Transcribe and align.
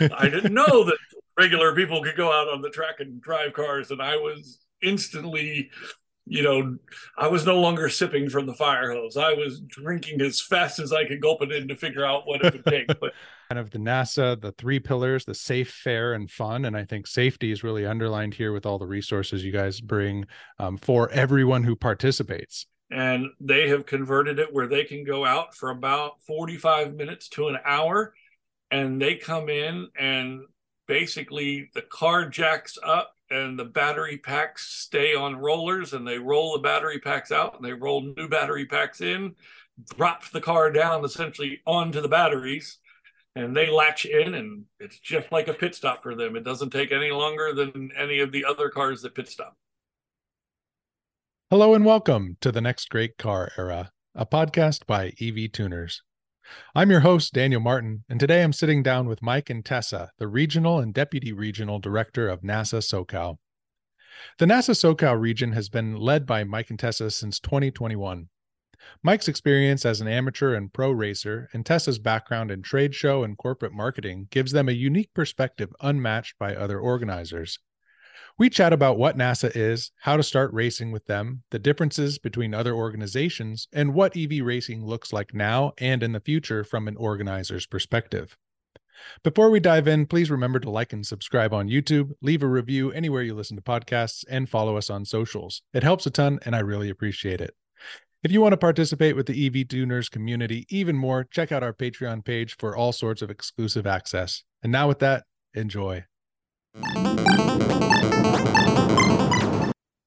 I 0.00 0.28
didn't 0.28 0.54
know 0.54 0.84
that 0.84 0.98
regular 1.38 1.74
people 1.74 2.02
could 2.02 2.16
go 2.16 2.32
out 2.32 2.48
on 2.48 2.60
the 2.60 2.70
track 2.70 2.96
and 3.00 3.20
drive 3.20 3.52
cars, 3.52 3.90
and 3.90 4.02
I 4.02 4.16
was 4.16 4.58
instantly 4.82 5.70
you 6.26 6.42
know, 6.42 6.76
I 7.18 7.26
was 7.26 7.44
no 7.44 7.58
longer 7.58 7.88
sipping 7.88 8.30
from 8.30 8.46
the 8.46 8.54
fire 8.54 8.92
hose. 8.92 9.16
I 9.16 9.32
was 9.32 9.60
drinking 9.60 10.20
as 10.20 10.40
fast 10.40 10.78
as 10.78 10.92
I 10.92 11.04
could 11.04 11.20
gulp 11.20 11.42
it 11.42 11.50
in 11.50 11.66
to 11.68 11.74
figure 11.74 12.04
out 12.04 12.26
what 12.26 12.44
it 12.44 12.52
would 12.52 12.64
take. 12.64 12.86
But 12.86 13.12
kind 13.48 13.58
of 13.58 13.70
the 13.70 13.78
NASA, 13.78 14.40
the 14.40 14.52
three 14.52 14.78
pillars, 14.78 15.24
the 15.24 15.34
safe, 15.34 15.70
fair, 15.70 16.14
and 16.14 16.30
fun. 16.30 16.64
And 16.64 16.76
I 16.76 16.84
think 16.84 17.06
safety 17.06 17.50
is 17.50 17.64
really 17.64 17.86
underlined 17.86 18.34
here 18.34 18.52
with 18.52 18.66
all 18.66 18.78
the 18.78 18.86
resources 18.86 19.44
you 19.44 19.50
guys 19.50 19.80
bring 19.80 20.26
um, 20.58 20.76
for 20.76 21.10
everyone 21.10 21.64
who 21.64 21.74
participates. 21.74 22.66
And 22.90 23.26
they 23.40 23.68
have 23.68 23.86
converted 23.86 24.38
it 24.38 24.52
where 24.52 24.68
they 24.68 24.84
can 24.84 25.02
go 25.02 25.24
out 25.24 25.56
for 25.56 25.70
about 25.70 26.22
45 26.26 26.94
minutes 26.94 27.28
to 27.30 27.48
an 27.48 27.56
hour 27.64 28.14
and 28.72 29.00
they 29.00 29.14
come 29.14 29.48
in 29.48 29.88
and 29.96 30.40
basically 30.88 31.70
the 31.74 31.82
car 31.82 32.28
jacks 32.28 32.78
up 32.82 33.14
and 33.30 33.58
the 33.58 33.64
battery 33.64 34.18
packs 34.18 34.66
stay 34.66 35.14
on 35.14 35.36
rollers 35.36 35.92
and 35.92 36.06
they 36.06 36.18
roll 36.18 36.54
the 36.54 36.58
battery 36.58 36.98
packs 36.98 37.30
out 37.30 37.54
and 37.54 37.64
they 37.64 37.72
roll 37.72 38.02
new 38.16 38.28
battery 38.28 38.66
packs 38.66 39.00
in 39.00 39.34
drop 39.96 40.28
the 40.30 40.40
car 40.40 40.70
down 40.70 41.04
essentially 41.04 41.60
onto 41.66 42.00
the 42.00 42.08
batteries 42.08 42.78
and 43.36 43.56
they 43.56 43.70
latch 43.70 44.04
in 44.04 44.34
and 44.34 44.64
it's 44.80 44.98
just 44.98 45.30
like 45.32 45.48
a 45.48 45.54
pit 45.54 45.74
stop 45.74 46.02
for 46.02 46.14
them. 46.14 46.36
It 46.36 46.44
doesn't 46.44 46.70
take 46.70 46.92
any 46.92 47.10
longer 47.10 47.54
than 47.54 47.90
any 47.96 48.20
of 48.20 48.32
the 48.32 48.44
other 48.44 48.68
cars 48.68 49.02
that 49.02 49.14
pit 49.14 49.28
stop. 49.28 49.56
Hello 51.50 51.74
and 51.74 51.84
welcome 51.84 52.36
to 52.40 52.52
the 52.52 52.60
next 52.60 52.88
great 52.88 53.18
car 53.18 53.50
era 53.56 53.90
a 54.14 54.26
podcast 54.26 54.86
by 54.86 55.12
ev 55.20 55.52
tuners 55.52 56.02
I'm 56.74 56.90
your 56.90 57.00
host, 57.00 57.32
Daniel 57.32 57.60
Martin, 57.60 58.04
and 58.08 58.18
today 58.18 58.42
I'm 58.42 58.52
sitting 58.52 58.82
down 58.82 59.08
with 59.08 59.22
Mike 59.22 59.50
and 59.50 59.64
Tessa, 59.64 60.10
the 60.18 60.28
Regional 60.28 60.78
and 60.78 60.92
Deputy 60.92 61.32
Regional 61.32 61.78
Director 61.78 62.28
of 62.28 62.40
NASA 62.40 62.82
SoCal. 62.82 63.38
The 64.38 64.46
NASA 64.46 64.74
SoCal 64.74 65.20
region 65.20 65.52
has 65.52 65.68
been 65.68 65.96
led 65.96 66.26
by 66.26 66.44
Mike 66.44 66.70
and 66.70 66.78
Tessa 66.78 67.10
since 67.10 67.38
2021. 67.40 68.28
Mike's 69.02 69.28
experience 69.28 69.86
as 69.86 70.00
an 70.00 70.08
amateur 70.08 70.54
and 70.54 70.72
pro 70.72 70.90
racer 70.90 71.48
and 71.52 71.64
Tessa's 71.64 71.98
background 71.98 72.50
in 72.50 72.62
trade 72.62 72.94
show 72.94 73.22
and 73.22 73.38
corporate 73.38 73.72
marketing 73.72 74.28
gives 74.30 74.52
them 74.52 74.68
a 74.68 74.72
unique 74.72 75.14
perspective 75.14 75.72
unmatched 75.80 76.38
by 76.38 76.54
other 76.54 76.80
organizers. 76.80 77.58
We 78.38 78.50
chat 78.50 78.72
about 78.72 78.98
what 78.98 79.16
NASA 79.16 79.50
is, 79.54 79.92
how 80.00 80.16
to 80.16 80.22
start 80.22 80.52
racing 80.52 80.92
with 80.92 81.06
them, 81.06 81.42
the 81.50 81.58
differences 81.58 82.18
between 82.18 82.54
other 82.54 82.74
organizations, 82.74 83.68
and 83.72 83.94
what 83.94 84.16
EV 84.16 84.44
racing 84.44 84.84
looks 84.84 85.12
like 85.12 85.34
now 85.34 85.72
and 85.78 86.02
in 86.02 86.12
the 86.12 86.20
future 86.20 86.64
from 86.64 86.88
an 86.88 86.96
organizer's 86.96 87.66
perspective. 87.66 88.36
Before 89.22 89.50
we 89.50 89.60
dive 89.60 89.88
in, 89.88 90.06
please 90.06 90.30
remember 90.30 90.60
to 90.60 90.70
like 90.70 90.92
and 90.92 91.06
subscribe 91.06 91.52
on 91.52 91.68
YouTube, 91.68 92.12
leave 92.20 92.42
a 92.42 92.46
review 92.46 92.92
anywhere 92.92 93.22
you 93.22 93.34
listen 93.34 93.56
to 93.56 93.62
podcasts, 93.62 94.24
and 94.28 94.48
follow 94.48 94.76
us 94.76 94.90
on 94.90 95.04
socials. 95.04 95.62
It 95.72 95.82
helps 95.82 96.06
a 96.06 96.10
ton, 96.10 96.38
and 96.44 96.54
I 96.54 96.60
really 96.60 96.90
appreciate 96.90 97.40
it. 97.40 97.54
If 98.22 98.30
you 98.30 98.40
want 98.40 98.52
to 98.52 98.58
participate 98.58 99.16
with 99.16 99.26
the 99.26 99.46
EV 99.46 99.66
Tuners 99.66 100.08
community 100.08 100.64
even 100.68 100.96
more, 100.96 101.24
check 101.24 101.50
out 101.50 101.64
our 101.64 101.72
Patreon 101.72 102.24
page 102.24 102.56
for 102.56 102.76
all 102.76 102.92
sorts 102.92 103.20
of 103.20 103.30
exclusive 103.30 103.86
access. 103.86 104.44
And 104.62 104.70
now, 104.70 104.86
with 104.86 105.00
that, 105.00 105.24
enjoy. 105.54 106.04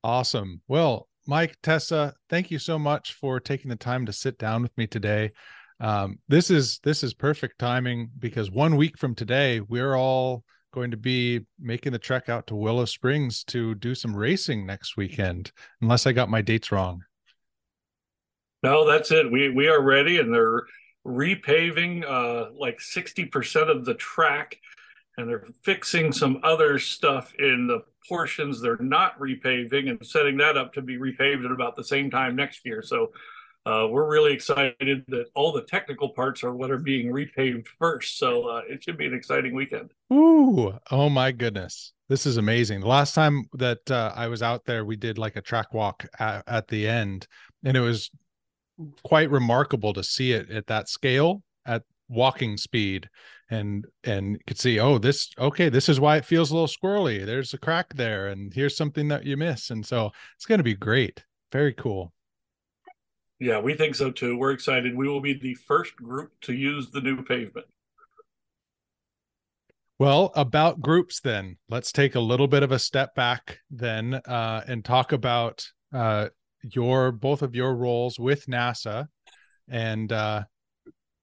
Awesome. 0.06 0.62
Well, 0.68 1.08
Mike, 1.26 1.58
Tessa, 1.64 2.14
thank 2.30 2.52
you 2.52 2.60
so 2.60 2.78
much 2.78 3.14
for 3.14 3.40
taking 3.40 3.70
the 3.70 3.76
time 3.76 4.06
to 4.06 4.14
sit 4.14 4.38
down 4.38 4.62
with 4.62 4.78
me 4.78 4.86
today. 4.86 5.32
Um, 5.80 6.20
this 6.28 6.52
is 6.52 6.80
this 6.84 7.02
is 7.02 7.16
perfect 7.16 7.58
timing 7.58 8.12
because 8.20 8.52
one 8.52 8.76
week 8.76 9.00
from 9.00 9.16
today, 9.16 9.62
we're 9.62 9.96
all 9.96 10.44
going 10.76 10.92
to 10.92 10.98
be 10.98 11.48
making 11.60 11.92
the 11.92 11.98
trek 11.98 12.30
out 12.30 12.46
to 12.46 12.56
Willow 12.56 12.86
Springs 12.86 13.44
to 13.46 13.74
do 13.74 13.96
some 13.96 14.16
racing 14.16 14.68
next 14.68 14.96
weekend, 14.96 15.52
unless 15.82 16.06
I 16.06 16.12
got 16.12 16.30
my 16.30 16.44
dates 16.44 16.72
wrong. 16.72 17.02
No, 18.62 18.88
that's 18.88 19.10
it. 19.10 19.32
We 19.32 19.50
we 19.50 19.70
are 19.70 19.82
ready, 19.82 20.20
and 20.20 20.32
they're 20.32 20.66
repaving 21.04 22.06
uh, 22.08 22.52
like 22.56 22.80
sixty 22.80 23.26
percent 23.26 23.72
of 23.72 23.86
the 23.86 23.96
track 23.96 24.60
and 25.18 25.30
they're 25.30 25.46
fixing 25.64 26.12
some 26.12 26.40
other 26.44 26.78
stuff 26.78 27.34
in 27.40 27.68
the 27.68 27.82
portions 28.08 28.62
they're 28.62 28.78
not 28.78 29.18
repaving 29.20 29.90
and 29.90 30.06
setting 30.06 30.38
that 30.38 30.58
up 30.58 30.74
to 30.74 30.82
be 30.82 30.98
repaved 30.98 31.46
at 31.46 31.52
about 31.52 31.76
the 31.76 31.84
same 31.84 32.12
time 32.12 32.36
next 32.36 32.66
year. 32.66 32.82
So 32.82 33.12
uh, 33.66 33.88
we're 33.90 34.08
really 34.08 34.32
excited 34.32 35.04
that 35.08 35.26
all 35.34 35.52
the 35.52 35.64
technical 35.64 36.10
parts 36.10 36.44
are 36.44 36.54
what 36.54 36.70
are 36.70 36.78
being 36.78 37.08
repaved 37.08 37.66
first. 37.80 38.20
So 38.20 38.48
uh, 38.48 38.62
it 38.70 38.84
should 38.84 38.98
be 38.98 39.08
an 39.08 39.14
exciting 39.16 39.56
weekend. 39.56 39.92
Ooh, 40.14 40.78
oh 40.92 41.10
my 41.10 41.32
goodness. 41.32 41.94
This 42.08 42.28
is 42.28 42.38
amazing. 42.38 42.82
The 42.82 42.88
last 42.88 43.16
time 43.16 43.46
that 43.54 43.90
uh, 43.90 44.14
I 44.16 44.28
was 44.28 44.44
out 44.44 44.66
there, 44.66 44.86
we 44.86 44.96
did 44.96 45.18
like 45.18 45.36
a 45.36 45.42
track 45.42 45.74
walk 45.74 46.06
at, 46.20 46.44
at 46.46 46.68
the 46.68 46.88
end, 46.88 47.28
and 47.64 47.76
it 47.76 47.80
was 47.80 48.12
quite 49.04 49.32
remarkable 49.32 49.94
to 49.94 50.04
see 50.04 50.34
it 50.34 50.52
at 50.52 50.68
that 50.68 50.88
scale 50.88 51.42
at 51.66 51.82
walking 52.08 52.58
speed 52.58 53.10
and 53.50 53.86
and 54.04 54.44
could 54.48 54.58
see 54.58 54.80
oh 54.80 54.98
this 54.98 55.30
okay 55.38 55.70
this 55.70 55.88
is 55.88 56.00
why 56.00 56.18
it 56.18 56.26
feels 56.26 56.52
a 56.52 56.54
little 56.54 56.68
squirrely. 56.68 57.26
There's 57.26 57.54
a 57.54 57.58
crack 57.58 57.94
there 57.94 58.28
and 58.28 58.54
here's 58.54 58.78
something 58.78 59.08
that 59.10 59.26
you 59.26 59.38
miss. 59.38 59.70
And 59.70 59.86
so 59.86 60.12
it's 60.36 60.46
going 60.46 60.60
to 60.60 60.64
be 60.64 60.76
great. 60.76 61.24
Very 61.52 61.74
cool. 61.74 62.14
Yeah 63.40 63.60
we 63.60 63.76
think 63.76 63.96
so 63.96 64.12
too. 64.12 64.38
We're 64.38 64.52
excited. 64.52 64.96
We 64.96 65.08
will 65.08 65.22
be 65.22 65.34
the 65.34 65.54
first 65.54 65.96
group 65.96 66.32
to 66.42 66.54
use 66.54 66.90
the 66.92 67.02
new 67.02 67.24
pavement. 67.24 67.68
Well 70.00 70.32
about 70.36 70.82
groups 70.82 71.22
then. 71.22 71.58
Let's 71.70 71.92
take 71.92 72.16
a 72.16 72.20
little 72.20 72.48
bit 72.48 72.64
of 72.64 72.72
a 72.72 72.80
step 72.80 73.16
back 73.16 73.60
then 73.70 74.16
uh, 74.16 74.64
and 74.68 74.84
talk 74.84 75.12
about 75.12 75.66
uh, 75.94 76.30
your 76.64 77.12
both 77.12 77.42
of 77.42 77.56
your 77.56 77.76
roles 77.76 78.20
with 78.20 78.48
nasa 78.48 79.08
and 79.70 80.12
uh, 80.12 80.44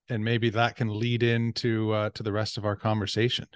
and 0.08 0.24
maybe 0.24 0.50
that 0.50 0.76
can 0.76 0.88
lead 0.88 1.22
into 1.22 1.92
uh, 1.92 2.10
to 2.10 2.22
the 2.22 2.32
rest 2.32 2.58
of 2.58 2.64
our 2.64 2.76
conversation. 2.76 3.46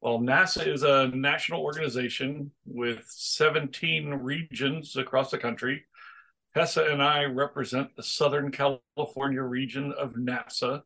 Well, 0.00 0.18
NASA 0.18 0.66
is 0.66 0.82
a 0.82 1.08
national 1.14 1.62
organization 1.62 2.50
with 2.66 3.04
17 3.06 4.08
regions 4.14 4.96
across 4.96 5.30
the 5.30 5.38
country. 5.38 5.84
Tessa 6.54 6.86
and 6.86 7.00
I 7.00 7.24
represent 7.24 7.94
the 7.96 8.02
Southern 8.02 8.50
California 8.50 9.42
region 9.42 9.92
of 9.98 10.14
NASA. 10.14 10.82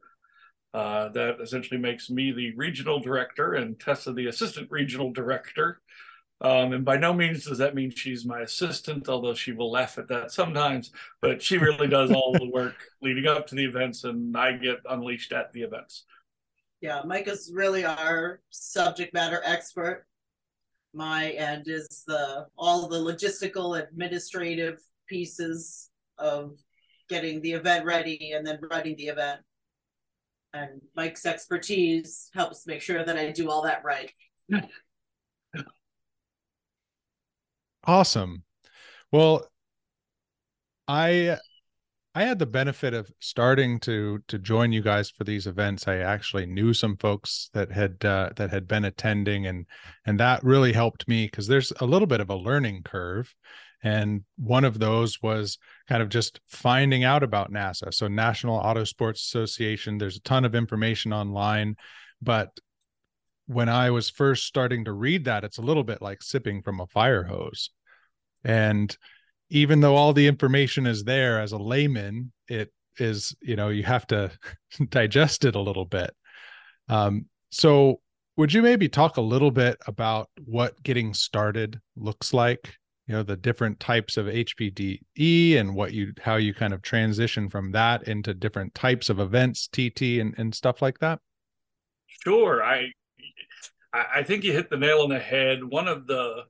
Uh, 0.74 1.08
that 1.08 1.40
essentially 1.40 1.80
makes 1.80 2.10
me 2.10 2.32
the 2.32 2.54
regional 2.56 3.00
director 3.00 3.54
and 3.54 3.80
Tessa 3.80 4.12
the 4.12 4.26
assistant 4.26 4.70
regional 4.70 5.10
director. 5.10 5.80
Um, 6.42 6.74
and 6.74 6.84
by 6.84 6.98
no 6.98 7.14
means 7.14 7.46
does 7.46 7.58
that 7.58 7.74
mean 7.74 7.90
she's 7.90 8.26
my 8.26 8.40
assistant, 8.40 9.08
although 9.08 9.34
she 9.34 9.52
will 9.52 9.70
laugh 9.70 9.96
at 9.96 10.08
that 10.08 10.30
sometimes. 10.30 10.92
But 11.22 11.42
she 11.42 11.56
really 11.56 11.88
does 11.88 12.10
all 12.10 12.32
the 12.32 12.50
work 12.50 12.74
leading 13.02 13.26
up 13.26 13.46
to 13.48 13.54
the 13.54 13.64
events, 13.64 14.04
and 14.04 14.36
I 14.36 14.52
get 14.52 14.78
unleashed 14.88 15.32
at 15.32 15.52
the 15.52 15.62
events. 15.62 16.04
Yeah, 16.82 17.00
Mike 17.06 17.26
is 17.26 17.50
really 17.54 17.84
our 17.84 18.40
subject 18.50 19.14
matter 19.14 19.40
expert. 19.44 20.06
My 20.92 21.30
end 21.30 21.68
is 21.68 22.04
the 22.06 22.46
all 22.56 22.86
the 22.86 22.98
logistical, 22.98 23.82
administrative 23.82 24.80
pieces 25.08 25.90
of 26.18 26.58
getting 27.08 27.40
the 27.40 27.52
event 27.52 27.84
ready 27.86 28.32
and 28.32 28.46
then 28.46 28.58
running 28.70 28.96
the 28.96 29.08
event. 29.08 29.40
And 30.52 30.80
Mike's 30.94 31.24
expertise 31.24 32.30
helps 32.34 32.66
make 32.66 32.82
sure 32.82 33.04
that 33.04 33.16
I 33.16 33.30
do 33.30 33.50
all 33.50 33.62
that 33.62 33.84
right. 33.84 34.10
Awesome. 37.86 38.42
Well, 39.12 39.48
I 40.88 41.38
I 42.14 42.24
had 42.24 42.38
the 42.38 42.46
benefit 42.46 42.94
of 42.94 43.10
starting 43.20 43.80
to 43.80 44.20
to 44.28 44.38
join 44.38 44.72
you 44.72 44.82
guys 44.82 45.10
for 45.10 45.24
these 45.24 45.46
events. 45.46 45.88
I 45.88 45.98
actually 45.98 46.46
knew 46.46 46.74
some 46.74 46.96
folks 46.96 47.50
that 47.54 47.72
had 47.72 48.04
uh, 48.04 48.30
that 48.36 48.50
had 48.50 48.68
been 48.68 48.84
attending, 48.86 49.46
and 49.46 49.66
and 50.06 50.20
that 50.20 50.44
really 50.44 50.72
helped 50.72 51.08
me 51.08 51.26
because 51.26 51.46
there's 51.48 51.72
a 51.80 51.86
little 51.86 52.06
bit 52.08 52.20
of 52.20 52.30
a 52.30 52.36
learning 52.36 52.82
curve, 52.84 53.34
and 53.82 54.24
one 54.38 54.64
of 54.64 54.78
those 54.78 55.22
was 55.22 55.58
kind 55.88 56.02
of 56.02 56.08
just 56.08 56.40
finding 56.48 57.04
out 57.04 57.22
about 57.22 57.52
NASA. 57.52 57.92
So 57.94 58.08
National 58.08 58.56
Auto 58.56 58.84
Sports 58.84 59.22
Association. 59.22 59.98
There's 59.98 60.16
a 60.16 60.22
ton 60.22 60.44
of 60.44 60.54
information 60.54 61.12
online, 61.12 61.76
but 62.22 62.58
when 63.46 63.68
I 63.68 63.90
was 63.90 64.10
first 64.10 64.44
starting 64.44 64.84
to 64.86 64.92
read 64.92 65.24
that, 65.26 65.44
it's 65.44 65.58
a 65.58 65.62
little 65.62 65.84
bit 65.84 66.02
like 66.02 66.22
sipping 66.22 66.62
from 66.62 66.80
a 66.80 66.86
fire 66.86 67.24
hose. 67.24 67.70
And 68.44 68.96
even 69.50 69.80
though 69.80 69.96
all 69.96 70.12
the 70.12 70.26
information 70.26 70.86
is 70.86 71.04
there 71.04 71.40
as 71.40 71.52
a 71.52 71.58
layman, 71.58 72.32
it 72.48 72.72
is, 72.98 73.34
you 73.40 73.56
know, 73.56 73.68
you 73.68 73.82
have 73.84 74.06
to 74.08 74.30
digest 74.88 75.44
it 75.44 75.54
a 75.54 75.60
little 75.60 75.84
bit. 75.84 76.14
Um, 76.88 77.26
so, 77.50 78.00
would 78.36 78.52
you 78.52 78.60
maybe 78.60 78.88
talk 78.88 79.16
a 79.16 79.22
little 79.22 79.50
bit 79.50 79.78
about 79.86 80.28
what 80.44 80.82
getting 80.82 81.14
started 81.14 81.80
looks 81.96 82.34
like? 82.34 82.74
You 83.06 83.14
know, 83.14 83.22
the 83.22 83.36
different 83.36 83.80
types 83.80 84.18
of 84.18 84.26
HPDE 84.26 85.56
and 85.56 85.74
what 85.74 85.94
you, 85.94 86.12
how 86.20 86.36
you 86.36 86.52
kind 86.52 86.74
of 86.74 86.82
transition 86.82 87.48
from 87.48 87.72
that 87.72 88.06
into 88.08 88.34
different 88.34 88.74
types 88.74 89.08
of 89.08 89.20
events, 89.20 89.68
TT, 89.68 90.20
and, 90.20 90.34
and 90.36 90.54
stuff 90.54 90.82
like 90.82 90.98
that? 90.98 91.20
Sure. 92.06 92.62
I 92.62 92.90
I 94.14 94.22
think 94.22 94.44
you 94.44 94.52
hit 94.52 94.68
the 94.68 94.76
nail 94.76 95.00
on 95.00 95.08
the 95.08 95.18
head. 95.18 95.64
One 95.64 95.88
of 95.88 96.06
the 96.06 96.44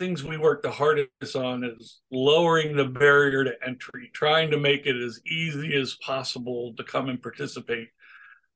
things 0.00 0.24
we 0.24 0.38
work 0.38 0.62
the 0.62 0.70
hardest 0.70 1.36
on 1.36 1.62
is 1.62 2.00
lowering 2.10 2.74
the 2.74 2.86
barrier 2.86 3.44
to 3.44 3.52
entry, 3.64 4.10
trying 4.14 4.50
to 4.50 4.58
make 4.58 4.86
it 4.86 4.96
as 4.96 5.20
easy 5.26 5.74
as 5.74 5.94
possible 5.96 6.72
to 6.78 6.82
come 6.82 7.10
and 7.10 7.22
participate. 7.22 7.88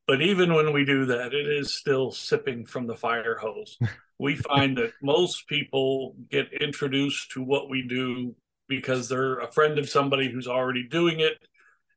But 0.06 0.22
even 0.22 0.54
when 0.54 0.72
we 0.72 0.86
do 0.86 1.04
that, 1.04 1.34
it 1.34 1.46
is 1.46 1.74
still 1.74 2.10
sipping 2.10 2.64
from 2.64 2.86
the 2.86 2.96
fire 2.96 3.36
hose. 3.36 3.78
we 4.18 4.36
find 4.36 4.78
that 4.78 4.94
most 5.02 5.46
people 5.46 6.16
get 6.30 6.50
introduced 6.62 7.32
to 7.32 7.42
what 7.42 7.68
we 7.68 7.86
do 7.86 8.34
because 8.66 9.10
they're 9.10 9.40
a 9.40 9.52
friend 9.52 9.78
of 9.78 9.88
somebody 9.88 10.32
who's 10.32 10.48
already 10.48 10.88
doing 10.88 11.20
it. 11.20 11.36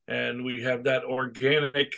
And 0.09 0.43
we 0.43 0.63
have 0.63 0.83
that 0.83 1.05
organic 1.05 1.93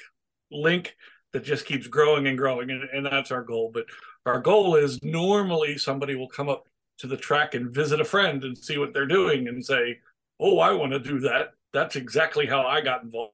link 0.51 0.95
that 1.33 1.43
just 1.43 1.65
keeps 1.65 1.87
growing 1.87 2.27
and 2.27 2.37
growing. 2.37 2.69
And, 2.69 2.83
and 2.93 3.05
that's 3.07 3.31
our 3.31 3.43
goal. 3.43 3.71
But 3.73 3.85
our 4.27 4.39
goal 4.39 4.75
is 4.75 5.01
normally 5.01 5.79
somebody 5.79 6.13
will 6.13 6.29
come 6.29 6.47
up 6.47 6.68
to 6.99 7.07
the 7.07 7.17
track 7.17 7.55
and 7.55 7.73
visit 7.73 8.01
a 8.01 8.05
friend 8.05 8.43
and 8.43 8.57
see 8.57 8.77
what 8.77 8.93
they're 8.93 9.05
doing 9.05 9.47
and 9.47 9.65
say, 9.65 9.99
Oh, 10.39 10.59
I 10.59 10.71
want 10.71 10.93
to 10.93 10.99
do 10.99 11.19
that. 11.21 11.53
That's 11.73 11.95
exactly 11.95 12.45
how 12.45 12.65
I 12.65 12.81
got 12.81 13.03
involved. 13.03 13.33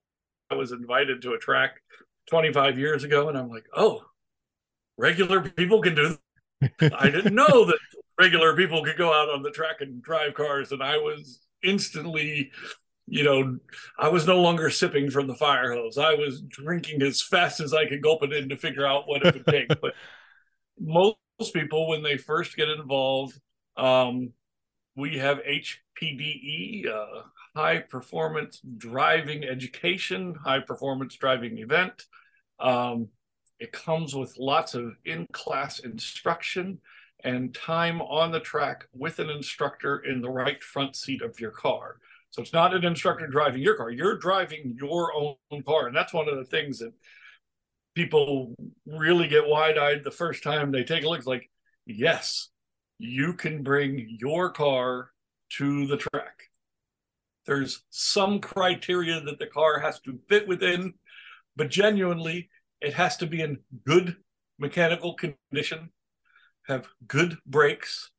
I 0.49 0.55
was 0.55 0.71
invited 0.71 1.21
to 1.21 1.33
a 1.33 1.37
track 1.37 1.81
25 2.29 2.79
years 2.79 3.03
ago, 3.03 3.29
and 3.29 3.37
I'm 3.37 3.49
like, 3.49 3.65
oh, 3.75 4.03
regular 4.97 5.41
people 5.41 5.81
can 5.81 5.95
do. 5.95 6.17
I 6.81 7.09
didn't 7.09 7.35
know 7.35 7.65
that 7.65 7.79
regular 8.19 8.55
people 8.55 8.83
could 8.83 8.97
go 8.97 9.13
out 9.13 9.29
on 9.29 9.43
the 9.43 9.51
track 9.51 9.77
and 9.81 10.01
drive 10.01 10.33
cars, 10.33 10.71
and 10.71 10.81
I 10.81 10.97
was 10.97 11.39
instantly, 11.63 12.51
you 13.07 13.23
know, 13.23 13.57
I 13.99 14.09
was 14.09 14.25
no 14.25 14.41
longer 14.41 14.69
sipping 14.69 15.09
from 15.09 15.27
the 15.27 15.35
fire 15.35 15.73
hose. 15.73 15.97
I 15.97 16.13
was 16.13 16.41
drinking 16.41 17.01
as 17.01 17.21
fast 17.21 17.59
as 17.59 17.73
I 17.73 17.87
could 17.87 18.01
gulp 18.01 18.23
it 18.23 18.33
in 18.33 18.49
to 18.49 18.57
figure 18.57 18.85
out 18.85 19.07
what 19.07 19.25
it 19.25 19.33
would 19.33 19.47
take. 19.47 19.67
but 19.81 19.93
most 20.79 21.53
people, 21.53 21.87
when 21.87 22.03
they 22.03 22.17
first 22.17 22.55
get 22.55 22.69
involved, 22.69 23.39
um, 23.77 24.31
we 24.95 25.17
have 25.17 25.41
HPDE, 25.43 26.87
uh, 26.87 27.21
high 27.55 27.79
performance 27.79 28.61
driving 28.77 29.43
education, 29.43 30.35
high 30.43 30.59
performance 30.59 31.15
driving 31.15 31.57
event. 31.57 32.05
Um, 32.59 33.09
it 33.59 33.71
comes 33.71 34.15
with 34.15 34.37
lots 34.37 34.73
of 34.73 34.95
in 35.05 35.27
class 35.31 35.79
instruction 35.79 36.79
and 37.23 37.53
time 37.53 38.01
on 38.01 38.31
the 38.31 38.39
track 38.39 38.85
with 38.93 39.19
an 39.19 39.29
instructor 39.29 39.99
in 39.99 40.21
the 40.21 40.29
right 40.29 40.61
front 40.63 40.95
seat 40.95 41.21
of 41.21 41.39
your 41.39 41.51
car. 41.51 41.97
So 42.29 42.41
it's 42.41 42.53
not 42.53 42.73
an 42.73 42.83
instructor 42.83 43.27
driving 43.27 43.61
your 43.61 43.75
car, 43.75 43.89
you're 43.89 44.17
driving 44.17 44.75
your 44.77 45.13
own 45.13 45.63
car. 45.65 45.87
And 45.87 45.95
that's 45.95 46.13
one 46.13 46.27
of 46.27 46.37
the 46.37 46.43
things 46.43 46.79
that 46.79 46.93
people 47.95 48.53
really 48.85 49.27
get 49.27 49.47
wide 49.47 49.77
eyed 49.77 50.03
the 50.03 50.11
first 50.11 50.43
time 50.43 50.71
they 50.71 50.83
take 50.83 51.03
a 51.03 51.07
look. 51.07 51.17
It's 51.17 51.27
like, 51.27 51.49
yes, 51.85 52.49
you 52.97 53.33
can 53.33 53.63
bring 53.63 54.17
your 54.19 54.49
car 54.51 55.11
to 55.57 55.87
the 55.87 55.97
track. 55.97 56.43
There's 57.45 57.83
some 57.89 58.39
criteria 58.39 59.21
that 59.21 59.39
the 59.39 59.47
car 59.47 59.79
has 59.79 59.99
to 60.01 60.19
fit 60.27 60.47
within, 60.47 60.93
but 61.55 61.69
genuinely, 61.69 62.49
it 62.81 62.93
has 62.93 63.17
to 63.17 63.27
be 63.27 63.41
in 63.41 63.59
good 63.85 64.15
mechanical 64.57 65.13
condition, 65.13 65.89
have 66.67 66.87
good 67.07 67.37
brakes, 67.45 68.11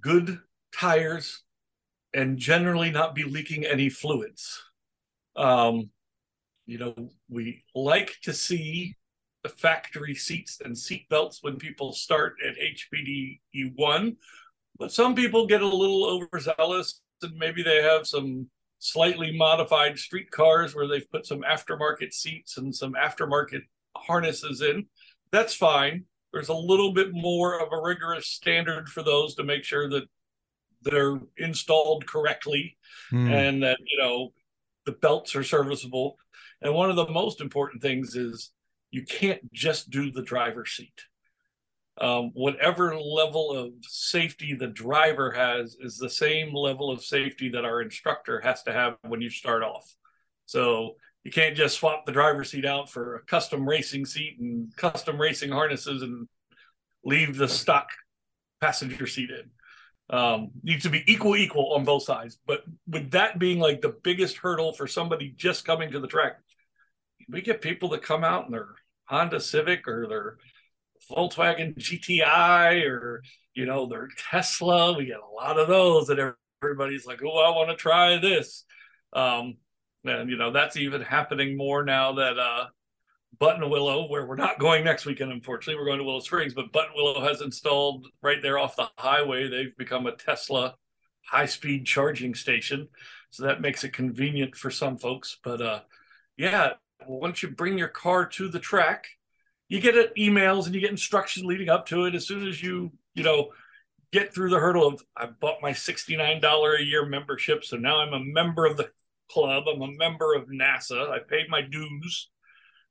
good 0.00 0.38
tires, 0.74 1.42
and 2.14 2.38
generally 2.38 2.90
not 2.90 3.14
be 3.14 3.24
leaking 3.24 3.64
any 3.64 3.88
fluids. 3.88 4.62
Um, 5.36 5.90
you 6.66 6.78
know, 6.78 7.10
we 7.28 7.64
like 7.74 8.16
to 8.22 8.32
see 8.32 8.96
the 9.42 9.48
factory 9.48 10.14
seats 10.14 10.60
and 10.64 10.76
seat 10.76 11.08
belts 11.08 11.38
when 11.42 11.56
people 11.56 11.92
start 11.92 12.36
at 12.46 12.54
HPD 12.56 13.40
E1, 13.54 14.16
but 14.78 14.92
some 14.92 15.14
people 15.14 15.46
get 15.46 15.62
a 15.62 15.66
little 15.66 16.04
overzealous 16.04 17.00
and 17.22 17.36
maybe 17.36 17.62
they 17.62 17.82
have 17.82 18.06
some 18.06 18.48
slightly 18.78 19.36
modified 19.36 19.98
street 19.98 20.30
cars 20.30 20.74
where 20.74 20.88
they've 20.88 21.10
put 21.10 21.26
some 21.26 21.42
aftermarket 21.42 22.12
seats 22.12 22.56
and 22.56 22.74
some 22.74 22.94
aftermarket 22.94 23.62
harnesses 23.96 24.60
in. 24.60 24.86
That's 25.30 25.54
fine. 25.54 26.04
There's 26.32 26.48
a 26.48 26.54
little 26.54 26.92
bit 26.92 27.12
more 27.12 27.60
of 27.60 27.72
a 27.72 27.80
rigorous 27.80 28.26
standard 28.26 28.88
for 28.88 29.02
those 29.02 29.34
to 29.36 29.44
make 29.44 29.64
sure 29.64 29.88
that 29.90 30.04
they're 30.82 31.20
installed 31.36 32.06
correctly 32.06 32.76
mm. 33.12 33.30
and 33.30 33.62
that, 33.62 33.78
you 33.86 33.98
know, 33.98 34.32
the 34.84 34.92
belts 34.92 35.36
are 35.36 35.44
serviceable. 35.44 36.16
And 36.60 36.74
one 36.74 36.90
of 36.90 36.96
the 36.96 37.08
most 37.08 37.40
important 37.40 37.82
things 37.82 38.16
is 38.16 38.50
you 38.92 39.04
can't 39.04 39.52
just 39.52 39.90
do 39.90 40.12
the 40.12 40.22
driver's 40.22 40.70
seat 40.70 41.06
um, 42.00 42.30
whatever 42.32 42.98
level 42.98 43.52
of 43.52 43.72
safety 43.82 44.54
the 44.54 44.68
driver 44.68 45.30
has 45.30 45.76
is 45.78 45.98
the 45.98 46.08
same 46.08 46.54
level 46.54 46.90
of 46.90 47.04
safety 47.04 47.50
that 47.50 47.64
our 47.64 47.82
instructor 47.82 48.40
has 48.40 48.62
to 48.64 48.72
have 48.72 48.96
when 49.02 49.20
you 49.20 49.28
start 49.28 49.62
off. 49.62 49.94
So 50.46 50.96
you 51.22 51.30
can't 51.30 51.56
just 51.56 51.78
swap 51.78 52.06
the 52.06 52.12
driver's 52.12 52.50
seat 52.50 52.64
out 52.64 52.90
for 52.90 53.16
a 53.16 53.22
custom 53.22 53.68
racing 53.68 54.06
seat 54.06 54.38
and 54.40 54.74
custom 54.76 55.20
racing 55.20 55.50
harnesses 55.50 56.02
and 56.02 56.28
leave 57.04 57.36
the 57.36 57.48
stock 57.48 57.88
passenger 58.60 59.06
seat 59.06 59.30
in. 59.30 59.50
Um, 60.10 60.50
needs 60.62 60.82
to 60.82 60.90
be 60.90 61.04
equal 61.06 61.36
equal 61.36 61.74
on 61.74 61.84
both 61.84 62.02
sides. 62.02 62.38
But 62.46 62.64
with 62.88 63.12
that 63.12 63.38
being 63.38 63.60
like 63.60 63.80
the 63.80 63.96
biggest 64.02 64.38
hurdle 64.38 64.72
for 64.72 64.86
somebody 64.86 65.32
just 65.36 65.64
coming 65.64 65.92
to 65.92 66.00
the 66.00 66.08
track, 66.08 66.38
we 67.28 67.42
get 67.42 67.62
people 67.62 67.90
that 67.90 68.02
come 68.02 68.24
out 68.24 68.46
and 68.46 68.54
their 68.54 68.68
Honda 69.12 69.40
Civic 69.40 69.86
or 69.86 70.06
their 70.08 70.36
Volkswagen 71.10 71.76
GTI 71.76 72.88
or 72.88 73.22
you 73.54 73.66
know 73.66 73.86
their 73.86 74.08
Tesla. 74.30 74.96
We 74.96 75.06
get 75.06 75.18
a 75.18 75.34
lot 75.34 75.58
of 75.58 75.68
those 75.68 76.06
that 76.06 76.34
everybody's 76.62 77.06
like, 77.06 77.20
oh, 77.22 77.38
I 77.38 77.50
want 77.50 77.70
to 77.70 77.76
try 77.76 78.18
this. 78.18 78.64
Um, 79.12 79.58
and 80.04 80.30
you 80.30 80.36
know 80.36 80.50
that's 80.50 80.76
even 80.76 81.02
happening 81.02 81.56
more 81.56 81.84
now 81.84 82.14
that 82.14 82.38
uh, 82.38 82.66
Buttonwillow, 83.38 84.08
where 84.08 84.26
we're 84.26 84.36
not 84.36 84.58
going 84.58 84.84
next 84.84 85.04
weekend, 85.04 85.30
unfortunately, 85.30 85.78
we're 85.78 85.86
going 85.86 85.98
to 85.98 86.04
Willow 86.04 86.20
Springs, 86.20 86.54
but 86.54 86.72
Buttonwillow 86.72 87.22
has 87.22 87.42
installed 87.42 88.06
right 88.22 88.40
there 88.40 88.58
off 88.58 88.76
the 88.76 88.88
highway. 88.96 89.48
They've 89.48 89.76
become 89.76 90.06
a 90.06 90.16
Tesla 90.16 90.74
high-speed 91.24 91.84
charging 91.84 92.34
station, 92.34 92.88
so 93.30 93.44
that 93.44 93.60
makes 93.60 93.84
it 93.84 93.92
convenient 93.92 94.56
for 94.56 94.70
some 94.70 94.96
folks. 94.96 95.38
But 95.44 95.60
uh, 95.60 95.80
yeah, 96.36 96.72
once 97.08 97.42
you 97.42 97.50
bring 97.50 97.78
your 97.78 97.88
car 97.88 98.26
to 98.26 98.48
the 98.48 98.58
track 98.58 99.06
you 99.68 99.80
get 99.80 99.96
uh, 99.96 100.08
emails 100.18 100.66
and 100.66 100.74
you 100.74 100.80
get 100.82 100.90
instructions 100.90 101.46
leading 101.46 101.70
up 101.70 101.86
to 101.86 102.04
it. 102.04 102.14
As 102.14 102.26
soon 102.26 102.46
as 102.46 102.62
you 102.62 102.92
you 103.14 103.22
know 103.22 103.50
get 104.12 104.34
through 104.34 104.50
the 104.50 104.58
hurdle 104.58 104.86
of 104.86 105.02
i 105.16 105.24
bought 105.24 105.62
my 105.62 105.70
$69 105.70 106.78
a 106.78 106.84
year 106.84 107.06
membership 107.06 107.64
so 107.64 107.78
now 107.78 108.00
i'm 108.00 108.12
a 108.12 108.20
member 108.20 108.66
of 108.66 108.76
the 108.76 108.90
club. 109.32 109.64
I'm 109.72 109.82
a 109.82 109.90
member 109.90 110.34
of 110.34 110.48
nasa. 110.48 111.10
I 111.10 111.18
paid 111.18 111.48
my 111.48 111.62
dues. 111.62 112.28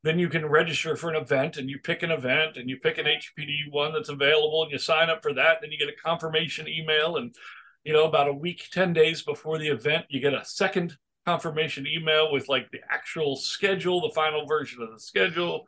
Then 0.03 0.17
you 0.17 0.29
can 0.29 0.45
register 0.45 0.95
for 0.95 1.11
an 1.11 1.21
event 1.21 1.57
and 1.57 1.69
you 1.69 1.77
pick 1.77 2.01
an 2.01 2.11
event 2.11 2.57
and 2.57 2.67
you 2.69 2.77
pick 2.77 2.97
an 2.97 3.05
hpd 3.05 3.69
one 3.69 3.93
that's 3.93 4.09
available 4.09 4.63
and 4.63 4.71
you 4.71 4.79
sign 4.79 5.09
up 5.09 5.21
for 5.21 5.33
that. 5.33 5.57
Then 5.61 5.71
you 5.71 5.77
get 5.77 5.89
a 5.89 6.03
confirmation 6.03 6.67
email 6.67 7.17
and 7.17 7.35
you 7.83 7.93
know 7.93 8.05
about 8.05 8.27
a 8.27 8.33
week 8.33 8.67
10 8.71 8.93
days 8.93 9.21
before 9.21 9.57
the 9.57 9.67
event 9.67 10.05
you 10.09 10.19
get 10.19 10.33
a 10.33 10.45
second 10.45 10.97
confirmation 11.25 11.85
email 11.87 12.31
with 12.31 12.49
like 12.49 12.69
the 12.71 12.79
actual 12.89 13.35
schedule 13.35 14.01
the 14.01 14.13
final 14.13 14.45
version 14.47 14.81
of 14.81 14.91
the 14.91 14.99
schedule 14.99 15.65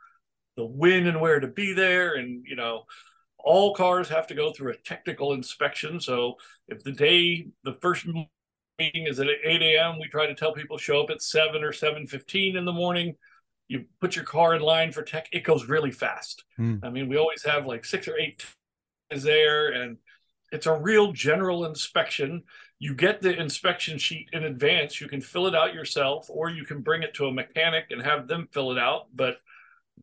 the 0.57 0.65
when 0.65 1.07
and 1.07 1.19
where 1.19 1.39
to 1.39 1.47
be 1.47 1.73
there 1.73 2.15
and 2.15 2.43
you 2.47 2.55
know 2.55 2.83
all 3.43 3.75
cars 3.75 4.07
have 4.09 4.25
to 4.27 4.35
go 4.35 4.51
through 4.51 4.71
a 4.71 4.77
technical 4.77 5.33
inspection. 5.33 5.99
So 5.99 6.35
if 6.69 6.83
the 6.83 6.93
day 6.93 7.47
the 7.63 7.73
first 7.73 8.05
meeting 8.07 8.27
is 8.79 9.19
at 9.19 9.27
8 9.27 9.61
a.m 9.61 9.99
we 9.99 10.07
try 10.07 10.25
to 10.25 10.33
tell 10.33 10.53
people 10.53 10.77
show 10.77 11.01
up 11.03 11.09
at 11.09 11.21
7 11.21 11.63
or 11.63 11.71
7.15 11.71 12.55
in 12.55 12.65
the 12.65 12.71
morning. 12.71 13.15
You 13.67 13.85
put 14.01 14.15
your 14.15 14.25
car 14.25 14.55
in 14.55 14.61
line 14.61 14.91
for 14.91 15.03
tech 15.03 15.27
it 15.31 15.43
goes 15.43 15.67
really 15.67 15.91
fast. 15.91 16.43
Mm. 16.59 16.79
i 16.83 16.89
mean 16.89 17.09
we 17.09 17.17
always 17.17 17.43
have 17.43 17.65
like 17.65 17.85
six 17.85 18.07
or 18.07 18.17
eight 18.17 18.45
is 19.11 19.23
there 19.23 19.69
and 19.69 19.97
it's 20.51 20.67
a 20.67 20.73
real 20.73 21.11
general 21.11 21.65
inspection 21.65 22.43
you 22.83 22.93
get 22.93 23.21
the 23.21 23.33
inspection 23.39 23.97
sheet 23.97 24.27
in 24.33 24.43
advance. 24.43 24.99
You 24.99 25.07
can 25.07 25.21
fill 25.21 25.47
it 25.47 25.55
out 25.55 25.73
yourself 25.73 26.29
or 26.29 26.49
you 26.49 26.65
can 26.65 26.81
bring 26.81 27.01
it 27.01 27.13
to 27.13 27.27
a 27.27 27.31
mechanic 27.31 27.85
and 27.91 28.01
have 28.01 28.27
them 28.27 28.49
fill 28.51 28.73
it 28.73 28.77
out. 28.77 29.07
But 29.15 29.37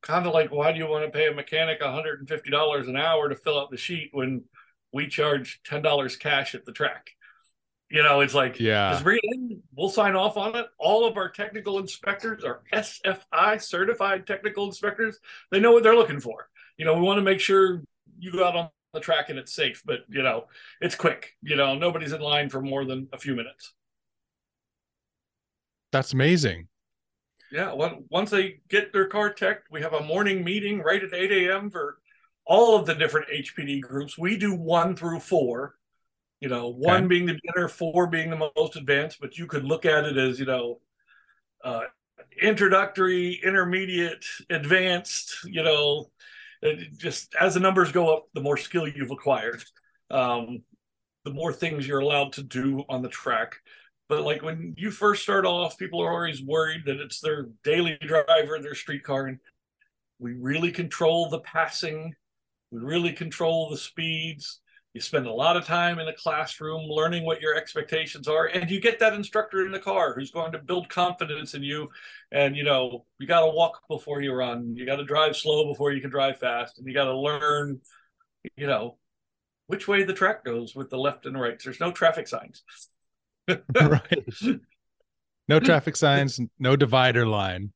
kind 0.00 0.26
of 0.26 0.32
like 0.32 0.50
why 0.50 0.72
do 0.72 0.78
you 0.78 0.86
want 0.86 1.04
to 1.04 1.10
pay 1.10 1.28
a 1.28 1.34
mechanic 1.34 1.82
$150 1.82 2.88
an 2.88 2.96
hour 2.96 3.28
to 3.28 3.34
fill 3.34 3.60
out 3.60 3.70
the 3.70 3.76
sheet 3.76 4.08
when 4.12 4.44
we 4.94 5.08
charge 5.08 5.60
$10 5.68 6.18
cash 6.20 6.54
at 6.54 6.64
the 6.64 6.72
track? 6.72 7.10
You 7.90 8.02
know 8.02 8.20
it's 8.20 8.32
like 8.32 8.58
yeah. 8.58 8.92
we'll 9.76 9.90
sign 9.90 10.16
off 10.16 10.38
on 10.38 10.56
it. 10.56 10.64
All 10.78 11.06
of 11.06 11.18
our 11.18 11.28
technical 11.28 11.80
inspectors 11.80 12.44
are 12.44 12.62
sfi 12.72 13.60
certified 13.60 14.26
technical 14.26 14.64
inspectors. 14.64 15.18
They 15.50 15.60
know 15.60 15.72
what 15.72 15.82
they're 15.82 15.94
looking 15.94 16.20
for. 16.20 16.48
You 16.78 16.86
know 16.86 16.94
we 16.94 17.02
want 17.02 17.18
to 17.18 17.22
make 17.22 17.40
sure 17.40 17.82
you 18.18 18.32
go 18.32 18.46
out 18.46 18.56
on 18.56 18.70
the 18.92 19.00
track 19.00 19.28
and 19.28 19.38
it's 19.38 19.54
safe 19.54 19.82
but 19.84 20.00
you 20.08 20.22
know 20.22 20.44
it's 20.80 20.94
quick 20.94 21.36
you 21.42 21.56
know 21.56 21.74
nobody's 21.74 22.12
in 22.12 22.20
line 22.20 22.48
for 22.48 22.60
more 22.60 22.84
than 22.84 23.08
a 23.12 23.18
few 23.18 23.34
minutes 23.34 23.74
that's 25.92 26.12
amazing 26.12 26.66
Yeah, 27.52 27.72
once 27.74 28.30
they 28.30 28.60
get 28.68 28.92
their 28.92 29.06
car 29.06 29.32
teched, 29.32 29.70
we 29.72 29.82
have 29.82 29.92
a 29.92 30.04
morning 30.04 30.44
meeting 30.44 30.80
right 30.80 31.02
at 31.02 31.12
8 31.12 31.32
a.m. 31.32 31.68
for 31.68 31.98
all 32.44 32.76
of 32.76 32.86
the 32.86 32.94
different 32.94 33.28
HPD 33.28 33.80
groups. 33.80 34.16
We 34.16 34.36
do 34.36 34.54
one 34.54 34.94
through 34.94 35.20
four, 35.20 35.74
you 36.40 36.48
know, 36.48 36.68
one 36.68 36.98
okay. 36.98 37.06
being 37.06 37.26
the 37.26 37.38
beginner, 37.42 37.66
four 37.66 38.06
being 38.06 38.30
the 38.30 38.50
most 38.56 38.76
advanced, 38.76 39.18
but 39.20 39.36
you 39.36 39.46
could 39.46 39.64
look 39.64 39.84
at 39.84 40.04
it 40.04 40.16
as, 40.16 40.38
you 40.38 40.46
know, 40.46 40.80
uh, 41.64 41.82
introductory, 42.40 43.40
intermediate, 43.44 44.24
advanced, 44.48 45.44
you 45.44 45.64
know, 45.64 46.08
just 46.96 47.34
as 47.40 47.54
the 47.54 47.60
numbers 47.60 47.92
go 47.92 48.14
up, 48.14 48.26
the 48.34 48.40
more 48.40 48.56
skill 48.56 48.86
you've 48.86 49.10
acquired, 49.10 49.62
um, 50.10 50.62
the 51.24 51.32
more 51.32 51.52
things 51.52 51.86
you're 51.86 52.00
allowed 52.00 52.32
to 52.34 52.42
do 52.42 52.84
on 52.88 53.02
the 53.02 53.08
track. 53.08 53.56
But 54.08 54.22
like 54.22 54.42
when 54.42 54.74
you 54.76 54.90
first 54.90 55.22
start 55.22 55.46
off, 55.46 55.78
people 55.78 56.02
are 56.02 56.12
always 56.12 56.42
worried 56.42 56.82
that 56.86 57.00
it's 57.00 57.20
their 57.20 57.48
daily 57.64 57.96
driver, 58.02 58.58
their 58.58 58.74
street 58.74 59.04
car. 59.04 59.26
And 59.26 59.38
we 60.18 60.32
really 60.32 60.72
control 60.72 61.28
the 61.28 61.40
passing, 61.40 62.14
we 62.70 62.80
really 62.80 63.12
control 63.12 63.70
the 63.70 63.76
speeds. 63.76 64.60
You 64.92 65.00
spend 65.00 65.26
a 65.26 65.32
lot 65.32 65.56
of 65.56 65.64
time 65.64 66.00
in 66.00 66.06
the 66.06 66.12
classroom 66.12 66.82
learning 66.90 67.24
what 67.24 67.40
your 67.40 67.54
expectations 67.54 68.26
are, 68.26 68.46
and 68.46 68.68
you 68.68 68.80
get 68.80 68.98
that 68.98 69.12
instructor 69.12 69.64
in 69.64 69.70
the 69.70 69.78
car 69.78 70.14
who's 70.14 70.32
going 70.32 70.50
to 70.52 70.58
build 70.58 70.88
confidence 70.88 71.54
in 71.54 71.62
you. 71.62 71.88
And 72.32 72.56
you 72.56 72.64
know, 72.64 73.04
you 73.18 73.28
got 73.28 73.44
to 73.44 73.52
walk 73.52 73.82
before 73.88 74.20
you 74.20 74.32
run. 74.32 74.74
You 74.74 74.86
got 74.86 74.96
to 74.96 75.04
drive 75.04 75.36
slow 75.36 75.66
before 75.66 75.92
you 75.92 76.00
can 76.00 76.10
drive 76.10 76.38
fast, 76.38 76.78
and 76.78 76.88
you 76.88 76.94
got 76.94 77.04
to 77.04 77.16
learn, 77.16 77.80
you 78.56 78.66
know, 78.66 78.98
which 79.68 79.86
way 79.86 80.02
the 80.02 80.12
track 80.12 80.44
goes 80.44 80.74
with 80.74 80.90
the 80.90 80.98
left 80.98 81.24
and 81.24 81.40
right. 81.40 81.60
There's 81.62 81.78
no 81.78 81.92
traffic 81.92 82.26
signs. 82.26 82.64
right. 83.48 84.24
No 85.46 85.60
traffic 85.60 85.94
signs, 85.96 86.40
no 86.58 86.74
divider 86.74 87.24
line. 87.24 87.72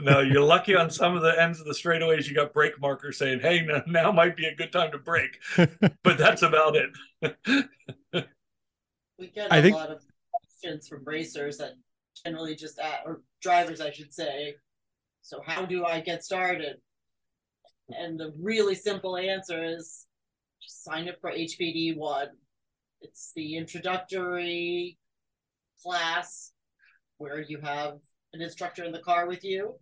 No, 0.00 0.20
you're 0.20 0.42
lucky 0.42 0.76
on 0.76 0.90
some 0.90 1.16
of 1.16 1.22
the 1.22 1.40
ends 1.40 1.60
of 1.60 1.66
the 1.66 1.72
straightaways. 1.72 2.28
You 2.28 2.34
got 2.34 2.52
brake 2.52 2.80
markers 2.80 3.18
saying, 3.18 3.40
"Hey, 3.40 3.62
now, 3.62 3.82
now 3.86 4.12
might 4.12 4.36
be 4.36 4.46
a 4.46 4.54
good 4.54 4.72
time 4.72 4.92
to 4.92 4.98
brake," 4.98 5.38
but 5.56 6.18
that's 6.18 6.42
about 6.42 6.76
it. 6.76 6.90
we 9.18 9.28
get 9.28 9.50
a 9.50 9.54
I 9.54 9.62
think... 9.62 9.76
lot 9.76 9.90
of 9.90 10.02
questions 10.32 10.88
from 10.88 11.04
racers 11.04 11.58
that 11.58 11.72
generally 12.24 12.54
just 12.54 12.78
at 12.78 13.02
or 13.04 13.22
drivers, 13.42 13.80
I 13.80 13.90
should 13.90 14.12
say. 14.12 14.54
So, 15.22 15.42
how 15.44 15.64
do 15.64 15.84
I 15.84 16.00
get 16.00 16.24
started? 16.24 16.76
And 17.88 18.18
the 18.18 18.32
really 18.40 18.74
simple 18.74 19.16
answer 19.16 19.64
is 19.64 20.06
just 20.62 20.84
sign 20.84 21.08
up 21.08 21.16
for 21.20 21.30
HPD 21.30 21.96
one. 21.96 22.28
It's 23.00 23.32
the 23.34 23.56
introductory 23.56 24.98
class 25.82 26.52
where 27.18 27.40
you 27.40 27.58
have 27.60 27.98
an 28.32 28.40
instructor 28.40 28.84
in 28.84 28.92
the 28.92 29.00
car 29.00 29.26
with 29.26 29.44
you 29.44 29.74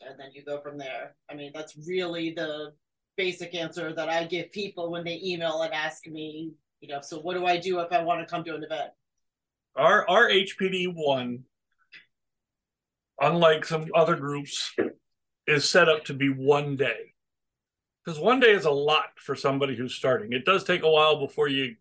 and 0.00 0.18
then 0.18 0.30
you 0.32 0.42
go 0.44 0.60
from 0.60 0.78
there. 0.78 1.14
I 1.30 1.34
mean 1.34 1.52
that's 1.54 1.76
really 1.86 2.32
the 2.32 2.72
basic 3.16 3.54
answer 3.54 3.92
that 3.92 4.08
i 4.08 4.24
give 4.24 4.50
people 4.50 4.90
when 4.90 5.04
they 5.04 5.20
email 5.22 5.60
and 5.60 5.74
ask 5.74 6.06
me 6.06 6.52
you 6.80 6.88
know 6.88 7.00
so 7.02 7.18
what 7.18 7.34
do 7.34 7.44
i 7.44 7.58
do 7.58 7.78
if 7.80 7.92
i 7.92 8.02
want 8.02 8.18
to 8.18 8.32
come 8.32 8.42
to 8.44 8.54
an 8.54 8.64
event? 8.64 8.90
Our 9.76 10.08
our 10.08 10.28
hpd 10.30 10.94
one 10.94 11.44
unlike 13.20 13.64
some 13.66 13.86
other 13.94 14.16
groups 14.16 14.74
is 15.46 15.68
set 15.68 15.88
up 15.88 16.04
to 16.04 16.14
be 16.14 16.30
one 16.30 16.76
day. 16.76 17.12
Because 18.02 18.18
one 18.18 18.40
day 18.40 18.52
is 18.52 18.64
a 18.64 18.70
lot 18.70 19.10
for 19.16 19.36
somebody 19.36 19.76
who's 19.76 19.94
starting. 19.94 20.32
It 20.32 20.46
does 20.46 20.64
take 20.64 20.82
a 20.82 20.90
while 20.90 21.20
before 21.20 21.48
you 21.48 21.74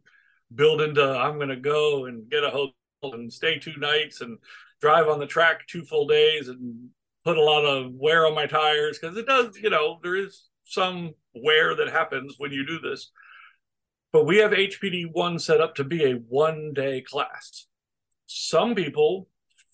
build 0.54 0.82
into 0.82 1.04
i'm 1.04 1.36
going 1.36 1.50
to 1.50 1.56
go 1.56 2.06
and 2.06 2.30
get 2.30 2.44
a 2.44 2.50
hotel 2.50 2.74
and 3.04 3.32
stay 3.32 3.60
two 3.60 3.78
nights 3.78 4.22
and 4.22 4.38
drive 4.82 5.08
on 5.08 5.20
the 5.20 5.28
track 5.28 5.68
two 5.68 5.84
full 5.86 6.08
days 6.08 6.48
and 6.48 6.90
put 7.26 7.38
a 7.38 7.44
lot 7.44 7.66
of 7.66 7.94
wear 7.94 8.26
on 8.26 8.36
my 8.36 8.46
tires 8.46 8.98
because 9.00 9.18
it 9.18 9.26
does, 9.26 9.58
you 9.58 9.70
know, 9.70 10.00
there 10.02 10.16
is 10.16 10.48
some 10.64 11.14
wear 11.34 11.76
that 11.76 11.90
happens 11.90 12.36
when 12.38 12.52
you 12.52 12.66
do 12.66 12.80
this. 12.80 13.12
But 14.12 14.26
we 14.26 14.38
have 14.38 14.52
HPD 14.52 15.12
1 15.12 15.40
set 15.40 15.62
up 15.62 15.76
to 15.76 15.84
be 15.84 16.04
a 16.06 16.14
one 16.14 16.74
day 16.74 17.02
class. 17.02 17.68
Some 18.26 18.76
people 18.76 19.28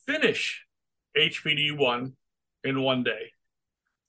finish 0.05 0.65
HPD 1.17 1.77
1 1.77 2.13
in 2.63 2.81
one 2.81 3.03
day. 3.03 3.31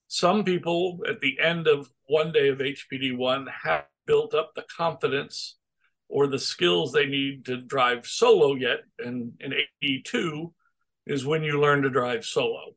Some 0.09 0.45
people 0.45 1.01
at 1.09 1.21
the 1.21 1.39
end 1.41 1.67
of 1.67 1.91
one 2.09 2.33
day 2.33 2.49
of 2.49 2.59
HPD 2.59 3.17
1 3.17 3.49
have 3.65 3.85
built 4.07 4.35
up 4.35 4.53
the 4.55 4.65
confidence 4.77 5.57
or 6.09 6.27
the 6.27 6.39
skills 6.39 6.93
they 6.93 7.07
need 7.07 7.45
to 7.47 7.57
drive 7.57 8.07
solo 8.07 8.55
yet. 8.55 8.81
And 8.99 9.33
in 9.41 9.53
HPD 9.53 10.05
2, 10.05 10.53
is 11.07 11.25
when 11.25 11.43
you 11.43 11.61
learn 11.61 11.83
to 11.83 11.91
drive 11.91 12.25
solo 12.25 12.75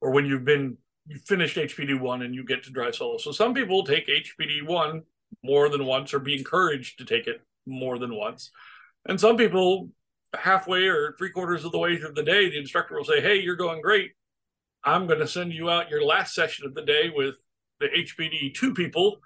or 0.00 0.10
when 0.10 0.26
you've 0.26 0.44
been 0.44 0.76
you 1.06 1.18
finished 1.18 1.56
HPD 1.56 2.00
one 2.00 2.22
and 2.22 2.34
you 2.34 2.44
get 2.44 2.64
to 2.64 2.70
drive 2.70 2.94
solo. 2.94 3.18
So 3.18 3.30
some 3.30 3.52
people 3.52 3.84
take 3.84 4.08
HPD 4.08 4.66
one 4.66 5.02
more 5.42 5.68
than 5.68 5.84
once 5.84 6.14
or 6.14 6.18
be 6.18 6.38
encouraged 6.38 6.98
to 6.98 7.04
take 7.04 7.26
it 7.26 7.42
more 7.66 7.98
than 7.98 8.14
once. 8.14 8.50
And 9.06 9.20
some 9.20 9.36
people 9.36 9.90
halfway 10.34 10.86
or 10.86 11.14
three 11.18 11.30
quarters 11.30 11.64
of 11.64 11.72
the 11.72 11.78
way 11.78 11.98
through 11.98 12.14
the 12.14 12.22
day, 12.22 12.48
the 12.48 12.58
instructor 12.58 12.96
will 12.96 13.04
say, 13.04 13.20
Hey, 13.20 13.40
you're 13.40 13.56
going 13.56 13.82
great. 13.82 14.12
I'm 14.82 15.06
going 15.06 15.20
to 15.20 15.28
send 15.28 15.52
you 15.52 15.70
out 15.70 15.90
your 15.90 16.04
last 16.04 16.34
session 16.34 16.66
of 16.66 16.74
the 16.74 16.82
day 16.82 17.10
with 17.14 17.36
the 17.80 17.86
HPD 17.86 18.54
two 18.54 18.74
people. 18.74 19.18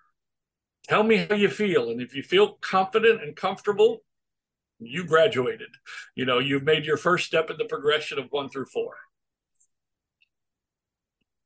Tell 0.88 1.02
me 1.02 1.26
how 1.28 1.34
you 1.34 1.48
feel. 1.48 1.90
And 1.90 2.00
if 2.00 2.14
you 2.14 2.22
feel 2.22 2.54
confident 2.60 3.22
and 3.22 3.36
comfortable, 3.36 4.02
you 4.78 5.04
graduated. 5.04 5.68
You 6.14 6.24
know, 6.24 6.38
you've 6.38 6.64
made 6.64 6.84
your 6.84 6.96
first 6.96 7.26
step 7.26 7.50
in 7.50 7.56
the 7.56 7.64
progression 7.64 8.18
of 8.18 8.26
one 8.30 8.48
through 8.48 8.66
four. 8.66 8.94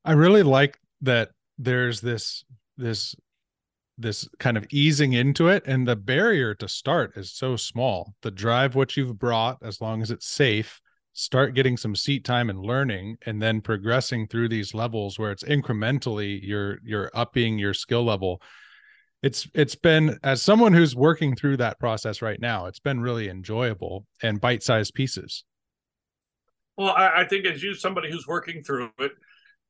I 0.05 0.13
really 0.13 0.43
like 0.43 0.77
that 1.01 1.31
there's 1.57 2.01
this 2.01 2.43
this 2.77 3.15
this 3.97 4.27
kind 4.39 4.57
of 4.57 4.65
easing 4.71 5.13
into 5.13 5.47
it 5.47 5.63
and 5.67 5.87
the 5.87 5.95
barrier 5.95 6.55
to 6.55 6.67
start 6.67 7.15
is 7.15 7.31
so 7.31 7.55
small. 7.55 8.15
The 8.23 8.31
drive 8.31 8.75
what 8.75 8.97
you've 8.97 9.19
brought 9.19 9.59
as 9.61 9.79
long 9.81 10.01
as 10.01 10.09
it's 10.09 10.25
safe, 10.25 10.81
start 11.13 11.53
getting 11.53 11.77
some 11.77 11.95
seat 11.95 12.25
time 12.25 12.49
and 12.49 12.59
learning 12.59 13.17
and 13.25 13.39
then 13.39 13.61
progressing 13.61 14.27
through 14.27 14.49
these 14.49 14.73
levels 14.73 15.19
where 15.19 15.31
it's 15.31 15.43
incrementally 15.43 16.39
you're 16.41 16.79
you're 16.83 17.11
upping 17.13 17.59
your 17.59 17.73
skill 17.73 18.03
level 18.03 18.41
it's 19.23 19.47
it's 19.53 19.75
been 19.75 20.19
as 20.23 20.41
someone 20.41 20.73
who's 20.73 20.95
working 20.95 21.35
through 21.35 21.57
that 21.57 21.79
process 21.79 22.21
right 22.21 22.39
now 22.39 22.67
it's 22.67 22.79
been 22.79 22.99
really 22.99 23.29
enjoyable 23.29 24.05
and 24.21 24.39
bite-sized 24.39 24.93
pieces. 24.93 25.43
Well 26.77 26.89
I, 26.89 27.21
I, 27.21 27.27
think 27.27 27.45
as 27.45 27.63
you 27.63 27.73
somebody 27.73 28.11
who's 28.11 28.27
working 28.27 28.63
through 28.63 28.91
it 28.99 29.13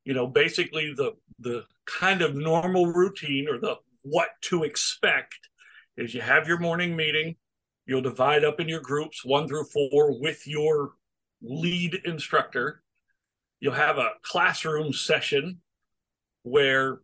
you 0.04 0.12
know 0.12 0.26
basically 0.26 0.92
the 0.94 1.12
the 1.38 1.64
kind 1.86 2.20
of 2.20 2.34
normal 2.34 2.86
routine 2.86 3.48
or 3.48 3.58
the 3.58 3.76
what 4.02 4.28
to 4.42 4.64
expect 4.64 5.38
is 5.96 6.14
you 6.14 6.20
have 6.20 6.46
your 6.46 6.58
morning 6.58 6.94
meeting 6.96 7.36
you'll 7.86 8.02
divide 8.02 8.44
up 8.44 8.60
in 8.60 8.68
your 8.68 8.80
groups 8.80 9.24
one 9.24 9.48
through 9.48 9.64
four 9.64 10.18
with 10.20 10.46
your 10.46 10.92
lead 11.44 12.00
instructor. 12.04 12.82
You'll 13.60 13.74
have 13.74 13.98
a 13.98 14.10
classroom 14.22 14.92
session 14.92 15.60
where 16.42 17.00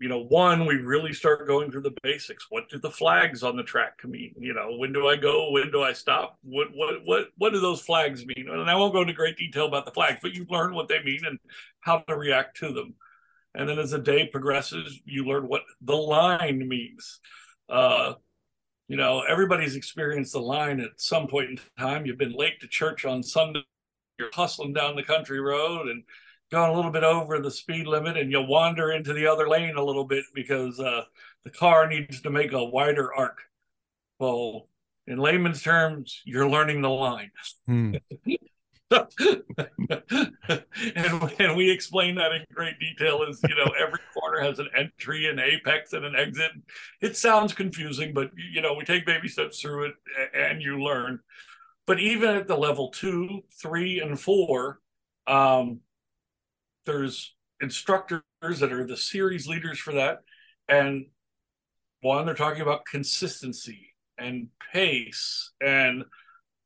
you 0.00 0.08
know, 0.08 0.20
one, 0.20 0.64
we 0.64 0.76
really 0.76 1.12
start 1.12 1.46
going 1.46 1.70
through 1.70 1.82
the 1.82 1.96
basics. 2.02 2.46
What 2.50 2.68
do 2.68 2.78
the 2.78 2.90
flags 2.90 3.42
on 3.42 3.56
the 3.56 3.64
track 3.64 3.98
mean? 4.04 4.32
You 4.38 4.54
know, 4.54 4.76
when 4.76 4.92
do 4.92 5.08
I 5.08 5.16
go? 5.16 5.50
When 5.50 5.72
do 5.72 5.82
I 5.82 5.92
stop? 5.92 6.38
What 6.42 6.68
what 6.72 7.04
what 7.04 7.28
what 7.36 7.52
do 7.52 7.60
those 7.60 7.80
flags 7.80 8.24
mean? 8.24 8.48
And 8.48 8.70
I 8.70 8.76
won't 8.76 8.94
go 8.94 9.00
into 9.00 9.12
great 9.12 9.36
detail 9.36 9.66
about 9.66 9.86
the 9.86 9.90
flags, 9.90 10.20
but 10.22 10.34
you 10.34 10.46
learn 10.48 10.74
what 10.74 10.88
they 10.88 11.02
mean 11.02 11.20
and 11.26 11.38
how 11.80 11.98
to 11.98 12.16
react 12.16 12.58
to 12.58 12.72
them. 12.72 12.94
And 13.54 13.68
then 13.68 13.78
as 13.78 13.90
the 13.90 13.98
day 13.98 14.26
progresses, 14.26 15.00
you 15.04 15.24
learn 15.24 15.48
what 15.48 15.62
the 15.80 15.96
line 15.96 16.68
means. 16.68 17.18
Uh, 17.68 18.14
you 18.86 18.96
know, 18.96 19.22
everybody's 19.22 19.74
experienced 19.74 20.32
the 20.32 20.40
line 20.40 20.80
at 20.80 20.90
some 20.96 21.26
point 21.26 21.50
in 21.50 21.60
time. 21.78 22.06
You've 22.06 22.18
been 22.18 22.32
late 22.32 22.60
to 22.60 22.68
church 22.68 23.04
on 23.04 23.22
Sunday. 23.22 23.62
You're 24.18 24.30
hustling 24.32 24.74
down 24.74 24.96
the 24.96 25.02
country 25.02 25.40
road 25.40 25.88
and 25.88 26.04
going 26.50 26.70
a 26.70 26.74
little 26.74 26.90
bit 26.90 27.04
over 27.04 27.38
the 27.40 27.50
speed 27.50 27.86
limit 27.86 28.16
and 28.16 28.30
you'll 28.30 28.46
wander 28.46 28.90
into 28.92 29.12
the 29.12 29.26
other 29.26 29.48
lane 29.48 29.76
a 29.76 29.84
little 29.84 30.04
bit 30.04 30.24
because 30.34 30.80
uh, 30.80 31.02
the 31.44 31.50
car 31.50 31.86
needs 31.86 32.20
to 32.22 32.30
make 32.30 32.52
a 32.52 32.64
wider 32.64 33.12
arc. 33.14 33.42
Well, 34.18 34.68
in 35.06 35.18
layman's 35.18 35.62
terms, 35.62 36.22
you're 36.24 36.48
learning 36.48 36.82
the 36.82 36.90
line. 36.90 37.30
Hmm. 37.66 37.94
and, 38.90 39.12
and 41.38 41.56
we 41.56 41.70
explain 41.70 42.14
that 42.14 42.32
in 42.32 42.42
great 42.54 42.78
detail 42.80 43.22
is 43.22 43.38
you 43.46 43.54
know 43.54 43.70
every 43.78 43.98
corner 44.14 44.40
has 44.40 44.58
an 44.58 44.68
entry 44.74 45.28
an 45.28 45.38
apex 45.38 45.92
and 45.92 46.06
an 46.06 46.16
exit 46.16 46.52
it 47.02 47.14
sounds 47.14 47.52
confusing 47.52 48.14
but 48.14 48.30
you 48.34 48.62
know 48.62 48.72
we 48.72 48.86
take 48.86 49.04
baby 49.04 49.28
steps 49.28 49.60
through 49.60 49.84
it 49.84 49.94
and 50.34 50.62
you 50.62 50.82
learn 50.82 51.20
but 51.86 52.00
even 52.00 52.34
at 52.34 52.48
the 52.48 52.56
level 52.56 52.88
two 52.88 53.42
three 53.60 54.00
and 54.00 54.18
four 54.18 54.80
um, 55.26 55.80
there's 56.88 57.34
instructors 57.60 58.22
that 58.40 58.72
are 58.72 58.86
the 58.86 58.96
series 58.96 59.46
leaders 59.46 59.78
for 59.78 59.92
that. 59.92 60.18
And 60.68 61.06
one, 62.00 62.26
they're 62.26 62.34
talking 62.34 62.62
about 62.62 62.86
consistency 62.86 63.94
and 64.18 64.48
pace. 64.72 65.52
And 65.60 66.04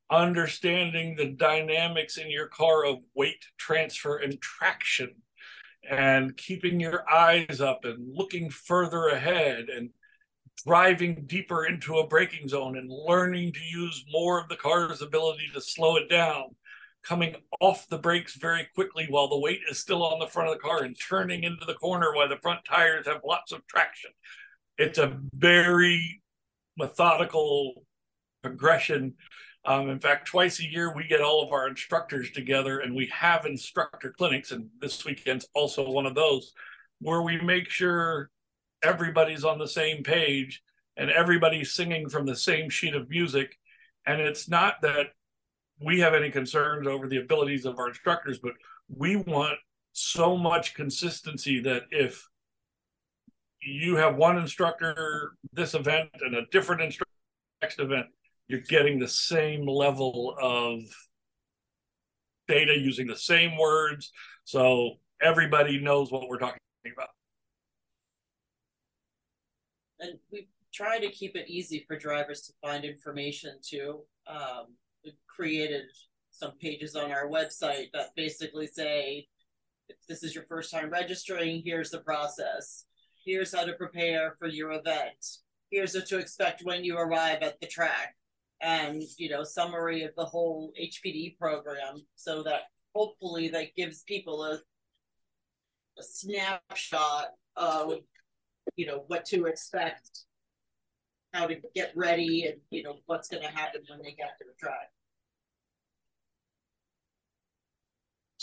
understanding 0.09 1.15
the 1.15 1.25
dynamics 1.25 2.17
in 2.17 2.29
your 2.29 2.47
car 2.47 2.85
of 2.85 2.99
weight 3.15 3.45
transfer 3.57 4.17
and 4.17 4.39
traction 4.41 5.11
and 5.89 6.37
keeping 6.37 6.79
your 6.79 7.03
eyes 7.11 7.59
up 7.59 7.83
and 7.83 8.15
looking 8.15 8.49
further 8.49 9.07
ahead 9.07 9.65
and 9.75 9.89
driving 10.65 11.23
deeper 11.25 11.65
into 11.65 11.97
a 11.97 12.07
braking 12.07 12.47
zone 12.47 12.77
and 12.77 12.89
learning 12.89 13.51
to 13.51 13.59
use 13.59 14.05
more 14.11 14.39
of 14.39 14.47
the 14.49 14.55
car's 14.55 15.01
ability 15.01 15.49
to 15.53 15.59
slow 15.59 15.97
it 15.97 16.09
down 16.09 16.43
coming 17.03 17.35
off 17.59 17.87
the 17.89 17.97
brakes 17.97 18.35
very 18.35 18.67
quickly 18.73 19.05
while 19.09 19.27
the 19.27 19.39
weight 19.39 19.61
is 19.69 19.77
still 19.77 20.03
on 20.03 20.19
the 20.19 20.27
front 20.27 20.49
of 20.49 20.55
the 20.55 20.61
car 20.61 20.83
and 20.83 20.97
turning 20.99 21.43
into 21.43 21.65
the 21.65 21.73
corner 21.73 22.13
while 22.13 22.29
the 22.29 22.37
front 22.37 22.61
tires 22.65 23.05
have 23.05 23.21
lots 23.25 23.51
of 23.51 23.65
traction. 23.67 24.11
It's 24.77 24.97
a 24.97 25.19
very 25.33 26.21
methodical 26.77 27.85
progression. 28.41 29.15
Um, 29.65 29.89
in 29.89 29.99
fact, 29.99 30.27
twice 30.27 30.59
a 30.59 30.69
year, 30.69 30.93
we 30.95 31.07
get 31.07 31.21
all 31.21 31.43
of 31.43 31.51
our 31.51 31.67
instructors 31.67 32.31
together 32.31 32.79
and 32.79 32.95
we 32.95 33.07
have 33.07 33.45
instructor 33.45 34.13
clinics. 34.17 34.51
And 34.51 34.67
this 34.79 35.05
weekend's 35.05 35.47
also 35.53 35.89
one 35.89 36.05
of 36.05 36.15
those 36.15 36.53
where 36.99 37.21
we 37.21 37.39
make 37.41 37.69
sure 37.69 38.29
everybody's 38.81 39.45
on 39.45 39.59
the 39.59 39.67
same 39.67 40.03
page 40.03 40.61
and 40.97 41.09
everybody's 41.09 41.73
singing 41.73 42.09
from 42.09 42.25
the 42.25 42.35
same 42.35 42.69
sheet 42.69 42.95
of 42.95 43.09
music. 43.09 43.57
And 44.05 44.21
it's 44.21 44.49
not 44.49 44.81
that 44.81 45.07
we 45.79 45.99
have 45.99 46.13
any 46.13 46.29
concerns 46.29 46.87
over 46.87 47.07
the 47.07 47.17
abilities 47.17 47.65
of 47.65 47.79
our 47.79 47.89
instructors, 47.89 48.39
but 48.39 48.53
we 48.89 49.15
want 49.15 49.57
so 49.93 50.37
much 50.37 50.73
consistency 50.73 51.59
that 51.61 51.83
if 51.91 52.27
you 53.61 53.95
have 53.95 54.15
one 54.15 54.37
instructor 54.37 55.33
this 55.53 55.73
event 55.73 56.09
and 56.21 56.35
a 56.35 56.45
different 56.51 56.81
instructor 56.81 57.13
next 57.61 57.79
event, 57.79 58.07
you're 58.47 58.59
getting 58.59 58.99
the 58.99 59.07
same 59.07 59.67
level 59.67 60.35
of 60.41 60.81
data 62.47 62.77
using 62.77 63.07
the 63.07 63.15
same 63.15 63.57
words. 63.57 64.11
So 64.43 64.95
everybody 65.21 65.79
knows 65.79 66.11
what 66.11 66.27
we're 66.27 66.39
talking 66.39 66.59
about. 66.93 67.09
And 69.99 70.19
we 70.31 70.49
try 70.73 70.99
to 70.99 71.09
keep 71.09 71.35
it 71.35 71.47
easy 71.47 71.85
for 71.87 71.97
drivers 71.97 72.41
to 72.41 72.53
find 72.61 72.83
information 72.83 73.57
too. 73.61 74.01
Um, 74.27 74.75
created 75.27 75.83
some 76.31 76.53
pages 76.59 76.95
on 76.95 77.11
our 77.11 77.27
website 77.27 77.87
that 77.93 78.15
basically 78.15 78.67
say, 78.67 79.27
if 79.89 79.97
this 80.07 80.23
is 80.23 80.33
your 80.33 80.45
first 80.45 80.71
time 80.71 80.89
registering, 80.89 81.61
here's 81.63 81.91
the 81.91 81.99
process. 81.99 82.85
Here's 83.25 83.53
how 83.55 83.65
to 83.65 83.73
prepare 83.73 84.35
for 84.39 84.47
your 84.47 84.71
event. 84.71 85.25
Here's 85.69 85.93
what 85.93 86.07
to 86.07 86.17
expect 86.17 86.63
when 86.63 86.83
you 86.83 86.97
arrive 86.97 87.41
at 87.41 87.59
the 87.59 87.67
track. 87.67 88.15
And, 88.61 89.03
you 89.17 89.29
know, 89.29 89.43
summary 89.43 90.03
of 90.03 90.11
the 90.15 90.25
whole 90.25 90.71
HPD 90.81 91.37
program 91.37 92.05
so 92.15 92.43
that 92.43 92.61
hopefully 92.95 93.49
that 93.49 93.75
gives 93.75 94.03
people 94.03 94.43
a, 94.43 94.53
a 95.99 96.03
snapshot 96.03 97.27
of, 97.55 97.95
you 98.75 98.85
know, 98.85 99.03
what 99.07 99.25
to 99.25 99.45
expect 99.45 100.25
how 101.33 101.47
to 101.47 101.55
get 101.73 101.91
ready 101.95 102.45
and 102.45 102.57
you 102.69 102.83
know 102.83 102.95
what's 103.07 103.27
going 103.27 103.43
to 103.43 103.49
happen 103.49 103.81
when 103.89 103.99
they 104.01 104.11
get 104.11 104.37
to 104.37 104.45
the 104.45 104.53
track. 104.59 104.92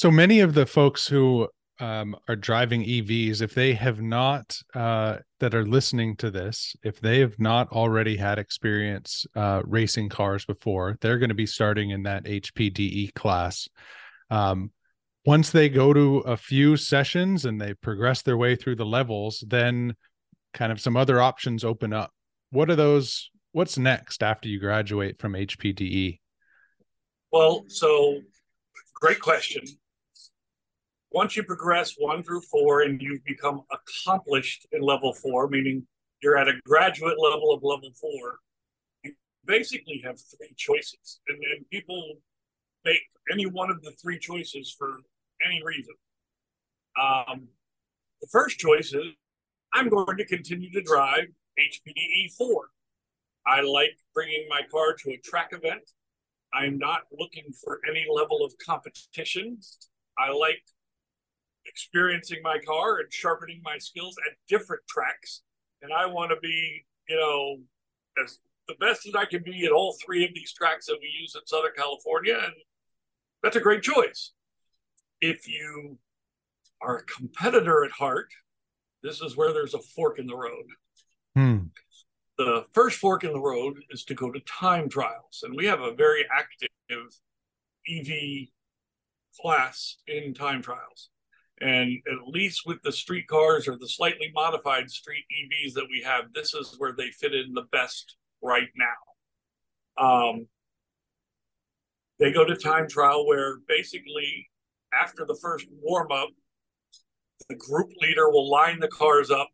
So 0.01 0.11
many 0.11 0.41
of 0.41 0.55
the 0.55 0.65
folks 0.65 1.07
who 1.07 1.47
um, 1.79 2.17
are 2.27 2.35
driving 2.35 2.83
EVs, 2.83 3.43
if 3.43 3.55
they 3.55 3.75
have 3.75 4.01
not, 4.01 4.59
uh, 4.75 5.19
that 5.41 5.55
are 5.55 5.67
listening 5.67 6.17
to 6.17 6.31
this, 6.31 6.75
if 6.83 6.99
they 7.03 7.21
have 7.21 7.39
not 7.39 7.69
already 7.69 8.17
had 8.17 8.39
experience 8.39 9.27
uh, 9.37 9.61
racing 9.67 10.09
cars 10.09 10.47
before, 10.47 10.97
they're 11.03 11.19
going 11.19 11.29
to 11.29 11.35
be 11.35 11.45
starting 11.45 11.91
in 11.91 12.05
that 12.05 12.25
HPDE 12.25 13.13
class. 13.13 13.69
Um, 14.31 14.71
once 15.27 15.51
they 15.51 15.69
go 15.69 15.93
to 15.93 16.21
a 16.21 16.39
few 16.39 16.79
sessions 16.79 17.45
and 17.45 17.61
they 17.61 17.75
progress 17.75 18.23
their 18.23 18.39
way 18.39 18.57
through 18.57 18.77
the 18.77 18.87
levels, 18.87 19.45
then 19.47 19.95
kind 20.55 20.73
of 20.73 20.81
some 20.81 20.97
other 20.97 21.21
options 21.21 21.63
open 21.63 21.93
up. 21.93 22.11
What 22.53 22.71
are 22.71 22.77
those 22.77 23.29
what's 23.53 23.77
next 23.77 24.23
after 24.23 24.49
you 24.49 24.61
graduate 24.61 25.19
from 25.19 25.33
hpde 25.33 26.21
well 27.33 27.65
so 27.67 28.21
great 28.95 29.19
question 29.19 29.65
once 31.13 31.37
you 31.37 31.43
progress 31.43 31.95
one 31.99 32.23
through 32.23 32.41
four 32.43 32.83
and 32.83 33.01
you've 33.01 33.25
become 33.25 33.63
accomplished 33.73 34.67
in 34.73 34.81
level 34.81 35.13
four 35.13 35.49
meaning 35.49 35.87
you're 36.23 36.37
at 36.37 36.49
a 36.49 36.55
graduate 36.65 37.17
level 37.19 37.53
of 37.53 37.63
level 37.63 37.91
four 38.01 38.39
you 39.03 39.13
basically 39.45 40.01
have 40.05 40.19
three 40.21 40.53
choices 40.57 41.21
and, 41.29 41.39
people 41.71 42.15
make 42.85 43.01
any 43.31 43.45
one 43.45 43.71
of 43.71 43.83
the 43.83 43.93
three 44.03 44.19
choices 44.19 44.75
for 44.77 45.01
any 45.45 45.63
reason 45.65 45.95
um, 47.01 47.49
the 48.21 48.27
first 48.31 48.59
choice 48.59 48.93
is 48.93 49.07
i'm 49.75 49.89
going 49.89 50.17
to 50.17 50.25
continue 50.25 50.71
to 50.73 50.83
drive 50.83 51.27
HPDE 51.61 52.33
4. 52.37 52.69
I 53.47 53.61
like 53.63 53.97
bringing 54.15 54.47
my 54.49 54.63
car 54.71 54.95
to 54.95 55.11
a 55.11 55.19
track 55.19 55.51
event. 55.53 55.83
I'm 56.53 56.79
not 56.79 57.03
looking 57.17 57.53
for 57.53 57.81
any 57.89 58.07
level 58.13 58.45
of 58.45 58.53
competition. 58.65 59.59
I 60.19 60.33
like 60.33 60.63
experiencing 61.67 62.39
my 62.43 62.59
car 62.59 62.99
and 62.99 63.13
sharpening 63.13 63.61
my 63.63 63.79
skills 63.79 64.17
at 64.27 64.37
different 64.49 64.83
tracks. 64.89 65.43
And 65.83 65.93
I 65.93 66.07
want 66.07 66.31
to 66.31 66.37
be, 66.41 66.85
you 67.09 67.17
know, 67.17 68.23
as 68.23 68.39
the 68.69 68.75
best 68.75 69.07
as 69.07 69.15
I 69.15 69.25
can 69.25 69.43
be 69.43 69.65
at 69.65 69.73
all 69.73 69.97
three 70.05 70.25
of 70.25 70.31
these 70.35 70.53
tracks 70.53 70.87
that 70.87 70.99
we 71.01 71.09
use 71.21 71.35
in 71.35 71.47
Southern 71.47 71.73
California. 71.77 72.39
And 72.43 72.55
that's 73.43 73.57
a 73.57 73.61
great 73.61 73.83
choice. 73.83 74.33
If 75.21 75.49
you 75.49 75.99
are 76.81 76.99
a 76.99 77.05
competitor 77.05 77.85
at 77.85 77.91
heart, 77.91 78.29
this 79.03 79.21
is 79.21 79.37
where 79.37 79.53
there's 79.53 79.75
a 79.75 79.81
fork 79.81 80.19
in 80.19 80.27
the 80.27 80.37
road. 80.37 80.65
Hmm. 81.35 81.59
The 82.39 82.65
first 82.73 82.99
fork 82.99 83.25
in 83.25 83.33
the 83.33 83.41
road 83.41 83.77
is 83.91 84.05
to 84.05 84.15
go 84.15 84.31
to 84.31 84.41
time 84.41 84.89
trials, 84.89 85.43
and 85.43 85.55
we 85.55 85.67
have 85.67 85.81
a 85.81 85.95
very 85.95 86.25
active 86.35 86.69
EV 87.89 88.49
class 89.41 89.99
in 90.07 90.33
time 90.33 90.63
trials. 90.63 91.11
And 91.61 91.99
at 92.11 92.27
least 92.27 92.63
with 92.65 92.81
the 92.83 92.93
street 92.93 93.27
cars 93.27 93.69
or 93.69 93.77
the 93.77 93.89
slightly 93.89 94.31
modified 94.35 94.91
street 94.91 95.25
EVs 95.31 95.75
that 95.75 95.87
we 95.91 96.03
have, 96.03 96.33
this 96.35 96.55
is 96.55 96.75
where 96.79 96.95
they 96.97 97.11
fit 97.11 97.35
in 97.35 97.53
the 97.53 97.67
best 97.71 98.17
right 98.43 98.69
now. 98.77 100.03
Um, 100.03 100.47
they 102.19 102.33
go 102.33 102.45
to 102.45 102.57
time 102.57 102.89
trial 102.89 103.27
where 103.27 103.59
basically 103.69 104.49
after 104.99 105.27
the 105.27 105.39
first 105.41 105.67
warm 105.83 106.11
up, 106.13 106.29
the 107.49 107.55
group 107.57 107.91
leader 108.01 108.31
will 108.31 108.49
line 108.49 108.81
the 108.81 108.89
cars 108.89 109.31
up 109.31 109.49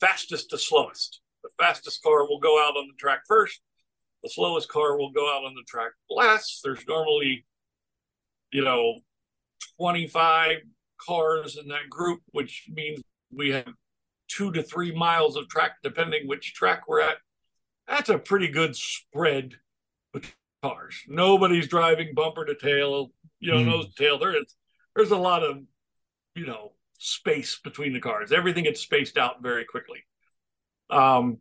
fastest 0.00 0.50
to 0.50 0.58
slowest. 0.58 1.20
The 1.42 1.50
fastest 1.58 2.02
car 2.02 2.26
will 2.28 2.40
go 2.40 2.58
out 2.58 2.76
on 2.76 2.88
the 2.88 2.94
track 2.98 3.20
first. 3.26 3.60
The 4.22 4.30
slowest 4.30 4.68
car 4.68 4.96
will 4.96 5.10
go 5.10 5.26
out 5.34 5.44
on 5.44 5.54
the 5.54 5.64
track 5.66 5.92
last. 6.10 6.60
There's 6.64 6.86
normally, 6.88 7.44
you 8.50 8.64
know, 8.64 9.00
25 9.78 10.58
cars 11.04 11.56
in 11.56 11.68
that 11.68 11.88
group, 11.90 12.20
which 12.32 12.68
means 12.72 13.02
we 13.32 13.50
have 13.50 13.68
two 14.28 14.52
to 14.52 14.62
three 14.62 14.94
miles 14.94 15.36
of 15.36 15.48
track, 15.48 15.72
depending 15.82 16.26
which 16.26 16.54
track 16.54 16.88
we're 16.88 17.00
at. 17.00 17.16
That's 17.86 18.08
a 18.08 18.18
pretty 18.18 18.48
good 18.48 18.74
spread 18.74 19.54
with 20.12 20.34
cars. 20.62 20.96
Nobody's 21.06 21.68
driving 21.68 22.14
bumper 22.14 22.44
to 22.44 22.54
tail, 22.54 23.12
you 23.40 23.52
know, 23.52 23.58
mm. 23.58 23.66
nose 23.66 23.94
to 23.94 24.02
tail. 24.02 24.18
There 24.18 24.36
is 24.36 24.54
there's 24.96 25.10
a 25.10 25.16
lot 25.16 25.42
of, 25.42 25.58
you 26.34 26.46
know, 26.46 26.72
space 26.98 27.58
between 27.62 27.92
the 27.92 28.00
cars. 28.00 28.32
Everything 28.32 28.64
gets 28.64 28.80
spaced 28.80 29.18
out 29.18 29.42
very 29.42 29.64
quickly. 29.64 30.04
Um, 30.90 31.38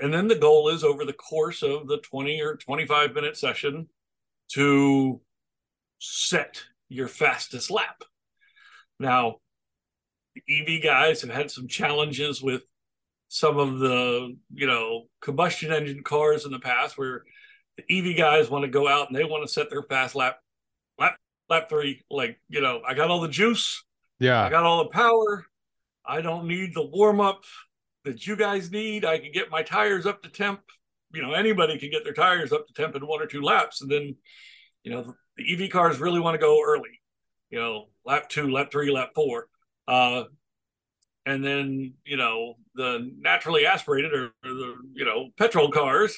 and 0.00 0.12
then 0.12 0.28
the 0.28 0.36
goal 0.36 0.68
is 0.68 0.84
over 0.84 1.04
the 1.04 1.12
course 1.12 1.62
of 1.62 1.88
the 1.88 1.98
20 1.98 2.40
or 2.42 2.56
25 2.56 3.14
minute 3.14 3.36
session 3.36 3.88
to 4.52 5.20
set 5.98 6.62
your 6.88 7.08
fastest 7.08 7.70
lap. 7.70 8.02
Now, 8.98 9.36
the 10.34 10.42
EV 10.76 10.82
guys 10.82 11.20
have 11.22 11.30
had 11.30 11.50
some 11.50 11.68
challenges 11.68 12.42
with 12.42 12.62
some 13.28 13.58
of 13.58 13.78
the, 13.78 14.36
you 14.54 14.66
know, 14.66 15.04
combustion 15.20 15.72
engine 15.72 16.02
cars 16.02 16.44
in 16.44 16.50
the 16.50 16.58
past 16.58 16.96
where 16.96 17.22
the 17.76 17.84
EV 17.98 18.16
guys 18.16 18.50
want 18.50 18.64
to 18.64 18.70
go 18.70 18.88
out 18.88 19.08
and 19.08 19.16
they 19.16 19.24
want 19.24 19.46
to 19.46 19.52
set 19.52 19.70
their 19.70 19.82
fast 19.82 20.14
lap, 20.14 20.38
lap, 20.98 21.16
lap 21.48 21.68
three. 21.68 22.02
Like, 22.10 22.40
you 22.48 22.60
know, 22.60 22.80
I 22.86 22.94
got 22.94 23.10
all 23.10 23.20
the 23.20 23.28
juice. 23.28 23.84
Yeah. 24.18 24.44
I 24.44 24.50
got 24.50 24.64
all 24.64 24.84
the 24.84 24.90
power. 24.90 25.44
I 26.04 26.20
don't 26.22 26.48
need 26.48 26.74
the 26.74 26.86
warm 26.86 27.20
up 27.20 27.44
that 28.04 28.26
you 28.26 28.34
guys 28.34 28.70
need. 28.70 29.04
I 29.04 29.18
can 29.18 29.30
get 29.30 29.50
my 29.50 29.62
tires 29.62 30.06
up 30.06 30.22
to 30.22 30.30
temp. 30.30 30.60
You 31.12 31.22
know, 31.22 31.32
anybody 31.32 31.78
can 31.78 31.90
get 31.90 32.04
their 32.04 32.14
tires 32.14 32.52
up 32.52 32.66
to 32.66 32.72
temp 32.72 32.96
in 32.96 33.06
one 33.06 33.22
or 33.22 33.26
two 33.26 33.42
laps. 33.42 33.82
And 33.82 33.90
then, 33.90 34.16
you 34.82 34.90
know, 34.90 35.14
the 35.36 35.64
EV 35.64 35.70
cars 35.70 36.00
really 36.00 36.20
want 36.20 36.34
to 36.34 36.38
go 36.38 36.62
early, 36.64 36.97
you 37.50 37.58
know, 37.58 37.86
lap 38.04 38.28
two, 38.28 38.50
lap 38.50 38.70
three, 38.70 38.90
lap 38.90 39.10
four. 39.14 39.48
Uh, 39.86 40.24
and 41.26 41.44
then, 41.44 41.94
you 42.04 42.16
know, 42.16 42.54
the 42.74 43.10
naturally 43.18 43.66
aspirated 43.66 44.12
or, 44.12 44.32
or 44.44 44.54
the, 44.54 44.74
you 44.94 45.04
know, 45.04 45.28
petrol 45.36 45.70
cars, 45.70 46.16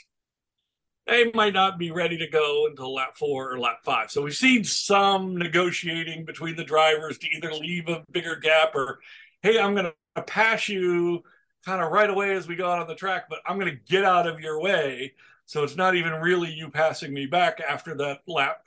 they 1.06 1.30
might 1.34 1.54
not 1.54 1.78
be 1.78 1.90
ready 1.90 2.18
to 2.18 2.28
go 2.28 2.66
until 2.66 2.94
lap 2.94 3.16
four 3.16 3.52
or 3.52 3.58
lap 3.58 3.80
five. 3.84 4.10
So 4.10 4.22
we've 4.22 4.34
seen 4.34 4.62
some 4.62 5.36
negotiating 5.36 6.24
between 6.24 6.56
the 6.56 6.64
drivers 6.64 7.18
to 7.18 7.28
either 7.34 7.52
leave 7.52 7.88
a 7.88 8.04
bigger 8.12 8.36
gap 8.36 8.74
or, 8.74 9.00
hey, 9.42 9.58
I'm 9.58 9.74
going 9.74 9.90
to 10.16 10.22
pass 10.22 10.68
you 10.68 11.22
kind 11.64 11.82
of 11.82 11.90
right 11.90 12.10
away 12.10 12.34
as 12.36 12.46
we 12.46 12.56
go 12.56 12.70
out 12.70 12.80
on 12.80 12.86
the 12.86 12.94
track, 12.94 13.24
but 13.28 13.40
I'm 13.46 13.58
going 13.58 13.72
to 13.72 13.92
get 13.92 14.04
out 14.04 14.28
of 14.28 14.40
your 14.40 14.60
way. 14.60 15.14
So 15.46 15.64
it's 15.64 15.76
not 15.76 15.96
even 15.96 16.12
really 16.12 16.52
you 16.52 16.70
passing 16.70 17.12
me 17.12 17.26
back 17.26 17.60
after 17.60 17.96
that 17.96 18.20
lap 18.28 18.66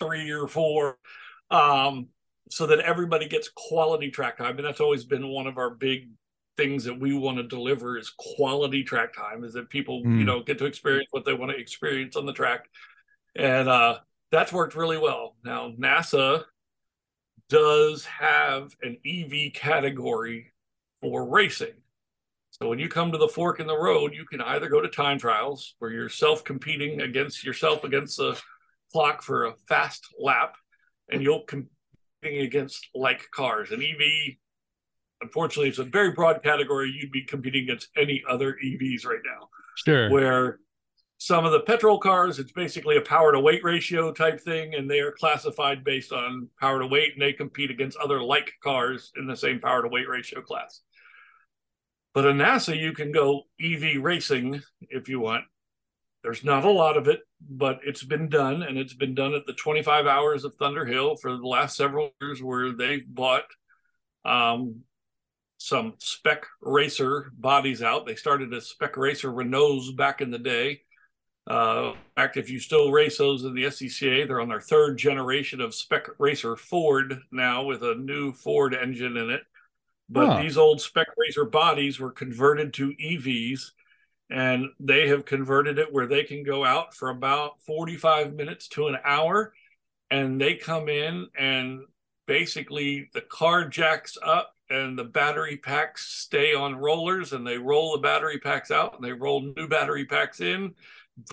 three 0.00 0.30
or 0.30 0.48
four. 0.48 0.98
Um, 1.50 2.08
so 2.50 2.66
that 2.66 2.80
everybody 2.80 3.28
gets 3.28 3.50
quality 3.54 4.10
track 4.10 4.38
time. 4.38 4.56
And 4.56 4.64
that's 4.64 4.80
always 4.80 5.04
been 5.04 5.28
one 5.28 5.46
of 5.46 5.58
our 5.58 5.70
big 5.70 6.08
things 6.58 6.84
that 6.84 6.98
we 6.98 7.14
want 7.14 7.36
to 7.36 7.44
deliver 7.44 7.96
is 7.96 8.10
quality 8.10 8.82
track 8.82 9.14
time 9.14 9.44
is 9.44 9.52
that 9.54 9.70
people 9.70 10.02
mm. 10.02 10.18
you 10.18 10.24
know 10.24 10.42
get 10.42 10.58
to 10.58 10.66
experience 10.66 11.06
what 11.12 11.24
they 11.24 11.32
want 11.32 11.52
to 11.52 11.56
experience 11.56 12.16
on 12.16 12.26
the 12.26 12.32
track 12.32 12.68
and 13.36 13.68
uh 13.68 13.96
that's 14.32 14.52
worked 14.52 14.74
really 14.74 14.98
well 14.98 15.36
now 15.44 15.72
nasa 15.78 16.42
does 17.48 18.04
have 18.06 18.74
an 18.82 18.96
ev 19.06 19.32
category 19.54 20.52
for 21.00 21.30
racing 21.30 21.74
so 22.50 22.68
when 22.68 22.80
you 22.80 22.88
come 22.88 23.12
to 23.12 23.18
the 23.18 23.28
fork 23.28 23.60
in 23.60 23.68
the 23.68 23.78
road 23.78 24.12
you 24.12 24.24
can 24.24 24.40
either 24.40 24.68
go 24.68 24.80
to 24.80 24.88
time 24.88 25.16
trials 25.16 25.76
where 25.78 25.92
you're 25.92 26.08
self 26.08 26.42
competing 26.42 27.02
against 27.02 27.44
yourself 27.44 27.84
against 27.84 28.16
the 28.16 28.36
clock 28.90 29.22
for 29.22 29.44
a 29.44 29.54
fast 29.68 30.08
lap 30.20 30.56
and 31.10 31.22
you'll 31.22 31.44
competing 31.44 32.40
against 32.40 32.88
like 32.94 33.28
cars 33.34 33.70
an 33.70 33.82
ev 33.82 34.36
unfortunately, 35.20 35.68
it's 35.68 35.78
a 35.78 35.84
very 35.84 36.12
broad 36.12 36.42
category. 36.42 36.90
You'd 36.90 37.12
be 37.12 37.24
competing 37.24 37.64
against 37.64 37.88
any 37.96 38.22
other 38.28 38.56
EVs 38.64 39.04
right 39.04 39.20
now. 39.24 39.48
Sure. 39.76 40.10
Where 40.10 40.60
some 41.18 41.44
of 41.44 41.52
the 41.52 41.60
petrol 41.60 41.98
cars, 41.98 42.38
it's 42.38 42.52
basically 42.52 42.96
a 42.96 43.00
power 43.00 43.32
to 43.32 43.40
weight 43.40 43.64
ratio 43.64 44.12
type 44.12 44.40
thing, 44.40 44.74
and 44.74 44.90
they 44.90 45.00
are 45.00 45.12
classified 45.12 45.84
based 45.84 46.12
on 46.12 46.48
power 46.60 46.78
to 46.80 46.86
weight, 46.86 47.14
and 47.14 47.22
they 47.22 47.32
compete 47.32 47.70
against 47.70 47.98
other 47.98 48.22
like 48.22 48.52
cars 48.62 49.10
in 49.16 49.26
the 49.26 49.36
same 49.36 49.60
power 49.60 49.82
to 49.82 49.88
weight 49.88 50.08
ratio 50.08 50.40
class. 50.40 50.80
But 52.14 52.26
in 52.26 52.36
NASA, 52.36 52.78
you 52.78 52.92
can 52.92 53.12
go 53.12 53.42
EV 53.60 54.02
racing 54.02 54.62
if 54.80 55.08
you 55.08 55.20
want. 55.20 55.44
There's 56.28 56.44
not 56.44 56.66
a 56.66 56.70
lot 56.70 56.98
of 56.98 57.08
it, 57.08 57.20
but 57.40 57.80
it's 57.86 58.04
been 58.04 58.28
done, 58.28 58.62
and 58.62 58.76
it's 58.76 58.92
been 58.92 59.14
done 59.14 59.32
at 59.32 59.46
the 59.46 59.54
25 59.54 60.06
hours 60.06 60.44
of 60.44 60.54
Thunderhill 60.58 61.18
for 61.18 61.34
the 61.34 61.46
last 61.46 61.74
several 61.74 62.10
years, 62.20 62.42
where 62.42 62.70
they've 62.72 63.06
bought 63.08 63.44
um, 64.26 64.82
some 65.56 65.94
spec 65.96 66.44
racer 66.60 67.32
bodies 67.32 67.82
out. 67.82 68.04
They 68.04 68.14
started 68.14 68.52
as 68.52 68.66
spec 68.66 68.98
racer 68.98 69.32
Renaults 69.32 69.96
back 69.96 70.20
in 70.20 70.30
the 70.30 70.38
day. 70.38 70.82
Uh, 71.50 71.92
in 71.94 72.22
fact, 72.22 72.36
if 72.36 72.50
you 72.50 72.60
still 72.60 72.92
race 72.92 73.16
those 73.16 73.44
in 73.44 73.54
the 73.54 73.64
SCCA, 73.64 74.28
they're 74.28 74.42
on 74.42 74.50
their 74.50 74.60
third 74.60 74.98
generation 74.98 75.62
of 75.62 75.74
spec 75.74 76.08
racer 76.18 76.56
Ford 76.56 77.22
now 77.32 77.64
with 77.64 77.82
a 77.82 77.94
new 77.94 78.34
Ford 78.34 78.74
engine 78.74 79.16
in 79.16 79.30
it. 79.30 79.44
But 80.10 80.26
huh. 80.26 80.42
these 80.42 80.58
old 80.58 80.82
spec 80.82 81.06
racer 81.16 81.46
bodies 81.46 81.98
were 81.98 82.12
converted 82.12 82.74
to 82.74 82.92
EVs 83.02 83.70
and 84.30 84.66
they 84.78 85.08
have 85.08 85.24
converted 85.24 85.78
it 85.78 85.92
where 85.92 86.06
they 86.06 86.22
can 86.22 86.42
go 86.42 86.64
out 86.64 86.94
for 86.94 87.08
about 87.08 87.60
45 87.62 88.34
minutes 88.34 88.68
to 88.68 88.88
an 88.88 88.98
hour 89.04 89.54
and 90.10 90.40
they 90.40 90.54
come 90.54 90.88
in 90.88 91.28
and 91.38 91.80
basically 92.26 93.08
the 93.14 93.22
car 93.22 93.66
jacks 93.66 94.18
up 94.22 94.54
and 94.70 94.98
the 94.98 95.04
battery 95.04 95.56
packs 95.56 96.06
stay 96.06 96.54
on 96.54 96.76
rollers 96.76 97.32
and 97.32 97.46
they 97.46 97.56
roll 97.56 97.92
the 97.92 98.02
battery 98.02 98.38
packs 98.38 98.70
out 98.70 98.94
and 98.94 99.04
they 99.04 99.12
roll 99.12 99.40
new 99.56 99.66
battery 99.66 100.04
packs 100.04 100.40
in 100.40 100.74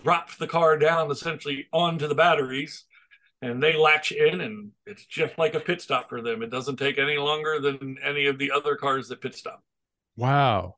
drop 0.01 0.35
the 0.37 0.47
car 0.47 0.77
down 0.77 1.11
essentially 1.11 1.67
onto 1.73 2.07
the 2.07 2.15
batteries 2.15 2.85
and 3.41 3.61
they 3.61 3.75
latch 3.75 4.13
in 4.13 4.39
and 4.39 4.71
it's 4.85 5.05
just 5.05 5.37
like 5.37 5.53
a 5.53 5.59
pit 5.59 5.81
stop 5.81 6.09
for 6.09 6.21
them. 6.21 6.41
It 6.41 6.49
doesn't 6.49 6.77
take 6.77 6.97
any 6.97 7.17
longer 7.17 7.59
than 7.59 7.97
any 8.01 8.25
of 8.27 8.39
the 8.39 8.51
other 8.51 8.75
cars 8.77 9.09
that 9.09 9.21
pit 9.21 9.35
stop. 9.35 9.61
Wow 10.15 10.77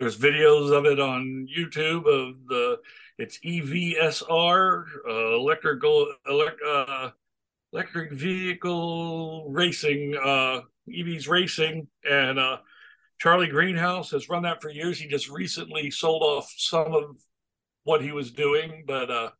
there's 0.00 0.18
videos 0.18 0.76
of 0.76 0.86
it 0.86 0.98
on 0.98 1.46
youtube 1.56 2.06
of 2.06 2.34
the 2.48 2.78
it's 3.18 3.38
evsr 3.40 4.84
uh, 5.08 5.34
electrical 5.36 6.12
elect, 6.26 6.58
uh, 6.66 7.10
electric 7.72 8.12
vehicle 8.12 9.46
racing 9.50 10.16
uh 10.24 10.60
EVs 10.90 11.28
Racing, 11.28 11.88
and 12.08 12.38
uh, 12.38 12.58
Charlie 13.18 13.48
Greenhaus 13.48 14.10
has 14.12 14.28
run 14.28 14.42
that 14.42 14.62
for 14.62 14.70
years. 14.70 14.98
He 14.98 15.08
just 15.08 15.28
recently 15.28 15.90
sold 15.90 16.22
off 16.22 16.52
some 16.56 16.94
of 16.94 17.16
what 17.84 18.02
he 18.02 18.12
was 18.12 18.30
doing, 18.30 18.84
but 18.86 19.10
uh, 19.10 19.30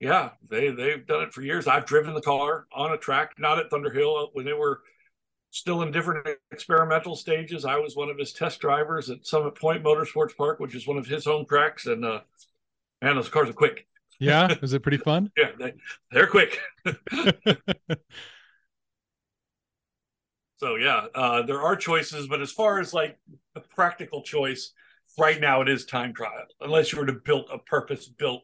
yeah, 0.00 0.30
they 0.48 0.70
they've 0.70 1.06
done 1.06 1.22
it 1.24 1.32
for 1.32 1.42
years. 1.42 1.66
I've 1.66 1.86
driven 1.86 2.14
the 2.14 2.20
car 2.20 2.66
on 2.72 2.92
a 2.92 2.98
track, 2.98 3.32
not 3.38 3.58
at 3.58 3.70
Thunderhill 3.70 4.30
when 4.32 4.44
they 4.44 4.52
were 4.52 4.82
still 5.52 5.82
in 5.82 5.92
different 5.92 6.26
experimental 6.50 7.14
stages. 7.14 7.64
I 7.64 7.76
was 7.76 7.94
one 7.94 8.08
of 8.08 8.18
his 8.18 8.32
test 8.32 8.58
drivers 8.58 9.10
at 9.10 9.26
Summit 9.26 9.54
Point 9.54 9.84
Motorsports 9.84 10.36
Park, 10.36 10.58
which 10.58 10.74
is 10.74 10.86
one 10.86 10.96
of 10.96 11.06
his 11.06 11.26
home 11.26 11.44
tracks, 11.46 11.86
and 11.86 12.04
uh, 12.04 12.20
man, 13.00 13.16
those 13.16 13.28
cars 13.28 13.50
are 13.50 13.54
quick. 13.54 13.86
Yeah, 14.18 14.54
is 14.62 14.72
it 14.72 14.82
pretty 14.82 14.96
fun? 14.98 15.30
yeah, 15.36 15.50
they, 15.58 15.74
they're 16.10 16.26
quick. 16.26 16.58
So 20.62 20.76
yeah, 20.76 21.06
uh, 21.12 21.42
there 21.42 21.60
are 21.60 21.74
choices, 21.74 22.28
but 22.28 22.40
as 22.40 22.52
far 22.52 22.78
as 22.78 22.94
like 22.94 23.18
the 23.52 23.60
practical 23.60 24.22
choice, 24.22 24.70
right 25.18 25.40
now 25.40 25.60
it 25.60 25.68
is 25.68 25.84
time 25.84 26.14
trial, 26.14 26.44
unless 26.60 26.92
you 26.92 27.00
were 27.00 27.06
to 27.06 27.14
build 27.14 27.46
a 27.52 27.58
purpose-built 27.58 28.42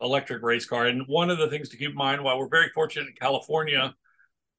electric 0.00 0.44
race 0.44 0.66
car. 0.66 0.86
And 0.86 1.02
one 1.08 1.30
of 1.30 1.38
the 1.38 1.48
things 1.48 1.68
to 1.70 1.76
keep 1.76 1.90
in 1.90 1.96
mind, 1.96 2.22
while 2.22 2.38
we're 2.38 2.46
very 2.46 2.68
fortunate 2.68 3.08
in 3.08 3.14
California, 3.14 3.92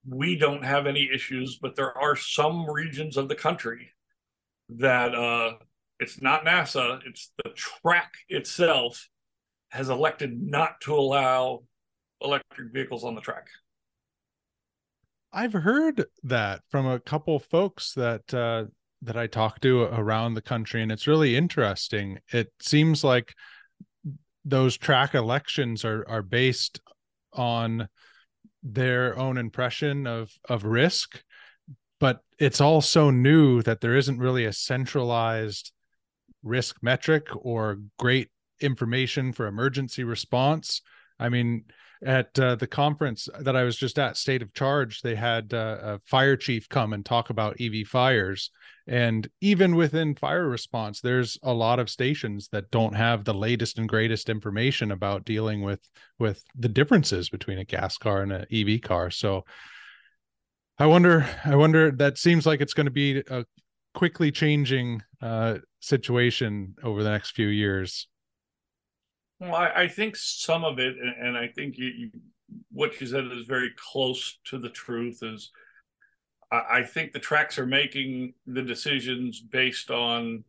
we 0.08 0.38
don't 0.38 0.64
have 0.64 0.88
any 0.88 1.10
issues, 1.14 1.58
but 1.62 1.76
there 1.76 1.98
are 1.98 2.16
some 2.16 2.70
regions 2.70 3.18
of 3.18 3.28
the 3.28 3.36
country 3.36 3.92
that 4.70 5.14
uh, 5.16 5.54
it's 6.00 6.22
not 6.22 6.46
NASA, 6.46 7.00
it's 7.06 7.32
the 7.44 7.52
track 7.52 8.14
itself 8.30 9.08
has 9.70 9.90
elected 9.90 10.42
not 10.42 10.80
to 10.82 10.94
allow 10.94 11.64
electric 12.22 12.72
vehicles 12.72 13.04
on 13.04 13.16
the 13.16 13.22
track. 13.22 13.48
I've 15.34 15.54
heard 15.54 16.06
that 16.24 16.62
from 16.70 16.86
a 16.86 17.00
couple 17.00 17.40
folks 17.40 17.94
that 17.94 18.34
uh, 18.34 18.66
that 19.02 19.18
I 19.18 19.28
talk 19.28 19.60
to 19.62 19.84
around 19.84 20.34
the 20.34 20.42
country, 20.42 20.82
and 20.82 20.92
it's 20.92 21.08
really 21.08 21.36
interesting. 21.36 22.20
It 22.32 22.52
seems 22.62 23.04
like 23.04 23.34
those 24.46 24.78
track 24.78 25.14
elections 25.14 25.84
are 25.84 26.08
are 26.08 26.22
based 26.22 26.80
on 27.34 27.90
their 28.66 29.18
own 29.18 29.38
impression 29.38 30.08
of 30.08 30.32
of 30.50 30.66
risk, 30.66 31.24
but 32.00 32.22
it's 32.40 32.60
all 32.60 32.82
so 32.82 33.12
new 33.12 33.62
that 33.62 33.80
there 33.80 33.96
isn't 33.96 34.20
really 34.20 34.46
a 34.46 34.54
centralized 34.54 35.72
risk 36.44 36.78
metric 36.82 37.28
or 37.36 37.78
great 38.00 38.30
information 38.60 39.32
for 39.32 39.48
emergency 39.48 40.04
response. 40.04 40.82
I 41.20 41.30
mean, 41.30 41.66
at 42.04 42.38
uh, 42.40 42.56
the 42.56 42.68
conference 42.68 43.30
that 43.40 43.56
I 43.56 43.64
was 43.64 43.78
just 43.78 43.98
at, 44.00 44.18
State 44.18 44.42
of 44.42 44.54
Charge, 44.54 45.02
they 45.02 45.16
had 45.16 45.54
uh, 45.54 45.78
a 45.82 46.00
fire 46.06 46.36
chief 46.36 46.68
come 46.68 46.94
and 46.94 47.06
talk 47.06 47.30
about 47.30 47.60
EV 47.62 47.88
fires. 47.88 48.52
And 48.88 49.28
even 49.42 49.76
within 49.76 50.14
fire 50.14 50.48
response, 50.48 51.02
there's 51.02 51.40
a 51.42 51.54
lot 51.54 51.80
of 51.80 51.90
stations 51.90 52.50
that 52.50 52.70
don't 52.70 52.94
have 52.94 53.24
the 53.24 53.34
latest 53.34 53.80
and 53.80 53.90
greatest 53.90 54.30
information 54.30 54.92
about 54.92 55.26
dealing 55.26 55.62
with 55.62 55.82
with 56.20 56.44
the 56.56 56.70
differences 56.70 57.30
between 57.30 57.58
a 57.58 57.66
gas 57.66 57.98
car 57.98 58.22
and 58.22 58.32
an 58.32 58.46
EV 58.52 58.82
car. 58.82 59.10
So 59.10 59.44
I 60.78 60.86
wonder, 60.86 61.26
I 61.44 61.56
wonder. 61.56 61.90
That 61.92 62.18
seems 62.18 62.46
like 62.46 62.62
it's 62.62 62.74
going 62.74 62.86
to 62.86 62.92
be 62.92 63.24
a 63.30 63.46
quickly 63.96 64.32
changing 64.32 65.02
uh, 65.22 65.56
situation 65.80 66.76
over 66.84 67.02
the 67.02 67.10
next 67.10 67.32
few 67.32 67.48
years. 67.48 68.08
Well, 69.40 69.56
I, 69.56 69.70
I 69.84 69.88
think 69.88 70.16
some 70.16 70.64
of 70.64 70.78
it, 70.80 70.96
and 70.98 71.38
I 71.38 71.48
think 71.48 71.78
you, 71.78 71.88
you, 71.88 72.12
what 72.72 73.00
you 73.02 73.08
said 73.08 73.26
is 73.32 73.46
very 73.48 73.72
close 73.78 74.38
to 74.46 74.60
the 74.60 74.70
truth. 74.70 75.20
Is 75.24 75.50
I, 76.70 76.84
think 76.84 77.12
the 77.12 77.20
tracks 77.20 77.58
are 77.58 77.66
making 77.66 78.34
the 78.46 78.62
decisions 78.62 79.40
based 79.40 79.90
on 79.90 80.44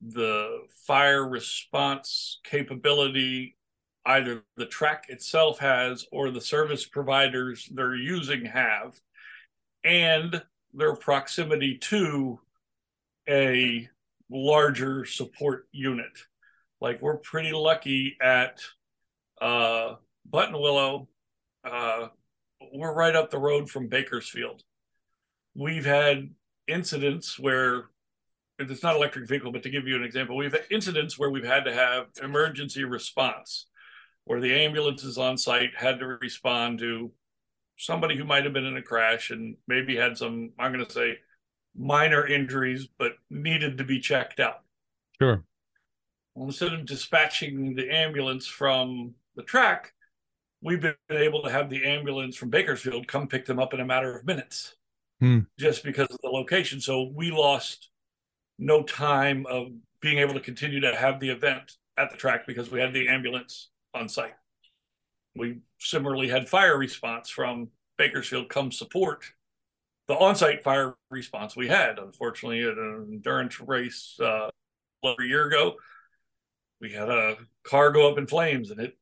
the 0.00 0.66
fire 0.86 1.26
response 1.26 2.40
capability 2.44 3.56
either 4.06 4.44
the 4.56 4.66
track 4.66 5.06
itself 5.08 5.58
has 5.58 6.06
or 6.12 6.30
the 6.30 6.40
service 6.40 6.84
providers 6.84 7.68
they're 7.72 7.94
using 7.94 8.44
have, 8.44 8.98
and 9.82 10.42
their 10.72 10.94
proximity 10.94 11.78
to 11.78 12.38
a 13.28 13.88
larger 14.30 15.04
support 15.04 15.68
unit. 15.72 16.18
Like 16.80 17.00
we're 17.00 17.16
pretty 17.16 17.52
lucky 17.52 18.16
at 18.20 18.60
uh, 19.40 19.94
Buttonwillow. 20.30 21.06
Uh, 21.64 22.08
we're 22.72 22.94
right 22.94 23.16
up 23.16 23.30
the 23.30 23.38
road 23.38 23.70
from 23.70 23.88
Bakersfield. 23.88 24.62
We've 25.54 25.84
had 25.84 26.30
incidents 26.66 27.38
where 27.38 27.84
it's 28.58 28.82
not 28.82 28.96
electric 28.96 29.28
vehicle, 29.28 29.52
but 29.52 29.62
to 29.64 29.70
give 29.70 29.86
you 29.86 29.96
an 29.96 30.04
example, 30.04 30.36
we've 30.36 30.52
had 30.52 30.64
incidents 30.70 31.18
where 31.18 31.30
we've 31.30 31.44
had 31.44 31.64
to 31.64 31.74
have 31.74 32.06
emergency 32.22 32.84
response, 32.84 33.66
where 34.24 34.40
the 34.40 34.54
ambulances 34.54 35.18
on 35.18 35.36
site 35.36 35.70
had 35.76 35.98
to 35.98 36.06
respond 36.06 36.78
to 36.78 37.10
somebody 37.76 38.16
who 38.16 38.24
might 38.24 38.44
have 38.44 38.52
been 38.52 38.66
in 38.66 38.76
a 38.76 38.82
crash 38.82 39.30
and 39.30 39.56
maybe 39.66 39.96
had 39.96 40.16
some, 40.16 40.52
I'm 40.58 40.72
going 40.72 40.84
to 40.84 40.92
say, 40.92 41.18
minor 41.76 42.26
injuries, 42.26 42.88
but 42.98 43.12
needed 43.30 43.78
to 43.78 43.84
be 43.84 43.98
checked 43.98 44.38
out. 44.38 44.60
Sure. 45.20 45.44
Well, 46.34 46.46
instead 46.46 46.72
of 46.72 46.86
dispatching 46.86 47.74
the 47.74 47.90
ambulance 47.90 48.46
from 48.46 49.14
the 49.36 49.42
track, 49.42 49.92
we've 50.62 50.80
been 50.80 50.94
able 51.10 51.42
to 51.42 51.50
have 51.50 51.70
the 51.70 51.84
ambulance 51.84 52.36
from 52.36 52.50
Bakersfield 52.50 53.08
come 53.08 53.26
pick 53.26 53.46
them 53.46 53.58
up 53.58 53.74
in 53.74 53.80
a 53.80 53.84
matter 53.84 54.16
of 54.16 54.24
minutes 54.24 54.74
Hmm. 55.24 55.38
just 55.58 55.82
because 55.82 56.08
of 56.10 56.18
the 56.22 56.28
location. 56.28 56.82
So 56.82 57.10
we 57.14 57.30
lost 57.30 57.88
no 58.58 58.82
time 58.82 59.46
of 59.48 59.68
being 60.02 60.18
able 60.18 60.34
to 60.34 60.40
continue 60.40 60.80
to 60.80 60.94
have 60.94 61.18
the 61.18 61.30
event 61.30 61.72
at 61.96 62.10
the 62.10 62.18
track 62.18 62.46
because 62.46 62.70
we 62.70 62.78
had 62.78 62.92
the 62.92 63.08
ambulance 63.08 63.70
on 63.94 64.06
site. 64.06 64.34
We 65.34 65.60
similarly 65.78 66.28
had 66.28 66.46
fire 66.46 66.76
response 66.76 67.30
from 67.30 67.68
Bakersfield 67.96 68.50
come 68.50 68.70
support 68.70 69.24
the 70.08 70.14
on-site 70.14 70.62
fire 70.62 70.94
response 71.10 71.56
we 71.56 71.68
had. 71.68 71.98
Unfortunately, 71.98 72.62
at 72.62 72.76
an 72.76 73.08
endurance 73.10 73.58
race 73.60 74.18
uh, 74.20 74.50
over 75.02 75.22
a 75.22 75.26
year 75.26 75.46
ago, 75.46 75.76
we 76.82 76.92
had 76.92 77.08
a 77.08 77.36
car 77.62 77.90
go 77.92 78.12
up 78.12 78.18
in 78.18 78.26
flames 78.26 78.70
and 78.70 78.78
it 78.78 78.98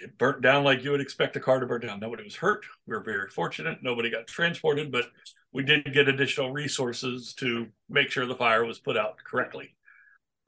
it 0.00 0.18
burnt 0.18 0.42
down 0.42 0.64
like 0.64 0.82
you 0.84 0.90
would 0.90 1.00
expect 1.00 1.36
a 1.36 1.40
car 1.40 1.60
to 1.60 1.66
burn 1.66 1.82
down. 1.82 2.00
Nobody 2.00 2.24
was 2.24 2.36
hurt. 2.36 2.64
We 2.86 2.94
were 2.94 3.02
very 3.02 3.28
fortunate. 3.28 3.78
Nobody 3.82 4.10
got 4.10 4.26
transported, 4.26 4.90
but 4.90 5.06
we 5.52 5.62
did 5.62 5.92
get 5.92 6.08
additional 6.08 6.50
resources 6.50 7.34
to 7.34 7.66
make 7.88 8.10
sure 8.10 8.26
the 8.26 8.34
fire 8.34 8.64
was 8.64 8.78
put 8.78 8.96
out 8.96 9.16
correctly. 9.24 9.74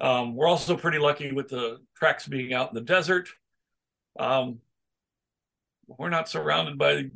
Um, 0.01 0.35
we're 0.35 0.49
also 0.49 0.77
pretty 0.77 0.99
lucky 0.99 1.33
with 1.33 1.49
the 1.49 1.79
tracks 1.97 2.27
being 2.27 2.53
out 2.53 2.71
in 2.71 2.75
the 2.75 2.81
desert. 2.81 3.29
Um, 4.19 4.61
we're 5.87 6.09
not 6.09 6.29
surrounded 6.29 6.79
by 6.79 7.11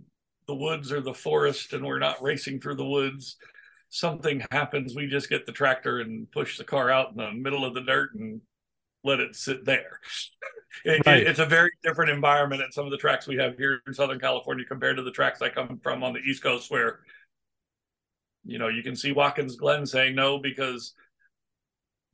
the 0.47 0.55
woods 0.55 0.93
or 0.93 1.01
the 1.01 1.15
forest, 1.15 1.73
and 1.73 1.85
we're 1.85 1.99
not 1.99 2.23
racing 2.23 2.61
through 2.61 2.77
the 2.77 2.85
woods. 2.85 3.37
Something 3.91 4.45
happens, 4.51 4.95
we 4.95 5.07
just 5.07 5.31
get 5.31 5.47
the 5.47 5.53
tractor 5.53 6.01
and 6.01 6.31
push 6.31 6.59
the 6.59 6.65
car 6.65 6.91
out 6.91 7.11
in 7.11 7.17
the 7.17 7.33
middle 7.33 7.65
of 7.65 7.75
the 7.75 7.81
dirt 7.81 8.15
and 8.15 8.41
let 9.09 9.21
it 9.21 9.35
sit 9.35 9.65
there. 9.65 10.01
It, 10.85 11.05
Right. 11.07 11.19
it- 11.23 11.27
it's 11.27 11.39
a 11.39 11.47
very 11.47 11.71
different 11.83 12.11
environment 12.11 12.63
at 12.63 12.73
some 12.75 12.85
of 12.85 12.91
the 12.91 12.99
tracks 12.99 13.27
we 13.27 13.37
have 13.37 13.57
here 13.57 13.81
in 13.87 13.95
Southern 13.95 14.21
California 14.21 14.65
compared 14.65 14.97
to 14.97 15.03
the 15.03 15.11
tracks 15.11 15.43
I 15.43 15.49
come 15.49 15.81
from 15.83 16.05
on 16.05 16.13
the 16.13 16.21
East 16.21 16.43
Coast, 16.43 16.71
where 16.71 17.01
you 18.45 18.59
know 18.59 18.69
you 18.69 18.83
can 18.83 18.95
see 18.97 19.13
Watkins 19.13 19.57
Glen 19.57 19.87
saying 19.87 20.15
no 20.15 20.39
because 20.39 20.95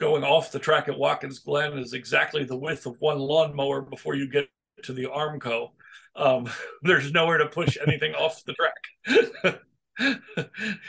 going 0.01 0.25
off 0.25 0.51
the 0.53 0.59
track 0.59 0.89
at 0.89 0.99
Watkins 0.99 1.39
Glen 1.41 1.79
is 1.79 1.93
exactly 1.93 2.45
the 2.45 2.57
width 2.57 2.87
of 2.87 2.97
one 3.01 3.19
lawnmower 3.19 3.81
before 3.83 4.15
you 4.15 4.29
get 4.29 4.49
to 4.83 4.93
the 4.93 5.05
Armco. 5.05 5.71
Um, 6.17 6.49
there's 6.83 7.13
nowhere 7.13 7.39
to 7.39 7.47
push 7.47 7.77
anything 7.87 8.15
off 8.15 8.43
the 8.45 8.55
track. 8.55 9.61
and 9.99 10.19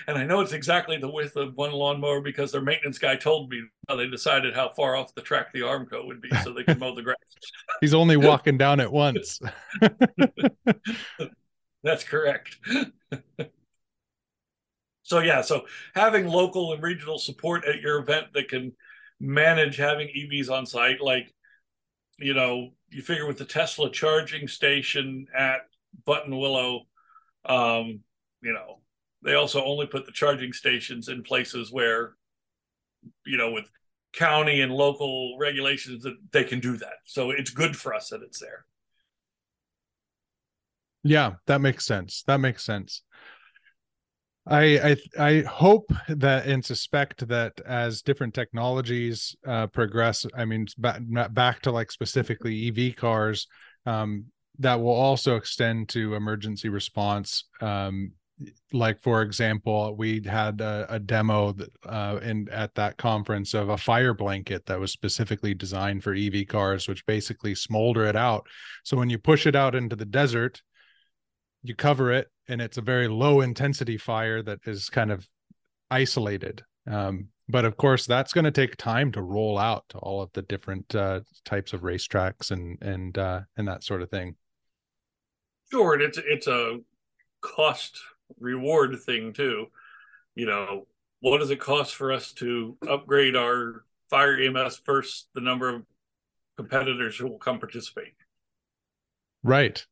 I 0.08 0.26
know 0.26 0.42
it's 0.42 0.54
exactly 0.54 0.98
the 0.98 1.10
width 1.10 1.36
of 1.36 1.56
one 1.56 1.72
lawnmower 1.72 2.22
because 2.22 2.52
their 2.52 2.62
maintenance 2.62 2.98
guy 2.98 3.16
told 3.16 3.50
me 3.50 3.62
how 3.88 3.96
they 3.96 4.08
decided 4.08 4.56
how 4.56 4.70
far 4.70 4.96
off 4.96 5.14
the 5.14 5.22
track 5.22 5.54
the 5.54 5.62
Armco 5.62 6.08
would 6.08 6.22
be 6.22 6.30
so 6.44 6.52
they 6.52 6.64
could 6.64 6.80
mow 6.80 6.96
the 6.96 7.04
grass. 7.04 7.18
He's 7.82 7.94
only 7.94 8.18
walking 8.18 8.58
down 8.58 8.80
at 8.80 8.92
once. 8.92 9.40
That's 11.84 12.04
correct. 12.04 12.58
so 15.04 15.20
yeah, 15.20 15.42
so 15.42 15.66
having 15.94 16.28
local 16.28 16.74
and 16.74 16.82
regional 16.82 17.20
support 17.20 17.64
at 17.66 17.82
your 17.82 18.00
event 18.00 18.28
that 18.34 18.50
can 18.50 18.74
manage 19.20 19.78
having 19.78 20.08
EVs 20.08 20.50
on 20.50 20.66
site, 20.66 21.00
like 21.00 21.32
you 22.18 22.34
know, 22.34 22.72
you 22.90 23.02
figure 23.02 23.28
with 23.28 23.38
the 23.38 23.46
Tesla 23.46 23.92
charging 23.92 24.48
station 24.48 25.28
at 25.38 25.62
Buttonwillow, 26.08 26.82
um, 27.46 28.00
you 28.42 28.54
know, 28.54 28.80
they 29.26 29.34
also 29.34 29.64
only 29.66 29.88
put 29.88 30.06
the 30.06 30.12
charging 30.12 30.54
stations 30.54 31.10
in 31.10 31.24
places 31.24 31.72
where, 31.72 32.14
you 33.26 33.38
know, 33.38 33.52
with 33.52 33.66
county 34.14 34.62
and 34.62 34.72
local 34.72 35.36
regulations 35.40 36.04
that 36.04 36.16
they 36.32 36.44
can 36.44 36.60
do 36.60 36.78
that. 36.78 36.94
So 37.06 37.32
it's 37.32 37.50
good 37.50 37.76
for 37.76 37.94
us 37.94 38.10
that 38.10 38.22
it's 38.22 38.40
there. 38.40 38.66
Yeah, 41.04 41.34
that 41.48 41.60
makes 41.60 41.86
sense. 41.86 42.24
That 42.28 42.40
makes 42.40 42.64
sense. 42.64 43.02
I 44.48 44.98
I 45.18 45.24
I 45.24 45.42
hope 45.42 45.92
that 46.08 46.46
and 46.46 46.64
suspect 46.64 47.28
that 47.28 47.60
as 47.66 48.04
different 48.04 48.36
technologies 48.36 49.36
uh, 49.46 49.68
progress, 49.68 50.26
I 50.38 50.46
mean 50.46 50.68
back 50.78 51.02
back 51.32 51.62
to 51.62 51.72
like 51.72 51.92
specifically 51.92 52.68
EV 52.68 52.96
cars, 52.96 53.48
um, 53.88 54.26
that 54.60 54.80
will 54.80 54.94
also 54.94 55.36
extend 55.36 55.90
to 55.90 56.14
emergency 56.14 56.70
response. 56.70 57.46
Um, 57.60 58.12
like 58.74 59.02
for 59.02 59.22
example, 59.22 59.96
we 59.96 60.22
had 60.26 60.60
a, 60.62 60.86
a 60.90 61.00
demo 61.00 61.56
uh, 61.86 62.20
in 62.22 62.50
at 62.50 62.76
that 62.76 62.98
conference 62.98 63.54
of 63.54 63.70
a 63.70 63.78
fire 63.78 64.14
blanket 64.14 64.66
that 64.66 64.80
was 64.80 64.92
specifically 64.92 65.54
designed 65.54 66.04
for 66.04 66.14
EV 66.14 66.48
cars, 66.48 66.88
which 66.88 67.06
basically 67.06 67.56
smolder 67.56 68.06
it 68.06 68.16
out. 68.16 68.46
So 68.84 68.98
when 68.98 69.10
you 69.10 69.18
push 69.18 69.48
it 69.48 69.56
out 69.56 69.76
into 69.76 69.96
the 69.96 70.06
desert, 70.06 70.62
you 71.64 71.76
cover 71.76 72.12
it 72.12 72.28
and 72.48 72.62
it's 72.62 72.78
a 72.78 72.82
very 72.82 73.08
low 73.08 73.42
intensity 73.42 73.98
fire 73.98 74.42
that 74.44 74.60
is 74.66 74.90
kind 74.90 75.12
of 75.12 75.28
isolated 75.90 76.64
um, 76.88 77.30
but 77.50 77.66
of 77.66 77.76
course 77.76 78.06
that's 78.06 78.34
going 78.34 78.46
to 78.46 78.52
take 78.52 78.76
time 78.78 79.12
to 79.12 79.24
roll 79.24 79.58
out 79.58 79.84
to 79.90 79.98
all 79.98 80.22
of 80.22 80.30
the 80.34 80.44
different 80.44 80.94
uh, 80.94 81.22
types 81.44 81.74
of 81.74 81.82
racetracks 81.82 82.52
and 82.52 82.80
and 82.84 83.18
uh, 83.18 83.42
and 83.58 83.68
that 83.68 83.84
sort 83.84 84.04
of 84.04 84.12
thing 84.12 84.36
Sure, 85.72 85.94
and 85.94 86.04
it's 86.04 86.18
it's 86.18 86.48
a 86.48 86.80
cost 87.42 88.00
reward 88.40 88.96
thing 89.02 89.34
too. 89.34 89.68
You 90.36 90.46
know, 90.48 90.88
what 91.22 91.40
does 91.40 91.52
it 91.52 91.60
cost 91.60 91.96
for 91.96 92.12
us 92.12 92.32
to 92.34 92.78
upgrade 92.88 93.36
our 93.36 93.86
fire 94.10 94.38
EMS 94.38 94.82
versus 94.86 95.28
the 95.34 95.42
number 95.42 95.70
of 95.70 95.84
competitors 96.58 97.18
who 97.18 97.28
will 97.28 97.40
come 97.40 97.60
participate? 97.60 98.14
right 99.44 99.86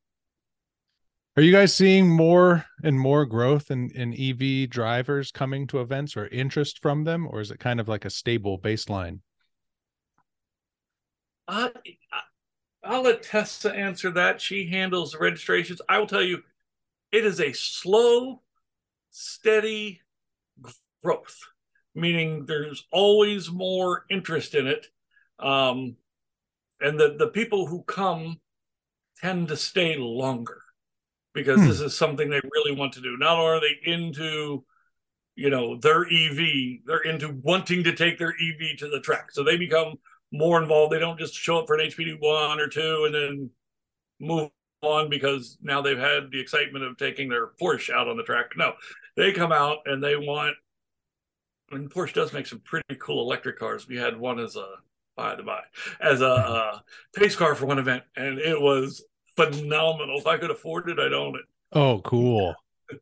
are 1.36 1.44
you 1.44 1.52
guys 1.52 1.74
seeing 1.74 2.10
more 2.10 2.66
and 2.84 3.00
more 3.00 3.26
growth 3.26 3.70
in 3.72 3.90
in 3.92 4.14
ev 4.18 4.70
drivers 4.70 5.32
coming 5.32 5.68
to 5.68 5.80
events 5.82 6.18
or 6.18 6.28
interest 6.28 6.80
from 6.82 7.04
them 7.04 7.28
or 7.28 7.40
is 7.42 7.52
it 7.52 7.60
kind 7.60 7.80
of 7.80 7.88
like 7.88 8.06
a 8.06 8.10
stable 8.10 8.58
baseline 8.60 9.20
Uh, 11.48 11.70
I'll 12.84 13.04
let 13.04 13.24
Tessa 13.24 13.74
answer 13.74 14.12
that. 14.12 14.42
She 14.42 14.68
handles 14.68 15.12
the 15.12 15.20
registrations. 15.20 15.82
I 15.88 16.00
will 16.00 16.08
tell 16.08 16.22
you, 16.22 16.44
it 17.14 17.26
is 17.26 17.40
a 17.40 17.54
slow, 17.54 18.42
steady 19.12 20.02
growth, 21.04 21.40
meaning 21.96 22.46
there's 22.48 22.86
always 22.92 23.52
more 23.52 24.06
interest 24.10 24.56
in 24.56 24.68
it. 24.68 24.88
Um, 25.40 25.96
and 26.82 27.00
the, 27.00 27.16
the 27.18 27.28
people 27.28 27.68
who 27.68 27.84
come 27.84 28.42
tend 29.22 29.50
to 29.50 29.58
stay 29.58 29.96
longer 29.96 30.62
because 31.34 31.60
Hmm. 31.62 31.68
this 31.68 31.82
is 31.82 31.96
something 31.96 32.30
they 32.30 32.42
really 32.52 32.76
want 32.76 32.94
to 32.94 33.02
do. 33.02 33.18
Not 33.18 33.40
only 33.40 33.58
are 33.58 33.62
they 33.62 33.92
into, 33.92 34.66
you 35.36 35.50
know, 35.52 35.78
their 35.78 36.06
EV, 36.06 36.82
they're 36.86 37.04
into 37.04 37.30
wanting 37.44 37.84
to 37.86 37.96
take 37.96 38.18
their 38.18 38.32
EV 38.34 38.78
to 38.80 38.90
the 38.90 39.02
track. 39.02 39.32
So 39.32 39.44
they 39.44 39.58
become 39.58 39.96
more 40.32 40.62
involved. 40.62 40.94
They 40.94 41.00
don't 41.00 41.20
just 41.20 41.36
show 41.36 41.60
up 41.60 41.68
for 41.68 41.76
an 41.76 41.88
HPD 41.88 42.18
one 42.20 42.60
or 42.60 42.68
two 42.68 43.04
and 43.06 43.16
then 43.16 43.50
move 44.20 44.50
on 44.84 45.10
because 45.10 45.58
now 45.62 45.82
they've 45.82 45.98
had 45.98 46.32
the 46.32 46.40
excitement 46.40 46.84
of 46.86 46.98
taking 46.98 47.30
their 47.30 47.48
Porsche 47.62 47.90
out 47.94 48.08
on 48.08 48.18
the 48.18 48.24
track. 48.24 48.48
No, 48.58 48.74
they 49.16 49.32
come 49.32 49.52
out 49.52 49.80
and 49.86 50.04
they 50.04 50.16
want. 50.16 50.56
And 51.72 51.90
Porsche 51.90 52.14
does 52.14 52.34
make 52.34 52.46
some 52.46 52.60
pretty 52.60 52.96
cool 53.00 53.24
electric 53.24 53.58
cars. 53.58 53.88
We 53.88 53.96
had 53.98 54.20
one 54.20 54.40
as 54.40 54.56
a 54.56 54.68
by 55.16 55.36
the 55.36 55.44
by 55.44 55.62
as 56.02 56.22
a 56.22 56.28
uh, 56.28 56.80
pace 57.16 57.36
car 57.36 57.56
for 57.56 57.66
one 57.66 57.80
event, 57.80 58.04
and 58.16 58.40
it 58.40 58.60
was 58.60 59.04
phenomenal. 59.36 60.20
If 60.20 60.28
I 60.28 60.38
could 60.38 60.52
afford 60.52 60.90
it, 60.90 61.00
I'd 61.00 61.14
own 61.14 61.36
it. 61.36 61.46
oh 61.72 62.00
cool 62.02 62.56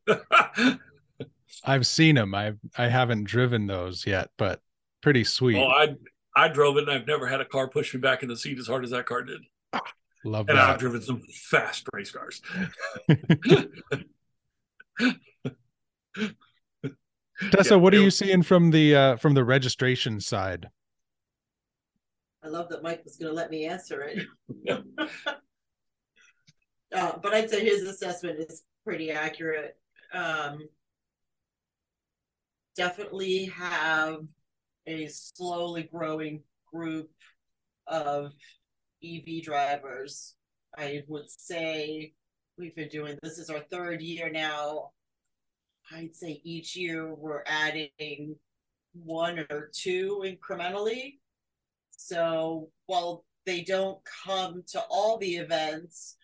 i've 1.66 1.86
seen 1.86 2.16
them 2.16 2.34
i 2.34 2.54
i 2.78 2.88
haven't 2.88 3.26
driven 3.26 3.68
those 3.68 4.08
yet 4.08 4.30
but 4.38 4.62
pretty 5.02 5.24
sweet 5.26 5.58
well, 5.58 5.68
I 5.68 5.96
I 6.34 6.48
drove 6.48 6.78
it, 6.78 6.84
and 6.84 6.92
I've 6.92 7.08
never 7.08 7.28
had 7.28 7.42
a 7.42 7.46
car 7.46 7.68
push 7.68 7.94
me 7.94 8.00
back 8.00 8.24
in 8.24 8.30
the 8.30 8.38
seat 8.38 8.58
as 8.58 8.68
hard 8.68 8.86
as 8.86 8.92
that 8.92 9.06
car 9.06 9.22
did. 9.22 9.42
Love 10.26 10.48
that. 10.48 10.52
And 10.54 10.60
I've 10.60 10.78
driven 10.80 11.02
some 11.02 11.22
fast 11.50 11.88
race 11.94 12.12
cars. 12.12 12.42
Tessa, 17.52 17.74
Yeah, 17.74 17.76
what 17.78 17.94
are 17.94 17.98
it 17.98 18.00
you 18.00 18.06
was- 18.06 18.18
seeing 18.18 18.44
from 18.44 18.72
the 18.72 18.96
uh 18.96 19.16
from 19.18 19.34
the 19.34 19.44
registration 19.44 20.20
side? 20.22 20.70
I 22.44 22.48
love 22.48 22.70
that 22.70 22.82
Mike 22.84 23.04
was 23.04 23.18
gonna 23.18 23.34
let 23.34 23.50
me 23.52 23.66
answer 23.66 24.02
it. 24.04 24.26
Yeah. 24.64 24.80
Uh, 26.94 27.18
but 27.24 27.34
I'd 27.34 27.50
say 27.50 27.64
his 27.64 27.84
assessment 27.84 28.38
is 28.40 28.64
pretty 28.84 29.12
accurate. 29.12 29.78
Um. 30.14 30.68
Definitely 32.76 33.46
have 33.46 34.18
a 34.88 35.08
slowly 35.08 35.84
growing 35.84 36.44
group 36.74 37.10
of 37.88 38.34
EV 39.04 39.44
drivers. 39.44 40.36
I 40.78 41.04
would 41.08 41.30
say 41.30 42.14
we've 42.58 42.76
been 42.76 42.90
doing 42.90 43.18
this 43.22 43.38
is 43.38 43.50
our 43.50 43.62
third 43.72 44.02
year 44.02 44.30
now. 44.30 44.92
I'd 45.92 46.16
say 46.16 46.42
each 46.44 46.76
year 46.76 47.14
we're 47.14 47.44
adding 47.46 48.36
one 48.94 49.40
or 49.50 49.70
two 49.74 50.24
incrementally. 50.26 51.20
So 51.92 52.70
while 52.86 53.26
they 53.46 53.62
don't 53.64 54.00
come 54.26 54.64
to 54.68 54.82
all 54.90 55.18
the 55.18 55.36
events, 55.36 56.16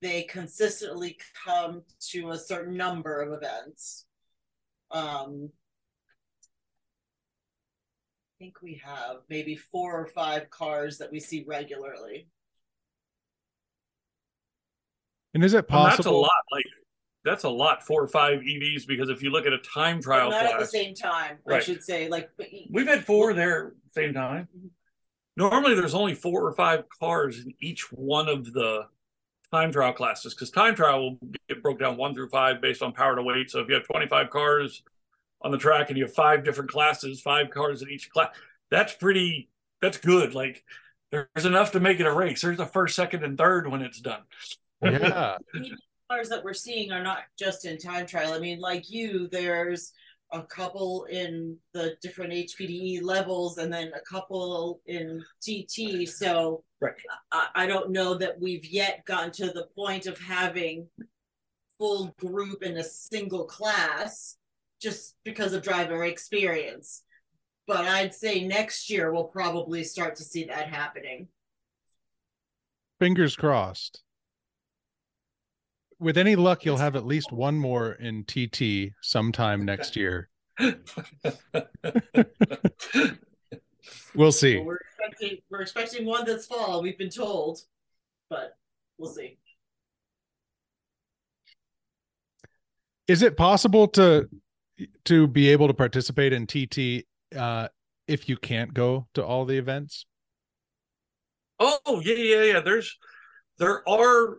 they 0.00 0.22
consistently 0.22 1.18
come 1.44 1.82
to 2.10 2.30
a 2.30 2.38
certain 2.38 2.76
number 2.76 3.20
of 3.20 3.32
events. 3.32 4.04
Um, 4.90 5.50
think 8.38 8.62
we 8.62 8.80
have 8.84 9.16
maybe 9.28 9.56
four 9.56 10.00
or 10.00 10.06
five 10.06 10.48
cars 10.50 10.98
that 10.98 11.10
we 11.10 11.18
see 11.18 11.44
regularly. 11.46 12.28
And 15.34 15.44
is 15.44 15.54
it 15.54 15.66
And 15.68 15.86
that's 15.86 16.06
a 16.06 16.10
lot. 16.10 16.30
Like 16.50 16.64
that's 17.24 17.44
a 17.44 17.48
lot. 17.48 17.84
Four 17.84 18.02
or 18.02 18.08
five 18.08 18.40
EVs 18.40 18.86
because 18.86 19.08
if 19.08 19.22
you 19.22 19.30
look 19.30 19.46
at 19.46 19.52
a 19.52 19.58
time 19.58 19.96
But 19.96 20.04
trial 20.04 20.30
not 20.30 20.46
at 20.46 20.58
the 20.58 20.66
same 20.66 20.94
time, 20.94 21.38
I 21.48 21.60
should 21.60 21.82
say. 21.82 22.08
Like, 22.08 22.30
but 22.36 22.46
we've 22.70 22.86
had 22.86 23.04
four 23.04 23.34
there 23.34 23.74
same 23.90 24.14
time. 24.14 24.48
Mm-hmm. 24.56 24.68
Normally, 25.36 25.74
there's 25.74 25.94
only 25.94 26.14
four 26.14 26.44
or 26.46 26.52
five 26.54 26.84
cars 27.00 27.44
in 27.44 27.54
each 27.60 27.92
one 27.92 28.28
of 28.28 28.52
the 28.52 28.86
time 29.52 29.72
trial 29.72 29.92
classes 29.92 30.34
because 30.34 30.50
time 30.50 30.74
trial 30.74 31.00
will 31.00 31.18
get 31.48 31.62
broke 31.62 31.78
down 31.78 31.96
one 31.96 32.14
through 32.14 32.28
five 32.28 32.60
based 32.60 32.82
on 32.82 32.92
power 32.92 33.14
to 33.16 33.22
weight. 33.22 33.50
So 33.50 33.60
if 33.60 33.68
you 33.68 33.74
have 33.74 33.84
25 33.84 34.30
cars 34.30 34.82
on 35.42 35.50
the 35.50 35.58
track 35.58 35.88
and 35.88 35.98
you 35.98 36.04
have 36.04 36.14
five 36.14 36.44
different 36.44 36.70
classes, 36.70 37.20
five 37.20 37.50
cars 37.50 37.82
in 37.82 37.90
each 37.90 38.10
class, 38.10 38.34
that's 38.70 38.94
pretty. 38.94 39.48
That's 39.80 39.98
good. 39.98 40.34
Like 40.34 40.64
there's 41.10 41.44
enough 41.44 41.72
to 41.72 41.80
make 41.80 42.00
it 42.00 42.06
a 42.06 42.12
race. 42.12 42.42
There's 42.42 42.60
a 42.60 42.66
first, 42.66 42.96
second, 42.96 43.24
and 43.24 43.38
third 43.38 43.70
when 43.70 43.82
it's 43.82 44.00
done. 44.00 44.22
Yeah. 44.82 45.36
cars 46.10 46.28
that 46.30 46.42
we're 46.42 46.54
seeing 46.54 46.90
are 46.90 47.02
not 47.02 47.18
just 47.38 47.64
in 47.64 47.78
time 47.78 48.06
trial. 48.06 48.32
I 48.32 48.38
mean, 48.38 48.60
like 48.60 48.90
you, 48.90 49.28
there's 49.30 49.92
a 50.32 50.42
couple 50.42 51.04
in 51.04 51.56
the 51.72 51.96
different 52.02 52.32
HPDE 52.32 53.02
levels 53.02 53.58
and 53.58 53.72
then 53.72 53.92
a 53.94 54.00
couple 54.00 54.80
in 54.86 55.22
TT. 55.42 56.08
So 56.08 56.64
Right. 56.80 56.94
I, 57.32 57.48
I 57.54 57.66
don't 57.66 57.90
know 57.90 58.14
that 58.18 58.40
we've 58.40 58.64
yet 58.64 59.04
gotten 59.04 59.32
to 59.32 59.46
the 59.46 59.66
point 59.74 60.06
of 60.06 60.18
having 60.18 60.88
full 61.78 62.14
group 62.18 62.62
in 62.62 62.76
a 62.76 62.84
single 62.84 63.44
class 63.44 64.36
just 64.80 65.16
because 65.24 65.52
of 65.52 65.62
driver 65.62 66.04
experience. 66.04 67.02
But 67.66 67.84
I'd 67.84 68.14
say 68.14 68.46
next 68.46 68.88
year 68.90 69.12
we'll 69.12 69.24
probably 69.24 69.84
start 69.84 70.16
to 70.16 70.22
see 70.22 70.44
that 70.44 70.68
happening. 70.68 71.28
Fingers 72.98 73.36
crossed. 73.36 74.02
With 76.00 76.16
any 76.16 76.36
luck, 76.36 76.64
you'll 76.64 76.76
have 76.76 76.96
at 76.96 77.04
least 77.04 77.32
one 77.32 77.56
more 77.56 77.92
in 77.92 78.24
TT 78.24 78.92
sometime 79.02 79.64
next 79.64 79.96
year. 79.96 80.30
We'll 84.14 84.32
see. 84.32 84.56
Well, 84.56 84.66
we're 84.66 84.76
expecting 84.76 85.38
we're 85.50 85.60
expecting 85.62 86.04
one 86.06 86.24
this 86.24 86.46
fall. 86.46 86.82
We've 86.82 86.98
been 86.98 87.10
told, 87.10 87.60
but 88.28 88.56
we'll 88.98 89.10
see. 89.10 89.38
Is 93.06 93.22
it 93.22 93.36
possible 93.36 93.88
to 93.88 94.28
to 95.04 95.26
be 95.26 95.48
able 95.48 95.68
to 95.68 95.74
participate 95.74 96.32
in 96.32 96.46
TT 96.46 97.06
uh, 97.36 97.68
if 98.06 98.28
you 98.28 98.36
can't 98.36 98.72
go 98.72 99.06
to 99.14 99.24
all 99.24 99.44
the 99.44 99.58
events? 99.58 100.06
Oh 101.60 102.00
yeah, 102.04 102.14
yeah, 102.14 102.42
yeah. 102.42 102.60
There's 102.60 102.96
there 103.58 103.88
are 103.88 104.38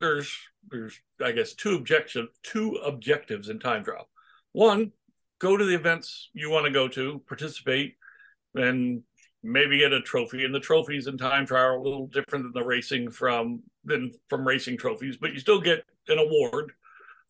there's 0.00 0.36
there's 0.70 1.00
I 1.24 1.32
guess 1.32 1.54
two 1.54 1.74
objection 1.74 2.28
two 2.42 2.74
objectives 2.84 3.48
in 3.48 3.58
time 3.58 3.84
trial. 3.84 4.08
One, 4.52 4.92
go 5.38 5.56
to 5.56 5.64
the 5.64 5.74
events 5.74 6.30
you 6.34 6.50
want 6.50 6.66
to 6.66 6.72
go 6.72 6.88
to, 6.88 7.22
participate, 7.26 7.96
and 8.54 9.02
maybe 9.42 9.78
get 9.78 9.92
a 9.92 10.00
trophy. 10.00 10.44
And 10.44 10.54
the 10.54 10.60
trophies 10.60 11.06
in 11.06 11.16
time 11.16 11.46
trial 11.46 11.66
are 11.66 11.76
a 11.76 11.82
little 11.82 12.06
different 12.06 12.44
than 12.44 12.52
the 12.52 12.66
racing 12.66 13.10
from 13.10 13.62
than 13.84 14.12
from 14.28 14.46
racing 14.46 14.78
trophies, 14.78 15.16
but 15.16 15.32
you 15.32 15.40
still 15.40 15.60
get 15.60 15.84
an 16.08 16.18
award 16.18 16.72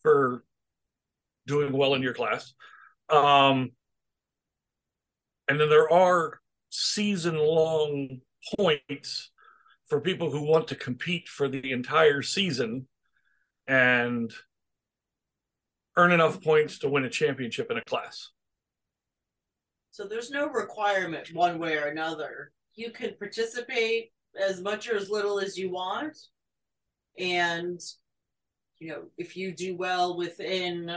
for 0.03 0.45
doing 1.47 1.73
well 1.73 1.95
in 1.95 2.03
your 2.03 2.15
class. 2.15 2.55
Um, 3.09 3.73
and 5.49 5.61
then 5.61 5.69
there 5.69 5.93
are 5.93 6.41
season 6.71 7.37
long 7.37 8.21
points 8.57 9.31
for 9.89 10.01
people 10.01 10.31
who 10.31 10.43
want 10.43 10.69
to 10.69 10.75
compete 10.75 11.29
for 11.29 11.49
the 11.49 11.73
entire 11.73 12.23
season 12.23 12.87
and 13.67 14.33
earn 15.97 16.13
enough 16.13 16.43
points 16.43 16.79
to 16.79 16.89
win 16.89 17.05
a 17.05 17.11
championship 17.11 17.71
in 17.71 17.77
a 17.77 17.85
class. 17.85 18.31
So 19.91 20.05
there's 20.05 20.31
no 20.31 20.49
requirement 20.49 21.29
one 21.35 21.59
way 21.59 21.77
or 21.77 21.89
another. 21.89 22.53
You 22.75 22.91
can 22.91 23.15
participate 23.19 24.13
as 24.41 24.63
much 24.63 24.89
or 24.89 24.97
as 24.97 25.11
little 25.11 25.39
as 25.39 25.59
you 25.59 25.71
want. 25.71 26.17
And 27.19 27.79
you 28.79 28.89
know, 28.89 29.03
if 29.17 29.37
you 29.37 29.55
do 29.55 29.77
well 29.77 30.17
within 30.17 30.91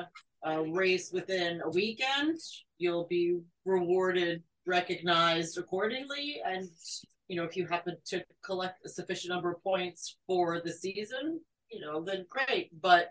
a 0.46 0.62
race 0.64 1.12
within 1.12 1.60
a 1.62 1.70
weekend, 1.70 2.38
you'll 2.78 3.08
be 3.08 3.40
rewarded, 3.66 4.44
recognized 4.66 5.58
accordingly. 5.58 6.38
And 6.46 6.70
you 7.28 7.36
know, 7.36 7.44
if 7.44 7.58
you 7.58 7.66
happen 7.66 7.98
to 8.06 8.24
collect 8.44 8.86
a 8.86 8.90
sufficient 8.90 9.34
number 9.34 9.52
of 9.52 9.64
points 9.64 10.18
for 10.28 10.62
the 10.62 10.72
season, 10.72 11.42
you 11.72 11.82
know, 11.82 12.04
then 12.04 12.26
great. 12.30 12.70
But 12.80 13.10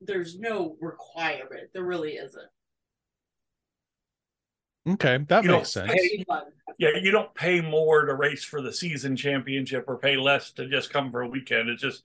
there's 0.00 0.38
no 0.38 0.76
requirement. 0.80 1.70
There 1.74 1.82
really 1.84 2.12
isn't. 2.12 2.48
Okay, 4.88 5.18
that 5.28 5.42
You 5.42 5.50
makes 5.50 5.72
sense. 5.72 5.90
pay- 5.90 6.24
Yeah, 6.78 6.90
you 7.02 7.10
don't 7.10 7.34
pay 7.34 7.60
more 7.60 8.04
to 8.04 8.14
race 8.14 8.44
for 8.44 8.62
the 8.62 8.72
season 8.72 9.16
championship 9.16 9.84
or 9.88 9.98
pay 9.98 10.16
less 10.16 10.52
to 10.52 10.68
just 10.68 10.92
come 10.92 11.10
for 11.10 11.22
a 11.22 11.28
weekend. 11.28 11.68
It's 11.68 11.82
just 11.82 12.04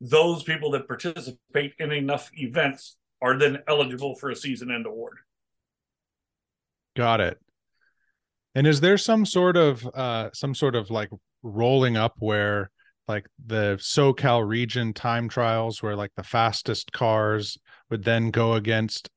those 0.00 0.42
people 0.42 0.70
that 0.70 0.88
participate 0.88 1.74
in 1.78 1.92
enough 1.92 2.30
events 2.34 2.96
are 3.22 3.38
then 3.38 3.58
eligible 3.68 4.14
for 4.16 4.30
a 4.30 4.36
season 4.36 4.70
end 4.70 4.86
award. 4.86 5.18
Got 6.96 7.20
it. 7.20 7.38
And 8.54 8.66
is 8.66 8.80
there 8.80 8.98
some 8.98 9.24
sort 9.24 9.56
of 9.56 9.86
uh 9.94 10.30
some 10.34 10.54
sort 10.54 10.74
of 10.74 10.90
like 10.90 11.08
rolling 11.42 11.96
up 11.96 12.14
where 12.18 12.70
like 13.08 13.26
the 13.46 13.76
SoCal 13.80 14.46
region 14.46 14.92
time 14.92 15.28
trials 15.28 15.82
where 15.82 15.96
like 15.96 16.12
the 16.16 16.22
fastest 16.22 16.92
cars 16.92 17.58
would 17.90 18.04
then 18.04 18.30
go 18.30 18.54
against 18.54 19.08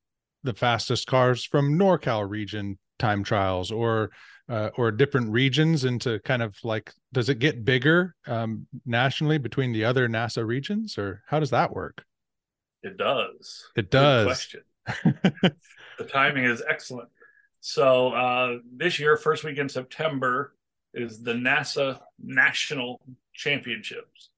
the 0.44 0.54
fastest 0.54 1.08
cars 1.08 1.44
from 1.44 1.78
NorCal 1.78 2.28
region 2.30 2.78
time 3.00 3.24
trials 3.24 3.72
or 3.72 4.12
uh, 4.48 4.70
or 4.78 4.92
different 4.92 5.32
regions 5.32 5.86
into 5.86 6.20
kind 6.20 6.42
of 6.42 6.56
like 6.64 6.94
does 7.12 7.30
it 7.30 7.40
get 7.40 7.66
bigger 7.66 8.16
um 8.28 8.68
nationally 8.86 9.40
between 9.40 9.72
the 9.74 9.84
other 9.84 10.08
NASA 10.08 10.46
regions 10.46 10.98
or 10.98 11.24
how 11.28 11.40
does 11.40 11.50
that 11.50 11.74
work? 11.74 12.04
It 12.86 12.98
does. 12.98 13.66
It 13.76 13.90
Good 13.90 13.90
does. 13.90 14.26
question. 14.26 14.62
the 15.04 16.06
timing 16.08 16.46
is 16.46 16.62
excellent. 16.70 17.10
So 17.62 18.10
uh, 18.10 18.58
this 18.72 19.00
year, 19.00 19.18
first 19.18 19.44
week 19.44 19.58
in 19.58 19.68
September, 19.68 20.54
is 20.94 21.24
the 21.24 21.34
NASA 21.34 22.00
National 22.24 23.02
Championships. 23.34 24.30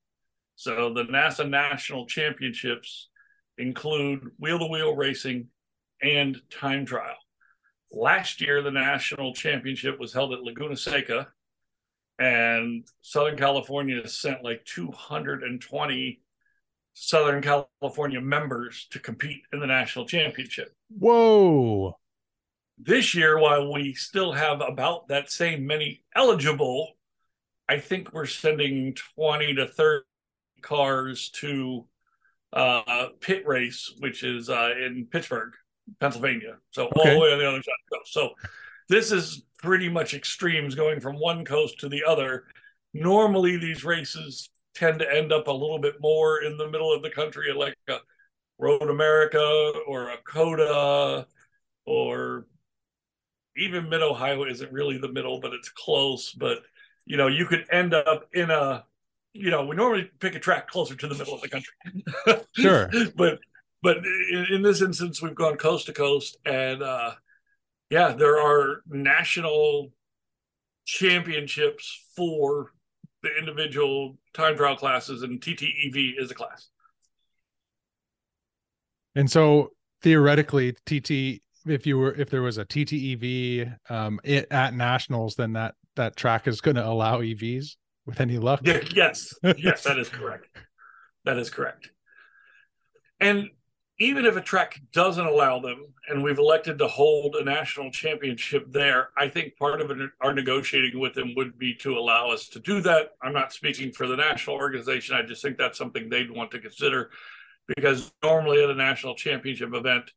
So 0.55 0.93
the 0.93 1.03
NASA 1.03 1.47
National 1.47 2.05
Championships 2.05 3.09
include 3.57 4.31
wheel 4.39 4.59
to 4.59 4.65
wheel 4.65 4.95
racing 4.95 5.47
and 6.01 6.41
time 6.49 6.85
trial. 6.85 7.17
Last 7.91 8.39
year, 8.39 8.61
the 8.61 8.71
national 8.71 9.33
championship 9.33 9.99
was 9.99 10.13
held 10.13 10.31
at 10.31 10.43
Laguna 10.43 10.77
Seca, 10.77 11.27
and 12.17 12.87
Southern 13.01 13.37
California 13.37 14.07
sent 14.07 14.43
like 14.43 14.63
220 14.65 16.21
Southern 16.99 17.43
California 17.43 18.19
members 18.19 18.87
to 18.89 18.97
compete 18.97 19.43
in 19.53 19.59
the 19.59 19.67
national 19.67 20.07
championship. 20.07 20.75
Whoa. 20.89 21.95
This 22.79 23.13
year, 23.13 23.37
while 23.37 23.71
we 23.71 23.93
still 23.93 24.33
have 24.33 24.61
about 24.61 25.07
that 25.09 25.29
same 25.29 25.67
many 25.67 26.03
eligible, 26.15 26.93
I 27.69 27.77
think 27.77 28.13
we're 28.13 28.25
sending 28.25 28.95
20 29.15 29.53
to 29.55 29.67
30 29.67 30.05
cars 30.63 31.29
to 31.35 31.85
uh, 32.51 33.09
Pitt 33.21 33.47
Race, 33.47 33.93
which 33.99 34.23
is 34.23 34.49
uh, 34.49 34.71
in 34.83 35.07
Pittsburgh, 35.11 35.53
Pennsylvania. 35.99 36.57
So 36.71 36.87
all 36.87 37.13
the 37.13 37.19
way 37.19 37.31
on 37.31 37.37
the 37.37 37.47
other 37.47 37.61
side 37.61 37.73
of 37.73 37.89
the 37.91 37.97
coast. 37.97 38.13
So 38.13 38.31
this 38.89 39.11
is 39.11 39.43
pretty 39.59 39.87
much 39.87 40.15
extremes 40.15 40.73
going 40.73 40.99
from 40.99 41.19
one 41.19 41.45
coast 41.45 41.79
to 41.81 41.89
the 41.89 42.03
other. 42.03 42.45
Normally, 42.95 43.57
these 43.57 43.83
races 43.83 44.49
tend 44.77 44.99
to 44.99 45.11
end 45.11 45.31
up 45.33 45.47
a 45.47 45.51
little 45.51 45.79
bit 45.79 45.95
more 45.99 46.43
in 46.43 46.57
the 46.57 46.69
middle 46.69 46.93
of 46.93 47.01
the 47.01 47.09
country, 47.09 47.51
like 47.53 47.75
a 47.89 47.97
Road 48.59 48.89
America 48.89 49.71
or 49.87 50.09
a 50.09 50.17
COTA 50.25 51.27
or 51.85 52.45
even 53.55 53.89
mid 53.89 54.01
Ohio 54.01 54.45
isn't 54.45 54.71
really 54.71 54.97
the 54.97 55.11
middle, 55.11 55.39
but 55.39 55.53
it's 55.53 55.69
close. 55.69 56.31
But 56.31 56.59
you 57.05 57.17
know, 57.17 57.27
you 57.27 57.45
could 57.45 57.65
end 57.71 57.93
up 57.93 58.27
in 58.33 58.51
a, 58.51 58.85
you 59.33 59.49
know, 59.49 59.65
we 59.65 59.75
normally 59.75 60.11
pick 60.19 60.35
a 60.35 60.39
track 60.39 60.67
closer 60.67 60.95
to 60.95 61.07
the 61.07 61.15
middle 61.15 61.33
of 61.33 61.41
the 61.41 61.49
country. 61.49 61.73
sure. 62.53 62.89
but 63.15 63.39
but 63.81 63.97
in, 63.97 64.45
in, 64.51 64.61
this 64.61 64.81
instance, 64.81 65.21
we've 65.21 65.35
gone 65.35 65.55
coast 65.55 65.85
to 65.85 65.93
coast, 65.93 66.37
and 66.45 66.81
uh, 66.81 67.11
yeah, 67.89 68.11
there 68.11 68.39
are 68.39 68.81
national 68.87 69.91
championships 70.85 72.05
for 72.15 72.71
the 73.27 73.39
individual 73.39 74.17
time 74.33 74.55
trial 74.55 74.75
classes, 74.75 75.23
and 75.23 75.41
TTEV 75.41 76.13
is 76.19 76.31
a 76.31 76.33
class. 76.33 76.69
And 79.15 79.29
so 79.29 79.71
theoretically, 80.01 80.73
TT, 80.85 81.41
if 81.65 81.85
you 81.85 81.97
were, 81.97 82.13
if 82.13 82.29
there 82.29 82.41
was 82.41 82.57
a 82.57 82.65
TTEV 82.65 83.75
um, 83.89 84.19
it, 84.23 84.47
at 84.51 84.73
nationals, 84.73 85.35
then 85.35 85.53
that 85.53 85.75
that 85.95 86.15
track 86.15 86.47
is 86.47 86.61
going 86.61 86.75
to 86.75 86.85
allow 86.85 87.21
EVs 87.21 87.75
with 88.05 88.21
any 88.21 88.37
luck. 88.37 88.61
Yeah, 88.63 88.79
yes, 88.93 89.33
yes, 89.57 89.83
that 89.83 89.97
is 89.97 90.09
correct. 90.09 90.45
That 91.25 91.37
is 91.37 91.49
correct. 91.49 91.91
And 93.19 93.49
even 93.99 94.25
if 94.25 94.35
a 94.35 94.41
track 94.41 94.79
doesn't 94.93 95.25
allow 95.25 95.59
them 95.59 95.93
and 96.07 96.23
we've 96.23 96.37
elected 96.37 96.77
to 96.77 96.87
hold 96.87 97.35
a 97.35 97.43
national 97.43 97.89
championship 97.91 98.71
there, 98.71 99.09
I 99.17 99.27
think 99.27 99.57
part 99.57 99.81
of 99.81 99.89
it, 99.89 99.97
our 100.21 100.33
negotiating 100.33 100.99
with 100.99 101.15
them 101.15 101.33
would 101.35 101.57
be 101.57 101.73
to 101.75 101.97
allow 101.97 102.29
us 102.29 102.47
to 102.49 102.59
do 102.59 102.79
that. 102.81 103.15
I'm 103.23 103.33
not 103.33 103.53
speaking 103.53 103.91
for 103.91 104.05
the 104.05 104.15
national 104.15 104.55
organization. 104.55 105.15
I 105.15 105.23
just 105.23 105.41
think 105.41 105.57
that's 105.57 105.79
something 105.79 106.09
they'd 106.09 106.29
want 106.29 106.51
to 106.51 106.59
consider 106.59 107.09
because 107.75 108.11
normally 108.21 108.63
at 108.63 108.69
a 108.69 108.75
national 108.75 109.15
championship 109.15 109.73
event, 109.73 110.11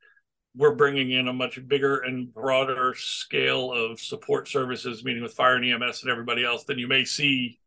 we're 0.54 0.74
bringing 0.74 1.12
in 1.12 1.28
a 1.28 1.32
much 1.32 1.66
bigger 1.66 2.00
and 2.00 2.32
broader 2.34 2.94
scale 2.96 3.72
of 3.72 3.98
support 3.98 4.46
services, 4.46 5.04
meaning 5.04 5.22
with 5.22 5.32
fire 5.32 5.56
and 5.56 5.64
EMS 5.64 6.02
and 6.02 6.10
everybody 6.10 6.44
else, 6.44 6.64
than 6.64 6.78
you 6.78 6.88
may 6.88 7.04
see 7.04 7.58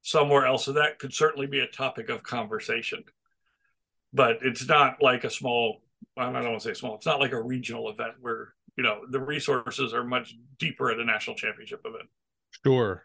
somewhere 0.00 0.46
else. 0.46 0.64
So 0.64 0.72
that 0.72 0.98
could 0.98 1.12
certainly 1.12 1.46
be 1.46 1.60
a 1.60 1.66
topic 1.66 2.08
of 2.08 2.22
conversation 2.22 3.04
but 4.12 4.38
it's 4.42 4.66
not 4.66 5.02
like 5.02 5.24
a 5.24 5.30
small 5.30 5.82
I 6.16 6.24
don't 6.24 6.34
want 6.34 6.60
to 6.60 6.68
say 6.68 6.74
small. 6.74 6.96
It's 6.96 7.06
not 7.06 7.20
like 7.20 7.32
a 7.32 7.42
regional 7.42 7.88
event 7.88 8.14
where 8.20 8.54
you 8.76 8.84
know 8.84 9.00
the 9.10 9.20
resources 9.20 9.94
are 9.94 10.04
much 10.04 10.34
deeper 10.58 10.90
at 10.90 10.98
a 10.98 11.04
national 11.04 11.36
championship 11.36 11.80
event. 11.84 12.08
Sure. 12.64 13.04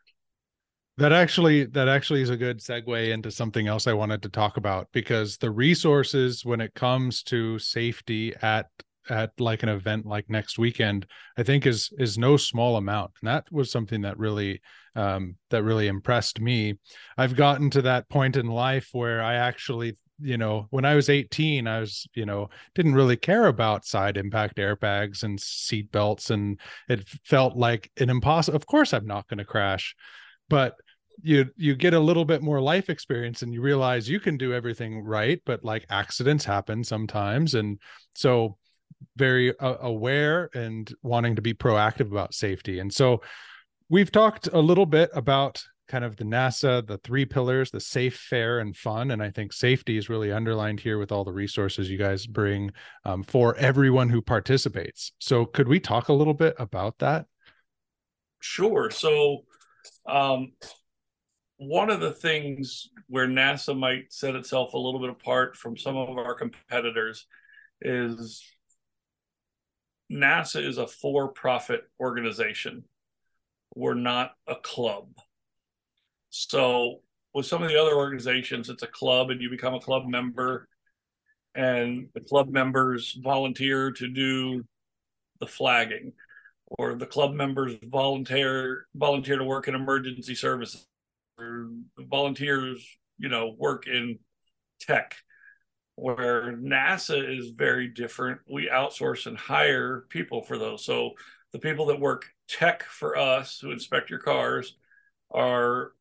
That 0.97 1.13
actually 1.13 1.65
that 1.65 1.87
actually 1.87 2.21
is 2.21 2.29
a 2.29 2.37
good 2.37 2.59
segue 2.59 3.09
into 3.13 3.31
something 3.31 3.67
else 3.67 3.87
I 3.87 3.93
wanted 3.93 4.23
to 4.23 4.29
talk 4.29 4.57
about 4.57 4.87
because 4.91 5.37
the 5.37 5.51
resources 5.51 6.43
when 6.43 6.59
it 6.59 6.73
comes 6.73 7.23
to 7.23 7.59
safety 7.59 8.33
at 8.41 8.67
at 9.09 9.31
like 9.39 9.63
an 9.63 9.69
event 9.69 10.05
like 10.05 10.29
next 10.29 10.59
weekend 10.59 11.05
i 11.37 11.43
think 11.43 11.65
is 11.65 11.89
is 11.97 12.17
no 12.17 12.35
small 12.35 12.75
amount 12.75 13.09
and 13.21 13.29
that 13.29 13.45
was 13.53 13.71
something 13.71 14.01
that 14.01 14.17
really 14.17 14.59
um 14.95 15.37
that 15.49 15.63
really 15.63 15.87
impressed 15.87 16.41
me 16.41 16.77
i've 17.17 17.33
gotten 17.33 17.69
to 17.69 17.81
that 17.81 18.09
point 18.09 18.35
in 18.35 18.47
life 18.47 18.89
where 18.91 19.23
i 19.23 19.35
actually 19.35 19.95
you 20.19 20.37
know 20.37 20.67
when 20.71 20.85
i 20.85 20.95
was 20.95 21.09
18 21.09 21.67
i 21.67 21.79
was 21.79 22.07
you 22.15 22.25
know 22.25 22.49
didn't 22.75 22.95
really 22.95 23.17
care 23.17 23.47
about 23.47 23.85
side 23.85 24.17
impact 24.17 24.57
airbags 24.57 25.23
and 25.23 25.39
seat 25.39 25.91
belts 25.91 26.29
and 26.29 26.59
it 26.89 27.07
felt 27.23 27.55
like 27.55 27.91
an 27.97 28.09
impossible 28.09 28.55
of 28.55 28.65
course 28.65 28.93
i'm 28.93 29.05
not 29.05 29.27
going 29.27 29.37
to 29.37 29.45
crash 29.45 29.95
but 30.49 30.75
you 31.21 31.49
you 31.55 31.75
get 31.75 31.93
a 31.93 31.99
little 31.99 32.25
bit 32.25 32.41
more 32.41 32.61
life 32.61 32.89
experience 32.89 33.41
and 33.41 33.53
you 33.53 33.61
realize 33.61 34.09
you 34.09 34.19
can 34.19 34.37
do 34.37 34.53
everything 34.53 35.03
right 35.03 35.41
but 35.45 35.63
like 35.63 35.85
accidents 35.89 36.45
happen 36.45 36.83
sometimes 36.83 37.55
and 37.55 37.79
so 38.15 38.57
very 39.15 39.57
uh, 39.59 39.77
aware 39.81 40.49
and 40.53 40.93
wanting 41.03 41.35
to 41.35 41.41
be 41.41 41.53
proactive 41.53 42.11
about 42.11 42.33
safety 42.33 42.79
and 42.79 42.93
so 42.93 43.21
we've 43.89 44.11
talked 44.11 44.47
a 44.53 44.59
little 44.59 44.85
bit 44.85 45.09
about 45.13 45.63
kind 45.87 46.03
of 46.03 46.15
the 46.15 46.23
NASA, 46.23 46.85
the 46.85 46.97
three 46.99 47.25
pillars, 47.25 47.71
the 47.71 47.79
safe, 47.79 48.15
fair, 48.15 48.59
and 48.59 48.75
fun. 48.75 49.11
And 49.11 49.21
I 49.21 49.31
think 49.31 49.53
safety 49.53 49.97
is 49.97 50.09
really 50.09 50.31
underlined 50.31 50.79
here 50.79 50.97
with 50.97 51.11
all 51.11 51.23
the 51.23 51.33
resources 51.33 51.89
you 51.89 51.97
guys 51.97 52.27
bring 52.27 52.71
um, 53.05 53.23
for 53.23 53.55
everyone 53.57 54.09
who 54.09 54.21
participates. 54.21 55.11
So, 55.19 55.45
could 55.45 55.67
we 55.67 55.79
talk 55.79 56.09
a 56.09 56.13
little 56.13 56.33
bit 56.33 56.55
about 56.59 56.97
that? 56.99 57.25
Sure. 58.39 58.89
So, 58.91 59.45
um, 60.07 60.51
one 61.57 61.89
of 61.89 61.99
the 61.99 62.11
things 62.11 62.89
where 63.07 63.27
NASA 63.27 63.77
might 63.77 64.13
set 64.13 64.35
itself 64.35 64.73
a 64.73 64.77
little 64.77 64.99
bit 64.99 65.09
apart 65.09 65.55
from 65.55 65.77
some 65.77 65.97
of 65.97 66.09
our 66.17 66.35
competitors 66.35 67.25
is 67.81 68.43
NASA 70.11 70.63
is 70.63 70.77
a 70.77 70.87
for 70.87 71.29
profit 71.29 71.81
organization. 71.99 72.83
We're 73.75 73.95
not 73.95 74.31
a 74.47 74.55
club. 74.55 75.09
So 76.29 77.01
with 77.33 77.45
some 77.45 77.63
of 77.63 77.69
the 77.69 77.79
other 77.79 77.95
organizations, 77.95 78.69
it's 78.69 78.83
a 78.83 78.87
club 78.87 79.29
and 79.29 79.41
you 79.41 79.49
become 79.49 79.73
a 79.73 79.79
club 79.79 80.07
member. 80.07 80.67
And 81.55 82.09
the 82.13 82.21
club 82.21 82.49
members 82.49 83.17
volunteer 83.21 83.91
to 83.91 84.07
do 84.07 84.63
the 85.39 85.47
flagging 85.47 86.13
or 86.67 86.95
the 86.95 87.05
club 87.05 87.33
members 87.33 87.73
volunteer 87.83 88.87
volunteer 88.95 89.37
to 89.37 89.43
work 89.43 89.67
in 89.67 89.75
emergency 89.75 90.35
services. 90.35 90.85
Or 91.39 91.69
volunteers 91.99 92.85
you 93.19 93.29
know 93.29 93.55
work 93.57 93.87
in 93.87 94.19
tech 94.79 95.15
where 95.95 96.53
nasa 96.53 97.37
is 97.37 97.49
very 97.49 97.87
different. 97.87 98.39
We 98.47 98.69
outsource 98.71 99.25
and 99.25 99.35
hire 99.35 100.05
people 100.09 100.43
for 100.43 100.57
those. 100.57 100.85
So 100.85 101.11
the 101.53 101.59
people 101.59 101.87
that 101.87 101.99
work 101.99 102.25
tech 102.47 102.83
for 102.83 103.17
us 103.17 103.59
who 103.59 103.71
inspect 103.71 104.11
your 104.11 104.19
cars 104.19 104.75
are 105.31 105.93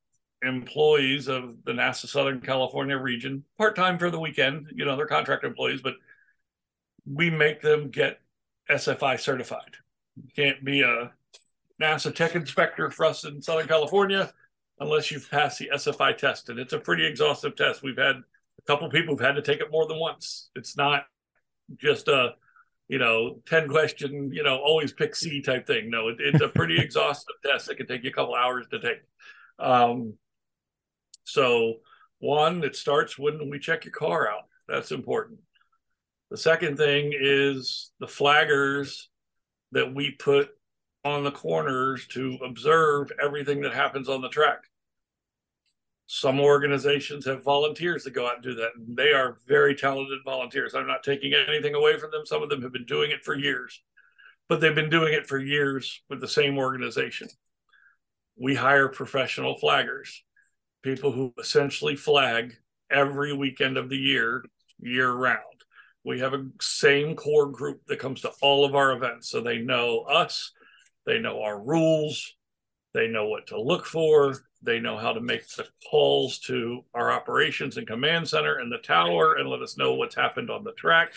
employees 0.43 1.29
of 1.29 1.65
the 1.65 1.73
NASA 1.73 2.07
Southern 2.07 2.41
California 2.41 2.97
region, 2.97 3.45
part 3.59 3.77
time 3.77 3.99
for 3.99 4.11
the 4.11 4.21
weekend. 4.21 4.71
You 4.75 4.85
know, 4.85 4.97
they're 4.97 5.07
contract 5.07 5.45
employees, 5.45 5.81
but 5.83 5.95
we 7.07 7.31
make 7.31 7.63
them 7.63 7.91
get 7.91 8.21
SFI 8.71 9.19
certified. 9.19 9.77
You 10.17 10.31
can't 10.35 10.65
be 10.65 10.83
a 10.83 11.13
NASA 11.81 12.15
tech 12.15 12.35
inspector 12.35 12.91
for 12.91 13.07
us 13.07 13.25
in 13.25 13.43
Southern 13.43 13.69
California 13.69 14.33
unless 14.81 15.11
you've 15.11 15.31
passed 15.31 15.59
the 15.59 15.71
SFI 15.75 16.17
test. 16.17 16.49
And 16.49 16.59
it's 16.59 16.73
a 16.73 16.79
pretty 16.79 17.07
exhaustive 17.07 17.57
test. 17.57 17.83
We've 17.83 17.97
had 17.97 18.17
a 18.17 18.63
couple 18.67 18.89
people 18.91 19.15
who've 19.15 19.27
had 19.27 19.37
to 19.37 19.43
take 19.43 19.61
it 19.61 19.71
more 19.71 19.87
than 19.87 19.99
once. 19.99 20.51
It's 20.55 20.77
not 20.77 21.05
just 21.77 22.09
a, 22.09 22.35
you 22.89 22.99
know, 22.99 23.41
10 23.47 23.69
question, 23.69 24.31
you 24.33 24.43
know, 24.43 24.57
always 24.57 24.93
pick 24.93 25.17
C 25.17 25.41
type 25.41 25.67
thing. 25.67 25.91
No, 25.91 26.09
it, 26.09 26.17
it's 26.19 26.43
a 26.43 26.49
pretty 26.49 26.79
exhaustive 26.81 27.37
test 27.45 27.67
that 27.67 27.77
can 27.77 27.87
take 27.87 28.05
you 28.05 28.11
a 28.11 28.13
couple 28.13 28.35
hours 28.35 28.67
to 28.71 28.81
take. 28.81 29.03
Um, 29.59 30.15
so, 31.27 31.81
one, 32.21 32.63
it 32.63 32.77
starts 32.77 33.19
when 33.19 33.51
we 33.51 33.59
check 33.59 33.85
your 33.85 33.93
car 33.93 34.29
out. 34.29 34.45
That's 34.69 34.93
important. 34.93 35.41
The 36.31 36.37
second 36.37 36.77
thing 36.77 37.13
is 37.19 37.91
the 37.99 38.07
flaggers 38.07 39.07
that 39.73 39.93
we 39.93 40.13
put 40.13 40.51
on 41.05 41.25
the 41.25 41.33
corners 41.33 42.07
to 42.09 42.39
observe 42.45 43.11
everything 43.21 43.61
that 43.63 43.75
happens 43.75 44.09
on 44.09 44.23
the 44.23 44.29
track. 44.29 44.59
Some 46.07 46.39
organizations 46.39 47.27
have 47.27 47.43
volunteers 47.43 48.05
that 48.05 48.15
go 48.15 48.29
out 48.29 48.37
and 48.37 48.45
do 48.45 48.55
that. 48.55 48.71
And 48.77 48.97
they 48.97 49.13
are 49.13 49.39
very 49.49 49.75
talented 49.75 50.21
volunteers. 50.25 50.77
I'm 50.77 50.87
not 50.87 51.03
taking 51.03 51.35
anything 51.35 51.75
away 51.75 51.99
from 51.99 52.13
them. 52.13 52.25
Some 52.25 52.43
of 52.45 52.49
them 52.49 52.63
have 52.63 52.73
been 52.73 52.87
doing 52.87 53.11
it 53.11 53.25
for 53.25 53.35
years, 53.35 53.83
but 54.49 54.61
they've 54.61 54.75
been 54.75 54.91
doing 54.91 55.13
it 55.13 55.27
for 55.27 55.39
years 55.39 56.03
with 56.09 56.21
the 56.21 56.29
same 56.29 56.57
organization. 56.57 57.29
We 58.37 58.55
hire 58.55 58.89
professional 58.89 59.59
flaggers 59.59 60.21
people 60.87 61.11
who 61.11 61.35
essentially 61.37 61.97
flag 61.97 62.55
every 62.93 63.33
weekend 63.33 63.77
of 63.77 63.89
the 63.89 63.97
year, 63.97 64.45
year 64.79 65.11
round. 65.11 65.41
We 66.05 66.21
have 66.21 66.33
a 66.33 66.47
same 66.61 67.17
core 67.17 67.51
group 67.51 67.81
that 67.89 67.99
comes 67.99 68.21
to 68.21 68.31
all 68.41 68.65
of 68.65 68.77
our 68.77 68.93
events. 68.93 69.29
So 69.29 69.41
they 69.41 69.59
know 69.59 70.03
us, 70.03 70.53
they 71.05 71.19
know 71.19 71.43
our 71.43 71.61
rules, 71.61 72.33
they 72.95 73.09
know 73.09 73.27
what 73.27 73.49
to 73.49 73.61
look 73.61 73.85
for, 73.85 74.37
they 74.63 74.79
know 74.79 74.97
how 74.97 75.13
to 75.13 75.21
make 75.21 75.49
the 75.49 75.67
calls 75.91 76.39
to 76.41 76.85
our 76.95 77.11
operations 77.11 77.77
and 77.79 77.87
command 77.87 78.29
center 78.29 78.59
and 78.59 78.71
the 78.71 78.79
tower 78.79 79.35
and 79.35 79.49
let 79.49 79.63
us 79.63 79.77
know 79.77 79.95
what's 79.95 80.15
happened 80.15 80.51
on 80.51 80.63
the 80.63 80.73
track. 80.73 81.11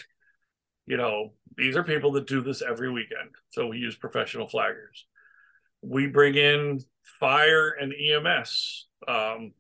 You 0.88 0.98
know, 0.98 1.34
these 1.58 1.78
are 1.78 1.84
people 1.84 2.12
that 2.14 2.26
do 2.26 2.42
this 2.42 2.64
every 2.64 2.92
weekend. 2.92 3.30
So 3.52 3.68
we 3.68 3.78
use 3.78 3.96
professional 3.96 4.50
flaggers. 4.50 5.04
We 5.84 6.08
bring 6.08 6.34
in 6.34 6.80
fire 7.20 7.70
and 7.70 7.94
EMS 7.94 8.88
um, 9.08 9.54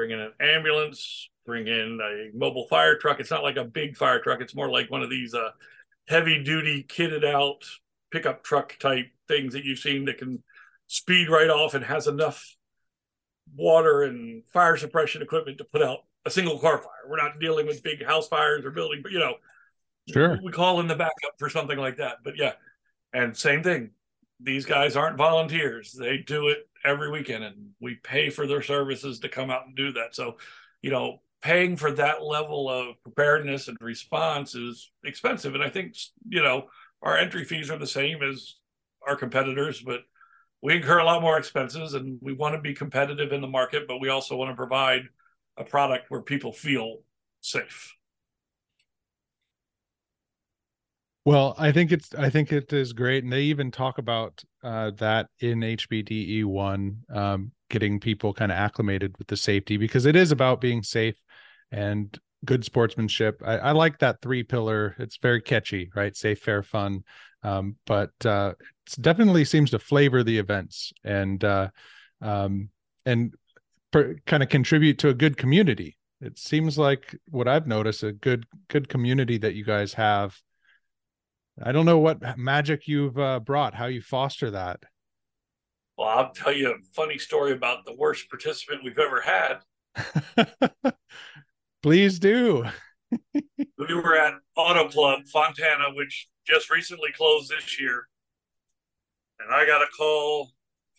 bring 0.00 0.12
in 0.12 0.20
an 0.20 0.32
ambulance, 0.40 1.28
bring 1.44 1.66
in 1.66 1.98
a 2.02 2.34
mobile 2.34 2.66
fire 2.68 2.96
truck. 2.96 3.20
It's 3.20 3.30
not 3.30 3.42
like 3.42 3.56
a 3.56 3.64
big 3.64 3.98
fire 3.98 4.18
truck. 4.18 4.40
It's 4.40 4.54
more 4.54 4.70
like 4.70 4.90
one 4.90 5.02
of 5.02 5.10
these 5.10 5.34
uh, 5.34 5.50
heavy 6.08 6.42
duty 6.42 6.86
kitted 6.88 7.22
out 7.22 7.64
pickup 8.10 8.42
truck 8.42 8.78
type 8.78 9.08
things 9.28 9.52
that 9.52 9.64
you've 9.66 9.78
seen 9.78 10.06
that 10.06 10.16
can 10.16 10.42
speed 10.86 11.28
right 11.28 11.50
off 11.50 11.74
and 11.74 11.84
has 11.84 12.06
enough 12.06 12.56
water 13.54 14.04
and 14.04 14.42
fire 14.50 14.78
suppression 14.78 15.20
equipment 15.20 15.58
to 15.58 15.64
put 15.64 15.82
out 15.82 15.98
a 16.24 16.30
single 16.30 16.58
car 16.58 16.78
fire. 16.78 17.06
We're 17.06 17.22
not 17.22 17.38
dealing 17.38 17.66
with 17.66 17.82
big 17.82 18.02
house 18.02 18.26
fires 18.26 18.64
or 18.64 18.70
building, 18.70 19.00
but 19.02 19.12
you 19.12 19.18
know, 19.18 19.34
sure, 20.10 20.38
we 20.42 20.50
call 20.50 20.80
in 20.80 20.86
the 20.86 20.96
backup 20.96 21.34
for 21.38 21.50
something 21.50 21.78
like 21.78 21.98
that. 21.98 22.18
But 22.24 22.38
yeah, 22.38 22.52
and 23.12 23.36
same 23.36 23.62
thing, 23.62 23.90
these 24.40 24.64
guys 24.64 24.96
aren't 24.96 25.18
volunteers. 25.18 25.92
They 25.92 26.16
do 26.16 26.48
it 26.48 26.69
every 26.84 27.10
weekend 27.10 27.44
and 27.44 27.70
we 27.80 27.96
pay 27.96 28.30
for 28.30 28.46
their 28.46 28.62
services 28.62 29.20
to 29.20 29.28
come 29.28 29.50
out 29.50 29.66
and 29.66 29.76
do 29.76 29.92
that. 29.92 30.14
So, 30.14 30.36
you 30.82 30.90
know, 30.90 31.20
paying 31.42 31.76
for 31.76 31.92
that 31.92 32.22
level 32.22 32.68
of 32.68 33.02
preparedness 33.02 33.68
and 33.68 33.76
response 33.80 34.54
is 34.54 34.90
expensive. 35.04 35.54
And 35.54 35.62
I 35.62 35.70
think, 35.70 35.96
you 36.28 36.42
know, 36.42 36.66
our 37.02 37.16
entry 37.16 37.44
fees 37.44 37.70
are 37.70 37.78
the 37.78 37.86
same 37.86 38.22
as 38.22 38.56
our 39.06 39.16
competitors, 39.16 39.80
but 39.80 40.00
we 40.62 40.76
incur 40.76 40.98
a 40.98 41.04
lot 41.04 41.22
more 41.22 41.38
expenses 41.38 41.94
and 41.94 42.18
we 42.20 42.34
want 42.34 42.54
to 42.54 42.60
be 42.60 42.74
competitive 42.74 43.32
in 43.32 43.40
the 43.40 43.46
market, 43.46 43.88
but 43.88 44.00
we 44.00 44.10
also 44.10 44.36
want 44.36 44.50
to 44.50 44.56
provide 44.56 45.02
a 45.56 45.64
product 45.64 46.10
where 46.10 46.22
people 46.22 46.52
feel 46.52 46.98
safe. 47.40 47.94
Well, 51.24 51.54
I 51.58 51.70
think 51.72 51.92
it's 51.92 52.14
I 52.14 52.30
think 52.30 52.50
it 52.52 52.72
is 52.72 52.92
great, 52.92 53.24
and 53.24 53.32
they 53.32 53.42
even 53.42 53.70
talk 53.70 53.98
about 53.98 54.42
uh, 54.64 54.90
that 54.92 55.28
in 55.40 55.62
HPDE 55.62 56.44
one, 56.44 57.02
um, 57.12 57.52
getting 57.68 58.00
people 58.00 58.32
kind 58.32 58.50
of 58.50 58.56
acclimated 58.56 59.16
with 59.18 59.28
the 59.28 59.36
safety 59.36 59.76
because 59.76 60.06
it 60.06 60.16
is 60.16 60.32
about 60.32 60.60
being 60.60 60.82
safe 60.82 61.16
and 61.70 62.18
good 62.46 62.64
sportsmanship. 62.64 63.42
I, 63.44 63.58
I 63.58 63.72
like 63.72 63.98
that 63.98 64.22
three 64.22 64.42
pillar. 64.42 64.96
It's 64.98 65.18
very 65.18 65.42
catchy, 65.42 65.90
right? 65.94 66.16
Safe, 66.16 66.38
fair, 66.40 66.62
fun. 66.62 67.04
Um, 67.42 67.76
but 67.86 68.12
uh, 68.24 68.54
it 68.86 69.02
definitely 69.02 69.44
seems 69.44 69.70
to 69.70 69.78
flavor 69.78 70.22
the 70.22 70.38
events 70.38 70.92
and 71.04 71.42
uh, 71.44 71.68
um, 72.22 72.70
and 73.04 73.34
per, 73.92 74.16
kind 74.26 74.42
of 74.42 74.48
contribute 74.48 74.98
to 75.00 75.10
a 75.10 75.14
good 75.14 75.36
community. 75.36 75.98
It 76.22 76.38
seems 76.38 76.78
like 76.78 77.14
what 77.28 77.46
I've 77.46 77.66
noticed 77.66 78.02
a 78.04 78.12
good 78.12 78.46
good 78.68 78.88
community 78.88 79.36
that 79.38 79.54
you 79.54 79.64
guys 79.64 79.92
have 79.94 80.34
I 81.62 81.72
don't 81.72 81.86
know 81.86 81.98
what 81.98 82.38
magic 82.38 82.86
you've 82.86 83.18
uh, 83.18 83.40
brought, 83.40 83.74
how 83.74 83.86
you 83.86 84.00
foster 84.00 84.50
that. 84.50 84.80
Well, 85.96 86.08
I'll 86.08 86.32
tell 86.32 86.52
you 86.52 86.70
a 86.70 86.74
funny 86.94 87.18
story 87.18 87.52
about 87.52 87.84
the 87.84 87.94
worst 87.94 88.30
participant 88.30 88.82
we've 88.82 88.98
ever 88.98 89.20
had. 89.20 89.58
Please 91.82 92.18
do. 92.18 92.64
we 93.34 93.94
were 93.94 94.16
at 94.16 94.34
Auto 94.56 94.88
Club 94.88 95.20
Fontana, 95.30 95.94
which 95.94 96.28
just 96.46 96.70
recently 96.70 97.10
closed 97.14 97.50
this 97.50 97.78
year. 97.80 98.06
And 99.40 99.54
I 99.54 99.66
got 99.66 99.82
a 99.82 99.86
call 99.96 100.52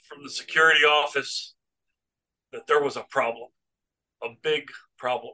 from 0.07 0.23
the 0.23 0.29
security 0.29 0.83
office 0.83 1.55
that 2.51 2.67
there 2.67 2.83
was 2.83 2.97
a 2.97 3.05
problem, 3.09 3.49
a 4.23 4.29
big 4.43 4.69
problem. 4.97 5.33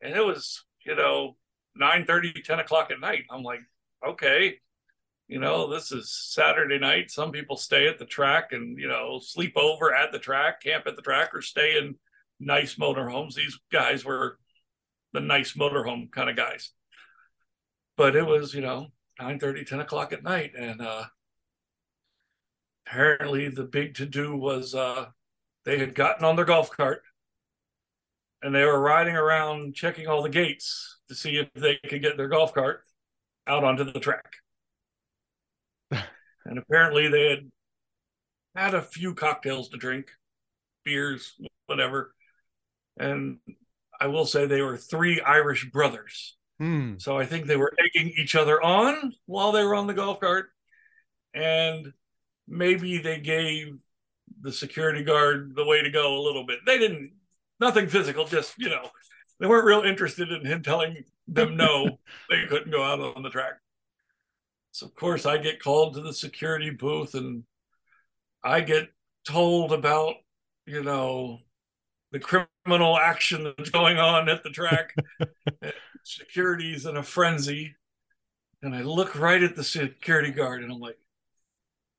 And 0.00 0.14
it 0.14 0.24
was, 0.24 0.64
you 0.84 0.96
know, 0.96 1.36
9 1.76 2.04
30, 2.04 2.42
10 2.42 2.58
o'clock 2.58 2.90
at 2.90 3.00
night. 3.00 3.24
I'm 3.30 3.42
like, 3.42 3.60
okay, 4.06 4.58
you 5.28 5.38
know, 5.38 5.70
this 5.70 5.92
is 5.92 6.12
Saturday 6.12 6.78
night. 6.78 7.10
Some 7.10 7.32
people 7.32 7.56
stay 7.56 7.88
at 7.88 7.98
the 7.98 8.04
track 8.04 8.52
and, 8.52 8.78
you 8.78 8.88
know, 8.88 9.18
sleep 9.20 9.54
over 9.56 9.94
at 9.94 10.12
the 10.12 10.18
track, 10.18 10.62
camp 10.62 10.86
at 10.86 10.96
the 10.96 11.02
track, 11.02 11.34
or 11.34 11.40
stay 11.40 11.78
in 11.78 11.96
nice 12.38 12.74
motorhomes. 12.74 13.34
These 13.34 13.58
guys 13.72 14.04
were 14.04 14.38
the 15.12 15.20
nice 15.20 15.54
motorhome 15.54 16.10
kind 16.10 16.28
of 16.28 16.36
guys. 16.36 16.70
But 17.96 18.16
it 18.16 18.26
was, 18.26 18.54
you 18.54 18.60
know, 18.60 18.88
9 19.20 19.38
30, 19.38 19.64
10 19.64 19.80
o'clock 19.80 20.12
at 20.12 20.22
night. 20.22 20.52
And 20.56 20.80
uh 20.80 21.04
apparently 22.86 23.48
the 23.48 23.64
big 23.64 23.94
to 23.94 24.06
do 24.06 24.36
was 24.36 24.74
uh 24.74 25.06
they 25.64 25.78
had 25.78 25.94
gotten 25.94 26.24
on 26.24 26.36
their 26.36 26.44
golf 26.44 26.70
cart 26.70 27.02
and 28.42 28.54
they 28.54 28.64
were 28.64 28.80
riding 28.80 29.14
around 29.14 29.74
checking 29.74 30.08
all 30.08 30.22
the 30.22 30.28
gates 30.28 30.98
to 31.08 31.14
see 31.14 31.36
if 31.36 31.48
they 31.54 31.78
could 31.88 32.02
get 32.02 32.16
their 32.16 32.28
golf 32.28 32.52
cart 32.52 32.82
out 33.46 33.64
onto 33.64 33.84
the 33.84 34.00
track. 34.00 34.34
and 35.90 36.58
apparently 36.58 37.08
they 37.08 37.30
had 37.30 37.50
had 38.54 38.74
a 38.74 38.82
few 38.82 39.14
cocktails 39.14 39.68
to 39.70 39.76
drink, 39.76 40.10
beers, 40.84 41.34
whatever. 41.66 42.14
And 42.98 43.38
I 44.00 44.08
will 44.08 44.26
say 44.26 44.46
they 44.46 44.62
were 44.62 44.76
three 44.76 45.20
Irish 45.20 45.70
brothers. 45.70 46.36
Hmm. 46.58 46.94
So 46.98 47.18
I 47.18 47.26
think 47.26 47.46
they 47.46 47.56
were 47.56 47.72
egging 47.78 48.12
each 48.18 48.34
other 48.34 48.62
on 48.62 49.12
while 49.26 49.52
they 49.52 49.64
were 49.64 49.74
on 49.74 49.86
the 49.86 49.94
golf 49.94 50.20
cart. 50.20 50.50
And 51.34 51.92
maybe 52.46 52.98
they 52.98 53.20
gave 53.20 53.78
the 54.40 54.52
security 54.52 55.02
guard 55.02 55.54
the 55.56 55.64
way 55.64 55.82
to 55.82 55.90
go 55.90 56.16
a 56.16 56.22
little 56.22 56.44
bit. 56.44 56.60
They 56.66 56.78
didn't, 56.78 57.12
nothing 57.58 57.88
physical, 57.88 58.26
just, 58.26 58.54
you 58.58 58.68
know, 58.68 58.90
they 59.42 59.48
weren't 59.48 59.66
real 59.66 59.82
interested 59.82 60.30
in 60.30 60.46
him 60.46 60.62
telling 60.62 61.02
them 61.26 61.56
no, 61.56 61.98
they 62.30 62.46
couldn't 62.48 62.70
go 62.70 62.84
out 62.84 63.00
on 63.00 63.24
the 63.24 63.28
track. 63.28 63.54
So 64.70 64.86
of 64.86 64.94
course 64.94 65.26
I 65.26 65.36
get 65.36 65.60
called 65.60 65.94
to 65.94 66.00
the 66.00 66.12
security 66.12 66.70
booth 66.70 67.14
and 67.14 67.42
I 68.44 68.60
get 68.60 68.90
told 69.26 69.72
about, 69.72 70.14
you 70.64 70.84
know, 70.84 71.40
the 72.12 72.20
criminal 72.20 72.96
action 72.96 73.42
that's 73.42 73.70
going 73.70 73.98
on 73.98 74.28
at 74.28 74.44
the 74.44 74.50
track. 74.50 74.94
Security's 76.04 76.86
in 76.86 76.96
a 76.96 77.02
frenzy. 77.02 77.74
And 78.62 78.76
I 78.76 78.82
look 78.82 79.18
right 79.18 79.42
at 79.42 79.56
the 79.56 79.64
security 79.64 80.30
guard 80.30 80.62
and 80.62 80.72
I'm 80.72 80.78
like, 80.78 80.98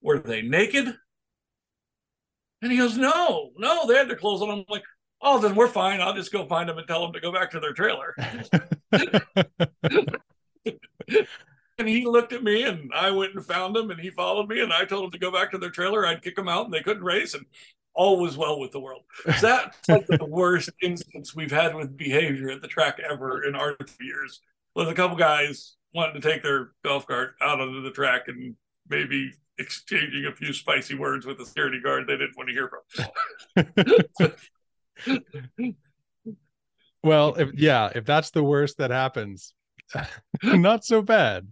were 0.01 0.19
they 0.19 0.41
naked? 0.41 0.95
And 2.61 2.71
he 2.71 2.77
goes, 2.77 2.97
no, 2.97 3.51
no, 3.57 3.85
they 3.85 3.95
had 3.95 4.07
their 4.07 4.15
clothes 4.15 4.41
on. 4.41 4.49
I'm 4.49 4.65
like, 4.69 4.83
oh, 5.23 5.39
then 5.39 5.55
we're 5.55 5.67
fine. 5.67 6.01
I'll 6.01 6.13
just 6.13 6.31
go 6.31 6.45
find 6.45 6.69
them 6.69 6.77
and 6.77 6.87
tell 6.87 7.01
them 7.01 7.13
to 7.13 7.19
go 7.19 7.31
back 7.31 7.51
to 7.51 7.59
their 7.59 7.73
trailer. 7.73 8.15
and 11.79 11.87
he 11.87 12.05
looked 12.05 12.33
at 12.33 12.43
me 12.43 12.63
and 12.63 12.91
I 12.93 13.11
went 13.11 13.33
and 13.33 13.45
found 13.45 13.75
them 13.75 13.89
and 13.89 13.99
he 13.99 14.09
followed 14.09 14.49
me 14.49 14.61
and 14.61 14.71
I 14.71 14.85
told 14.85 15.05
him 15.05 15.11
to 15.11 15.17
go 15.17 15.31
back 15.31 15.51
to 15.51 15.57
their 15.57 15.69
trailer. 15.69 16.05
I'd 16.05 16.21
kick 16.21 16.35
them 16.35 16.49
out 16.49 16.65
and 16.65 16.73
they 16.73 16.81
couldn't 16.81 17.03
race 17.03 17.33
and 17.33 17.45
all 17.95 18.19
was 18.19 18.37
well 18.37 18.59
with 18.59 18.71
the 18.71 18.79
world. 18.79 19.03
So 19.23 19.31
that's 19.41 19.89
like 19.89 20.07
the 20.07 20.25
worst 20.25 20.69
instance 20.81 21.35
we've 21.35 21.51
had 21.51 21.75
with 21.75 21.95
behavior 21.95 22.49
at 22.49 22.61
the 22.61 22.67
track 22.67 22.99
ever 22.99 23.43
in 23.43 23.55
our 23.55 23.75
years. 24.01 24.41
With 24.75 24.89
a 24.89 24.95
couple 24.95 25.15
guys 25.15 25.75
wanting 25.93 26.19
to 26.19 26.27
take 26.27 26.41
their 26.41 26.71
golf 26.83 27.05
cart 27.05 27.35
out 27.41 27.61
onto 27.61 27.83
the 27.83 27.91
track 27.91 28.23
and 28.27 28.55
maybe 28.89 29.31
exchanging 29.59 30.25
a 30.25 30.35
few 30.35 30.51
spicy 30.51 30.95
words 30.95 31.25
with 31.25 31.37
the 31.37 31.45
security 31.45 31.79
guard 31.79 32.07
they 32.07 32.17
didn't 32.17 32.35
want 32.35 32.49
to 32.49 32.53
hear 32.53 32.69
from. 32.69 34.31
well, 37.03 37.35
if, 37.35 37.53
yeah, 37.53 37.91
if 37.93 38.05
that's 38.05 38.31
the 38.31 38.43
worst 38.43 38.77
that 38.77 38.91
happens, 38.91 39.53
not 40.43 40.85
so 40.85 41.01
bad. 41.01 41.47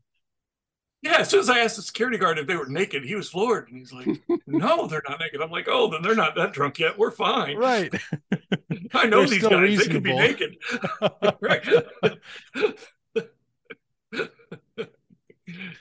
Yeah, 1.01 1.17
as 1.17 1.29
soon 1.29 1.39
as 1.39 1.49
I 1.49 1.59
asked 1.59 1.77
the 1.77 1.81
security 1.81 2.19
guard 2.19 2.37
if 2.37 2.45
they 2.45 2.55
were 2.55 2.67
naked, 2.67 3.03
he 3.03 3.15
was 3.15 3.27
floored, 3.27 3.69
and 3.69 3.77
he's 3.79 3.91
like, 3.91 4.21
"No, 4.47 4.85
they're 4.85 5.01
not 5.07 5.19
naked." 5.19 5.41
I'm 5.41 5.49
like, 5.49 5.67
"Oh, 5.67 5.89
then 5.89 6.03
they're 6.03 6.13
not 6.13 6.35
that 6.35 6.53
drunk 6.53 6.77
yet. 6.77 6.97
We're 6.97 7.09
fine." 7.09 7.57
Right. 7.57 7.91
I 8.93 9.07
know 9.07 9.25
these 9.25 9.41
guys; 9.41 9.59
reasonable. 9.59 10.17
they 10.17 10.33
could 10.35 10.51
be 10.51 10.53
naked. 10.53 10.57
right. 11.41 11.67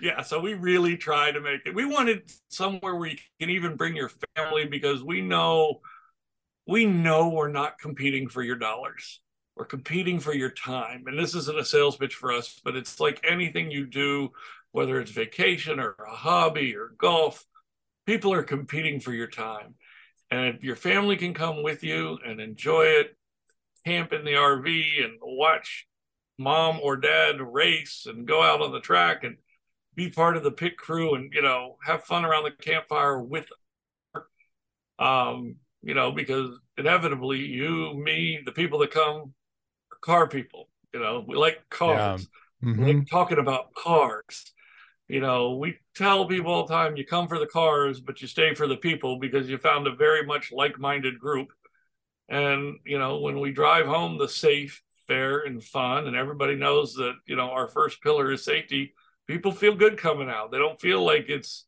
yeah, 0.00 0.22
so 0.22 0.40
we 0.40 0.54
really 0.54 0.96
try 0.96 1.32
to 1.32 1.40
make 1.40 1.60
it. 1.66 1.74
We 1.74 1.84
wanted 1.84 2.32
somewhere 2.48 2.94
where 2.94 3.10
you 3.10 3.18
can 3.38 3.50
even 3.50 3.76
bring 3.76 3.94
your 3.94 4.10
family 4.36 4.66
because 4.66 5.04
we 5.04 5.20
know 5.20 5.80
we 6.70 6.86
know 6.86 7.28
we're 7.28 7.48
not 7.48 7.80
competing 7.80 8.28
for 8.28 8.44
your 8.44 8.54
dollars. 8.54 9.20
We're 9.56 9.64
competing 9.64 10.20
for 10.20 10.32
your 10.32 10.50
time. 10.50 11.02
And 11.08 11.18
this 11.18 11.34
isn't 11.34 11.58
a 11.58 11.64
sales 11.64 11.96
pitch 11.96 12.14
for 12.14 12.30
us, 12.30 12.60
but 12.64 12.76
it's 12.76 13.00
like 13.00 13.26
anything 13.28 13.72
you 13.72 13.86
do, 13.86 14.30
whether 14.70 15.00
it's 15.00 15.10
vacation 15.10 15.80
or 15.80 15.96
a 15.98 16.14
hobby 16.14 16.76
or 16.76 16.94
golf, 16.96 17.44
people 18.06 18.32
are 18.32 18.44
competing 18.44 19.00
for 19.00 19.12
your 19.12 19.26
time. 19.26 19.74
And 20.30 20.54
if 20.54 20.62
your 20.62 20.76
family 20.76 21.16
can 21.16 21.34
come 21.34 21.64
with 21.64 21.82
you 21.82 22.18
and 22.24 22.40
enjoy 22.40 22.84
it, 22.84 23.16
camp 23.84 24.12
in 24.12 24.24
the 24.24 24.34
RV 24.34 25.04
and 25.04 25.14
watch 25.20 25.88
mom 26.38 26.78
or 26.80 26.96
dad 26.96 27.40
race 27.40 28.06
and 28.06 28.28
go 28.28 28.44
out 28.44 28.62
on 28.62 28.70
the 28.70 28.78
track 28.78 29.24
and 29.24 29.38
be 29.96 30.08
part 30.08 30.36
of 30.36 30.44
the 30.44 30.52
pit 30.52 30.76
crew 30.76 31.16
and 31.16 31.32
you 31.32 31.42
know 31.42 31.78
have 31.84 32.04
fun 32.04 32.24
around 32.24 32.44
the 32.44 32.64
campfire 32.64 33.20
with 33.20 33.48
um 34.98 35.56
you 35.82 35.94
know, 35.94 36.12
because 36.12 36.58
inevitably 36.76 37.38
you, 37.38 37.94
me, 37.94 38.40
the 38.44 38.52
people 38.52 38.78
that 38.80 38.90
come 38.90 39.34
car 40.00 40.28
people. 40.28 40.68
You 40.92 41.00
know, 41.00 41.24
we 41.26 41.36
like 41.36 41.60
cars. 41.70 42.28
Yeah. 42.62 42.68
Mm-hmm. 42.70 42.84
We 42.84 42.94
like 42.94 43.10
talking 43.10 43.38
about 43.38 43.74
cars. 43.74 44.52
You 45.08 45.20
know, 45.20 45.56
we 45.56 45.78
tell 45.96 46.26
people 46.26 46.52
all 46.52 46.66
the 46.66 46.72
time 46.72 46.96
you 46.96 47.04
come 47.04 47.26
for 47.26 47.38
the 47.38 47.46
cars, 47.46 48.00
but 48.00 48.22
you 48.22 48.28
stay 48.28 48.54
for 48.54 48.66
the 48.66 48.76
people 48.76 49.18
because 49.18 49.48
you 49.48 49.58
found 49.58 49.86
a 49.86 49.94
very 49.94 50.24
much 50.24 50.52
like 50.52 50.78
minded 50.78 51.18
group. 51.18 51.48
And, 52.28 52.76
you 52.84 52.98
know, 52.98 53.18
when 53.18 53.40
we 53.40 53.50
drive 53.50 53.86
home 53.86 54.18
the 54.18 54.28
safe, 54.28 54.82
fair, 55.08 55.40
and 55.40 55.62
fun, 55.62 56.06
and 56.06 56.14
everybody 56.14 56.54
knows 56.54 56.94
that, 56.94 57.14
you 57.26 57.34
know, 57.34 57.50
our 57.50 57.66
first 57.66 58.00
pillar 58.02 58.30
is 58.30 58.44
safety, 58.44 58.94
people 59.26 59.50
feel 59.50 59.74
good 59.74 59.98
coming 59.98 60.30
out. 60.30 60.52
They 60.52 60.58
don't 60.58 60.80
feel 60.80 61.04
like 61.04 61.28
it's, 61.28 61.66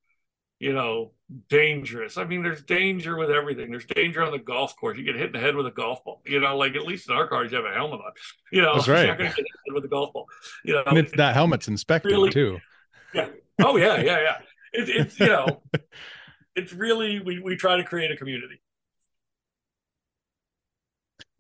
you 0.63 0.73
know, 0.73 1.11
dangerous. 1.49 2.17
I 2.17 2.25
mean, 2.25 2.45
there's 2.45 2.63
danger 2.63 3.17
with 3.17 3.31
everything. 3.31 3.73
There's 3.73 3.85
danger 3.85 4.23
on 4.23 4.31
the 4.31 4.39
golf 4.39 4.77
course. 4.77 4.97
You 4.97 5.03
get 5.03 5.17
hit 5.17 5.27
in 5.27 5.33
the 5.33 5.41
head 5.41 5.57
with 5.57 5.67
a 5.67 5.73
golf 5.73 6.05
ball. 6.05 6.23
You 6.25 6.39
know, 6.39 6.57
like 6.57 6.77
at 6.77 6.83
least 6.83 7.11
in 7.11 7.17
our 7.17 7.27
cars, 7.27 7.51
you 7.51 7.57
have 7.57 7.67
a 7.67 7.75
helmet 7.75 7.99
on. 7.99 8.13
You 8.53 8.63
know, 8.63 8.77
that's 8.77 8.87
right. 8.87 9.01
You're 9.01 9.09
not 9.09 9.19
going 9.19 9.31
to 9.31 9.37
get 9.37 9.47
hit 9.65 9.75
with 9.75 9.85
a 9.85 9.89
golf 9.89 10.13
ball. 10.13 10.29
You 10.65 10.75
know, 10.75 10.85
and 10.87 10.99
it's, 10.99 11.11
that 11.17 11.35
helmet's 11.35 11.67
inspected 11.67 12.13
really, 12.13 12.31
too. 12.31 12.61
Yeah. 13.13 13.31
Oh 13.61 13.77
yeah, 13.77 13.97
yeah, 13.97 14.21
yeah. 14.21 14.37
it, 14.73 14.89
it's 14.89 15.19
you 15.19 15.27
know, 15.27 15.63
it's 16.55 16.73
really 16.73 17.19
we 17.19 17.41
we 17.41 17.57
try 17.57 17.77
to 17.77 17.83
create 17.83 18.13
a 18.13 18.17
community. 18.17 18.63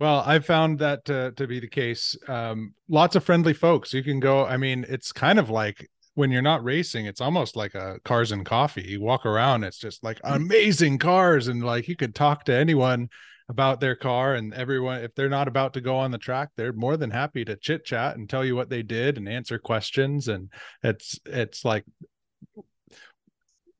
Well, 0.00 0.24
I've 0.26 0.44
found 0.44 0.80
that 0.80 1.04
to, 1.04 1.30
to 1.36 1.46
be 1.46 1.60
the 1.60 1.68
case. 1.68 2.16
Um, 2.26 2.74
lots 2.88 3.14
of 3.14 3.22
friendly 3.22 3.52
folks. 3.52 3.94
You 3.94 4.02
can 4.02 4.18
go. 4.18 4.44
I 4.44 4.56
mean, 4.56 4.84
it's 4.88 5.12
kind 5.12 5.38
of 5.38 5.48
like 5.48 5.88
when 6.14 6.30
you're 6.30 6.42
not 6.42 6.64
racing, 6.64 7.06
it's 7.06 7.20
almost 7.20 7.56
like 7.56 7.74
a 7.74 7.98
cars 8.04 8.32
and 8.32 8.44
coffee. 8.44 8.86
You 8.86 9.00
walk 9.00 9.24
around, 9.24 9.64
it's 9.64 9.78
just 9.78 10.04
like 10.04 10.20
amazing 10.24 10.98
cars, 10.98 11.48
and 11.48 11.62
like 11.62 11.88
you 11.88 11.96
could 11.96 12.14
talk 12.14 12.44
to 12.44 12.54
anyone 12.54 13.08
about 13.48 13.80
their 13.80 13.94
car 13.94 14.34
and 14.34 14.54
everyone 14.54 15.02
if 15.02 15.14
they're 15.14 15.28
not 15.28 15.48
about 15.48 15.74
to 15.74 15.80
go 15.80 15.96
on 15.96 16.10
the 16.10 16.16
track 16.16 16.48
they're 16.56 16.72
more 16.72 16.96
than 16.96 17.10
happy 17.10 17.44
to 17.44 17.56
chit 17.56 17.84
chat 17.84 18.16
and 18.16 18.30
tell 18.30 18.44
you 18.44 18.56
what 18.56 18.70
they 18.70 18.82
did 18.82 19.18
and 19.18 19.28
answer 19.28 19.58
questions 19.58 20.28
and 20.28 20.48
it's 20.82 21.18
it's 21.26 21.64
like 21.64 21.84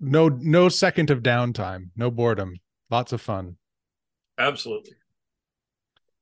no 0.01 0.29
no 0.29 0.69
second 0.69 1.11
of 1.11 1.23
downtime 1.23 1.91
no 1.97 2.11
boredom 2.11 2.55
lots 2.91 3.13
of 3.13 3.21
fun. 3.23 3.57
Absolutely. 4.39 4.93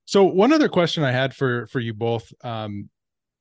So 0.04 0.24
one 0.24 0.52
other 0.52 0.68
question 0.68 1.02
i 1.02 1.10
had 1.12 1.34
for 1.34 1.66
for 1.66 1.80
you 1.80 1.94
both 1.94 2.32
um 2.44 2.88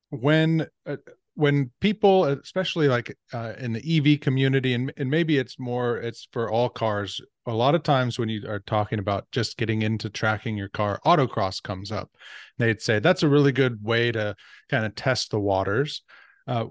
when 0.10 0.66
uh, 0.88 0.98
when 1.40 1.72
people 1.80 2.26
especially 2.26 2.90
like 2.90 3.18
uh, 3.34 3.54
in 3.60 3.72
the 3.72 3.98
ev 3.98 4.20
community 4.20 4.74
and, 4.74 4.92
and 4.98 5.10
maybe 5.10 5.38
it's 5.38 5.58
more 5.58 5.96
it's 5.98 6.28
for 6.34 6.52
all 6.52 6.68
cars 6.68 7.22
a 7.48 7.54
lot 7.54 7.76
of 7.76 7.82
times 7.82 8.20
when 8.20 8.28
you 8.28 8.46
are 8.46 8.60
talking 8.60 9.00
about 9.00 9.26
just 9.32 9.58
getting 9.58 9.82
into 9.82 10.10
tracking 10.10 10.58
your 10.58 10.68
car 10.68 11.00
autocross 11.06 11.64
comes 11.64 11.94
up. 11.94 12.12
They'd 12.58 12.82
say 12.82 13.00
that's 13.00 13.24
a 13.24 13.30
really 13.30 13.54
good 13.54 13.82
way 13.82 14.12
to 14.12 14.36
kind 14.70 14.86
of 14.86 14.96
test 14.96 15.32
the 15.32 15.40
waters. 15.40 16.04
Uh, 16.46 16.66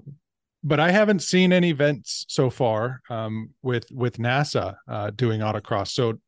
but 0.65 0.81
i 0.81 0.91
haven't 0.91 1.21
seen 1.23 1.53
any 1.53 1.71
events 1.71 2.27
so 2.29 2.51
far 2.51 3.01
um, 3.09 3.51
with 3.63 3.87
with 3.91 4.19
nasa 4.19 4.77
uh, 4.87 5.11
doing 5.11 5.41
autocross. 5.41 5.89
So 5.89 6.19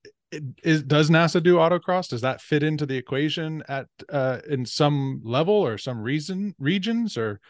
is 0.62 0.82
does 0.82 1.10
nasa 1.10 1.42
do 1.42 1.56
autocross? 1.56 2.08
Does 2.08 2.22
that 2.22 2.40
fit 2.40 2.62
into 2.62 2.86
the 2.86 2.96
equation 2.96 3.62
at 3.68 3.86
uh, 4.08 4.38
in 4.48 4.64
some 4.64 5.20
level 5.24 5.54
or 5.54 5.76
some 5.76 6.00
reason 6.00 6.54
regions 6.58 7.18
or 7.18 7.40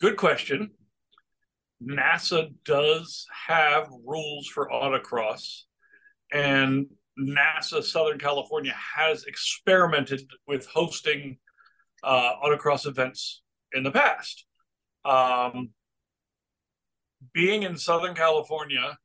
Good 0.00 0.16
question. 0.16 0.70
NASA 1.82 2.52
does 2.64 3.26
have 3.48 3.88
rules 4.06 4.46
for 4.46 4.70
autocross, 4.70 5.62
and 6.32 6.86
NASA 7.18 7.82
Southern 7.82 8.18
California 8.18 8.74
has 8.96 9.24
experimented 9.24 10.22
with 10.46 10.66
hosting 10.66 11.36
uh, 12.02 12.32
autocross 12.42 12.86
events 12.86 13.42
in 13.74 13.82
the 13.82 13.90
past. 13.90 14.46
Um, 15.04 15.70
being 17.34 17.64
in 17.64 17.76
Southern 17.76 18.14
California, 18.14 18.96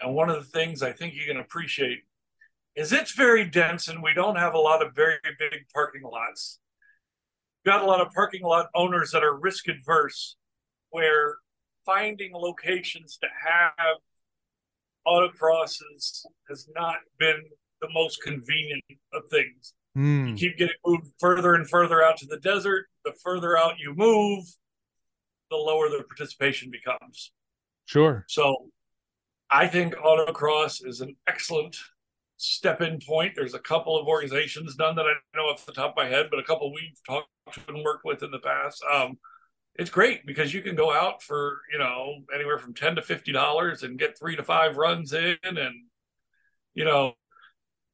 and 0.00 0.14
one 0.16 0.30
of 0.30 0.36
the 0.36 0.50
things 0.50 0.82
I 0.82 0.90
think 0.90 1.14
you 1.14 1.26
can 1.26 1.36
appreciate 1.36 2.00
is 2.74 2.92
it's 2.92 3.12
very 3.12 3.44
dense 3.44 3.86
and 3.86 4.02
we 4.02 4.14
don't 4.14 4.34
have 4.34 4.54
a 4.54 4.58
lot 4.58 4.84
of 4.84 4.96
very 4.96 5.18
big 5.38 5.60
parking 5.72 6.02
lots 6.02 6.58
got 7.64 7.82
a 7.82 7.86
lot 7.86 8.00
of 8.00 8.12
parking 8.12 8.42
lot 8.42 8.66
owners 8.74 9.10
that 9.12 9.22
are 9.22 9.36
risk 9.36 9.68
adverse, 9.68 10.36
where 10.90 11.36
finding 11.84 12.32
locations 12.32 13.18
to 13.18 13.26
have 13.44 13.96
autocrosses 15.06 16.24
has 16.48 16.68
not 16.74 16.96
been 17.18 17.42
the 17.80 17.88
most 17.92 18.22
convenient 18.22 18.82
of 19.12 19.22
things. 19.30 19.74
Mm. 19.96 20.30
You 20.30 20.34
keep 20.34 20.58
getting 20.58 20.74
moved 20.84 21.08
further 21.20 21.54
and 21.54 21.68
further 21.68 22.02
out 22.02 22.16
to 22.18 22.26
the 22.26 22.38
desert. 22.38 22.86
The 23.04 23.12
further 23.22 23.56
out 23.56 23.78
you 23.78 23.94
move, 23.94 24.44
the 25.50 25.56
lower 25.56 25.88
the 25.88 26.02
participation 26.04 26.70
becomes. 26.70 27.32
Sure. 27.86 28.24
So 28.28 28.70
I 29.50 29.66
think 29.66 29.94
autocross 29.94 30.84
is 30.84 31.00
an 31.00 31.16
excellent 31.28 31.76
step 32.44 32.80
in 32.80 32.98
point. 33.00 33.32
There's 33.34 33.54
a 33.54 33.58
couple 33.58 33.98
of 33.98 34.06
organizations, 34.06 34.76
none 34.78 34.96
that 34.96 35.06
I 35.06 35.14
know 35.36 35.44
off 35.44 35.66
the 35.66 35.72
top 35.72 35.90
of 35.90 35.96
my 35.96 36.08
head, 36.08 36.26
but 36.30 36.38
a 36.38 36.44
couple 36.44 36.72
we've 36.72 36.98
talked 37.06 37.28
and 37.68 37.84
worked 37.84 38.04
with 38.04 38.22
in 38.22 38.30
the 38.30 38.38
past. 38.38 38.82
Um, 38.92 39.18
it's 39.76 39.90
great 39.90 40.24
because 40.24 40.54
you 40.54 40.62
can 40.62 40.76
go 40.76 40.92
out 40.92 41.22
for 41.22 41.60
you 41.72 41.78
know 41.78 42.14
anywhere 42.34 42.58
from 42.58 42.74
ten 42.74 42.94
to 42.96 43.02
fifty 43.02 43.32
dollars 43.32 43.82
and 43.82 43.98
get 43.98 44.18
three 44.18 44.36
to 44.36 44.42
five 44.42 44.76
runs 44.76 45.12
in, 45.12 45.36
and 45.42 45.74
you 46.74 46.84
know 46.84 47.14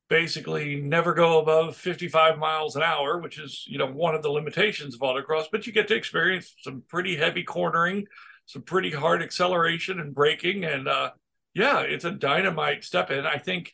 basically 0.09 0.80
never 0.80 1.14
go 1.14 1.38
above 1.38 1.76
55 1.76 2.36
miles 2.36 2.74
an 2.74 2.82
hour, 2.82 3.18
which 3.18 3.38
is 3.38 3.64
you 3.66 3.78
know 3.78 3.86
one 3.86 4.14
of 4.14 4.22
the 4.22 4.30
limitations 4.30 4.94
of 4.94 5.01
autocross. 5.01 5.46
But 5.51 5.66
you 5.66 5.72
get 5.72 5.88
to 5.88 5.94
experience 5.94 6.55
some 6.62 6.82
pretty 6.88 7.16
heavy 7.16 7.44
cornering, 7.44 8.07
some 8.46 8.62
pretty 8.62 8.90
hard 8.90 9.22
acceleration 9.22 10.01
and 10.01 10.14
braking, 10.14 10.64
and 10.64 10.86
uh, 10.88 11.12
yeah, 11.55 11.80
it's 11.80 12.05
a 12.05 12.11
dynamite 12.11 12.84
step 12.84 13.11
in. 13.11 13.24
I 13.24 13.38
think 13.38 13.72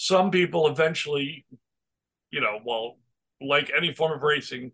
some 0.00 0.30
people 0.30 0.68
eventually, 0.68 1.44
you 2.30 2.40
know, 2.40 2.60
well, 2.64 2.98
like 3.40 3.68
any 3.76 3.92
form 3.92 4.12
of 4.12 4.22
racing, 4.22 4.70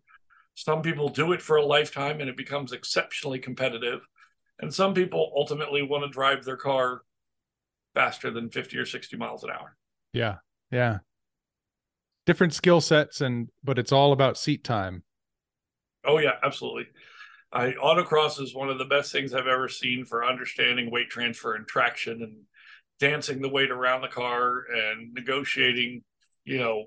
some 0.52 0.82
people 0.82 1.08
do 1.08 1.32
it 1.32 1.40
for 1.40 1.56
a 1.56 1.64
lifetime 1.64 2.20
and 2.20 2.28
it 2.28 2.36
becomes 2.36 2.72
exceptionally 2.72 3.38
competitive. 3.38 4.02
And 4.60 4.72
some 4.72 4.92
people 4.92 5.32
ultimately 5.34 5.82
want 5.82 6.04
to 6.04 6.10
drive 6.10 6.44
their 6.44 6.58
car 6.58 7.00
faster 7.94 8.30
than 8.30 8.50
50 8.50 8.76
or 8.76 8.84
60 8.84 9.16
miles 9.16 9.42
an 9.44 9.50
hour. 9.50 9.74
Yeah. 10.12 10.36
Yeah. 10.70 10.98
Different 12.26 12.52
skill 12.52 12.82
sets 12.82 13.22
and 13.22 13.48
but 13.64 13.78
it's 13.78 13.92
all 13.92 14.12
about 14.12 14.36
seat 14.36 14.62
time. 14.62 15.04
Oh 16.04 16.18
yeah, 16.18 16.34
absolutely. 16.42 16.88
I 17.50 17.72
autocross 17.82 18.38
is 18.42 18.54
one 18.54 18.68
of 18.68 18.76
the 18.76 18.84
best 18.84 19.10
things 19.10 19.32
I've 19.32 19.46
ever 19.46 19.70
seen 19.70 20.04
for 20.04 20.22
understanding 20.22 20.90
weight 20.90 21.08
transfer 21.08 21.54
and 21.54 21.66
traction 21.66 22.22
and 22.22 22.36
dancing 23.04 23.42
the 23.42 23.48
weight 23.50 23.70
around 23.70 24.00
the 24.00 24.08
car 24.08 24.64
and 24.74 25.12
negotiating, 25.12 26.02
you 26.46 26.58
know, 26.58 26.86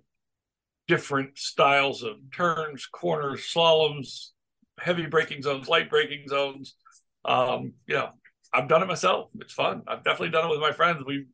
different 0.87 1.37
styles 1.37 2.01
of 2.01 2.15
turns, 2.35 2.87
corners, 2.87 3.47
slaloms, 3.53 4.29
heavy 4.79 5.05
braking 5.05 5.43
zones, 5.43 5.67
light 5.67 5.91
braking 5.91 6.27
zones. 6.27 6.73
Um, 7.23 7.73
you 7.85 7.93
know, 7.93 8.09
I've 8.51 8.67
done 8.67 8.81
it 8.81 8.87
myself. 8.87 9.29
It's 9.39 9.53
fun. 9.53 9.83
I've 9.87 10.03
definitely 10.03 10.29
done 10.29 10.47
it 10.47 10.49
with 10.49 10.59
my 10.59 10.71
friends. 10.71 11.03
We've 11.05 11.27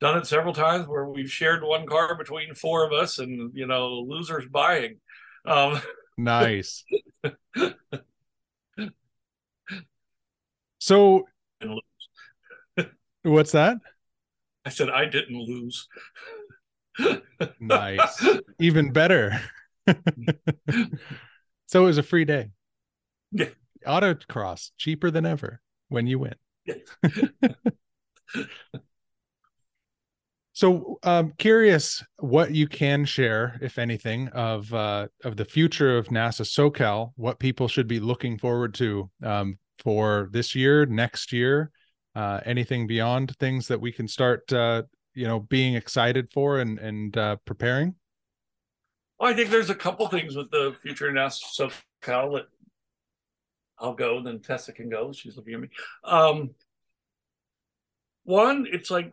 done 0.00 0.18
it 0.18 0.26
several 0.26 0.54
times 0.54 0.86
where 0.86 1.06
we've 1.06 1.28
shared 1.28 1.64
one 1.64 1.84
car 1.84 2.14
between 2.16 2.54
four 2.54 2.86
of 2.86 2.92
us 2.92 3.18
and, 3.18 3.50
you 3.54 3.66
know, 3.66 4.06
losers 4.06 4.46
buying. 4.46 4.98
Um, 5.44 5.80
nice. 6.16 6.84
so 10.78 11.24
What's 13.22 13.52
that? 13.52 13.78
I 14.64 14.70
said 14.70 14.90
I 14.90 15.04
didn't 15.06 15.36
lose. 15.36 15.88
nice. 17.60 18.26
Even 18.58 18.92
better. 18.92 19.40
so 21.66 21.82
it 21.82 21.86
was 21.86 21.98
a 21.98 22.02
free 22.02 22.24
day. 22.24 22.50
Yeah. 23.32 23.48
Autocross, 23.86 24.70
cheaper 24.76 25.10
than 25.10 25.24
ever 25.26 25.60
when 25.88 26.06
you 26.06 26.18
win. 26.18 26.34
Yeah. 26.66 26.74
so 30.52 30.98
um 31.02 31.32
curious 31.38 32.04
what 32.18 32.54
you 32.54 32.66
can 32.68 33.04
share, 33.04 33.58
if 33.62 33.78
anything, 33.78 34.28
of 34.28 34.72
uh 34.74 35.08
of 35.24 35.36
the 35.36 35.44
future 35.44 35.96
of 35.96 36.08
NASA 36.08 36.42
SoCal, 36.42 37.12
what 37.16 37.38
people 37.38 37.68
should 37.68 37.88
be 37.88 38.00
looking 38.00 38.38
forward 38.38 38.74
to 38.74 39.10
um 39.22 39.58
for 39.78 40.28
this 40.32 40.54
year, 40.54 40.84
next 40.84 41.32
year, 41.32 41.70
uh, 42.14 42.40
anything 42.44 42.86
beyond 42.86 43.36
things 43.36 43.68
that 43.68 43.80
we 43.80 43.92
can 43.92 44.08
start 44.08 44.52
uh, 44.52 44.82
you 45.14 45.26
know 45.26 45.40
being 45.40 45.74
excited 45.74 46.28
for 46.32 46.58
and 46.58 46.78
and 46.78 47.16
uh, 47.16 47.36
preparing? 47.44 47.94
Well 49.18 49.30
i 49.30 49.34
think 49.34 49.50
there's 49.50 49.70
a 49.70 49.74
couple 49.74 50.08
things 50.08 50.34
with 50.34 50.50
the 50.50 50.74
future 50.82 51.10
nasa 51.12 51.42
socal 52.02 52.34
that 52.34 52.46
i'll 53.78 53.94
go 53.94 54.22
then 54.22 54.40
tessa 54.40 54.72
can 54.72 54.88
go 54.88 55.12
she's 55.12 55.36
looking 55.36 55.54
at 55.54 55.60
me. 55.60 55.68
Um, 56.04 56.50
one 58.24 58.66
it's 58.70 58.90
like 58.90 59.10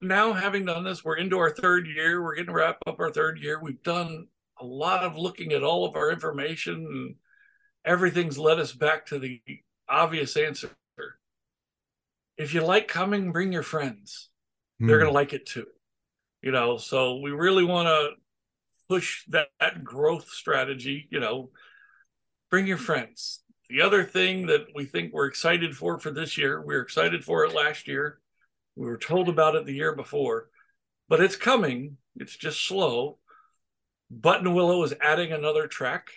now 0.00 0.32
having 0.32 0.64
done 0.64 0.84
this 0.84 1.04
we're 1.04 1.16
into 1.16 1.38
our 1.38 1.50
third 1.50 1.86
year 1.86 2.22
we're 2.22 2.34
getting 2.34 2.46
to 2.46 2.52
wrap 2.52 2.78
up 2.86 3.00
our 3.00 3.10
third 3.10 3.38
year 3.38 3.60
we've 3.60 3.82
done 3.82 4.28
a 4.60 4.64
lot 4.64 5.04
of 5.04 5.16
looking 5.16 5.52
at 5.52 5.62
all 5.62 5.84
of 5.84 5.96
our 5.96 6.10
information 6.10 6.74
and 6.74 7.14
everything's 7.84 8.38
led 8.38 8.58
us 8.58 8.72
back 8.72 9.06
to 9.06 9.18
the 9.18 9.40
obvious 9.88 10.36
answer 10.36 10.70
if 12.38 12.54
you 12.54 12.62
like 12.62 12.88
coming, 12.88 13.32
bring 13.32 13.52
your 13.52 13.62
friends. 13.62 14.30
Mm. 14.80 14.86
They're 14.86 14.98
going 14.98 15.10
to 15.10 15.14
like 15.14 15.32
it 15.32 15.44
too. 15.44 15.66
You 16.40 16.52
know, 16.52 16.76
so 16.76 17.16
we 17.16 17.32
really 17.32 17.64
want 17.64 17.88
to 17.88 18.10
push 18.88 19.24
that, 19.28 19.48
that 19.60 19.82
growth 19.82 20.28
strategy. 20.28 21.08
You 21.10 21.20
know, 21.20 21.50
bring 22.48 22.66
your 22.66 22.78
friends. 22.78 23.42
The 23.68 23.82
other 23.82 24.04
thing 24.04 24.46
that 24.46 24.68
we 24.74 24.86
think 24.86 25.12
we're 25.12 25.26
excited 25.26 25.76
for 25.76 25.98
for 25.98 26.10
this 26.10 26.38
year, 26.38 26.62
we 26.64 26.74
were 26.74 26.80
excited 26.80 27.24
for 27.24 27.44
it 27.44 27.54
last 27.54 27.86
year. 27.86 28.20
We 28.76 28.86
were 28.86 28.96
told 28.96 29.28
about 29.28 29.56
it 29.56 29.66
the 29.66 29.74
year 29.74 29.94
before, 29.94 30.48
but 31.08 31.20
it's 31.20 31.36
coming. 31.36 31.96
It's 32.16 32.36
just 32.36 32.66
slow. 32.66 33.18
Buttonwillow 34.16 34.84
is 34.84 34.94
adding 35.02 35.32
another 35.32 35.66
track. 35.66 36.12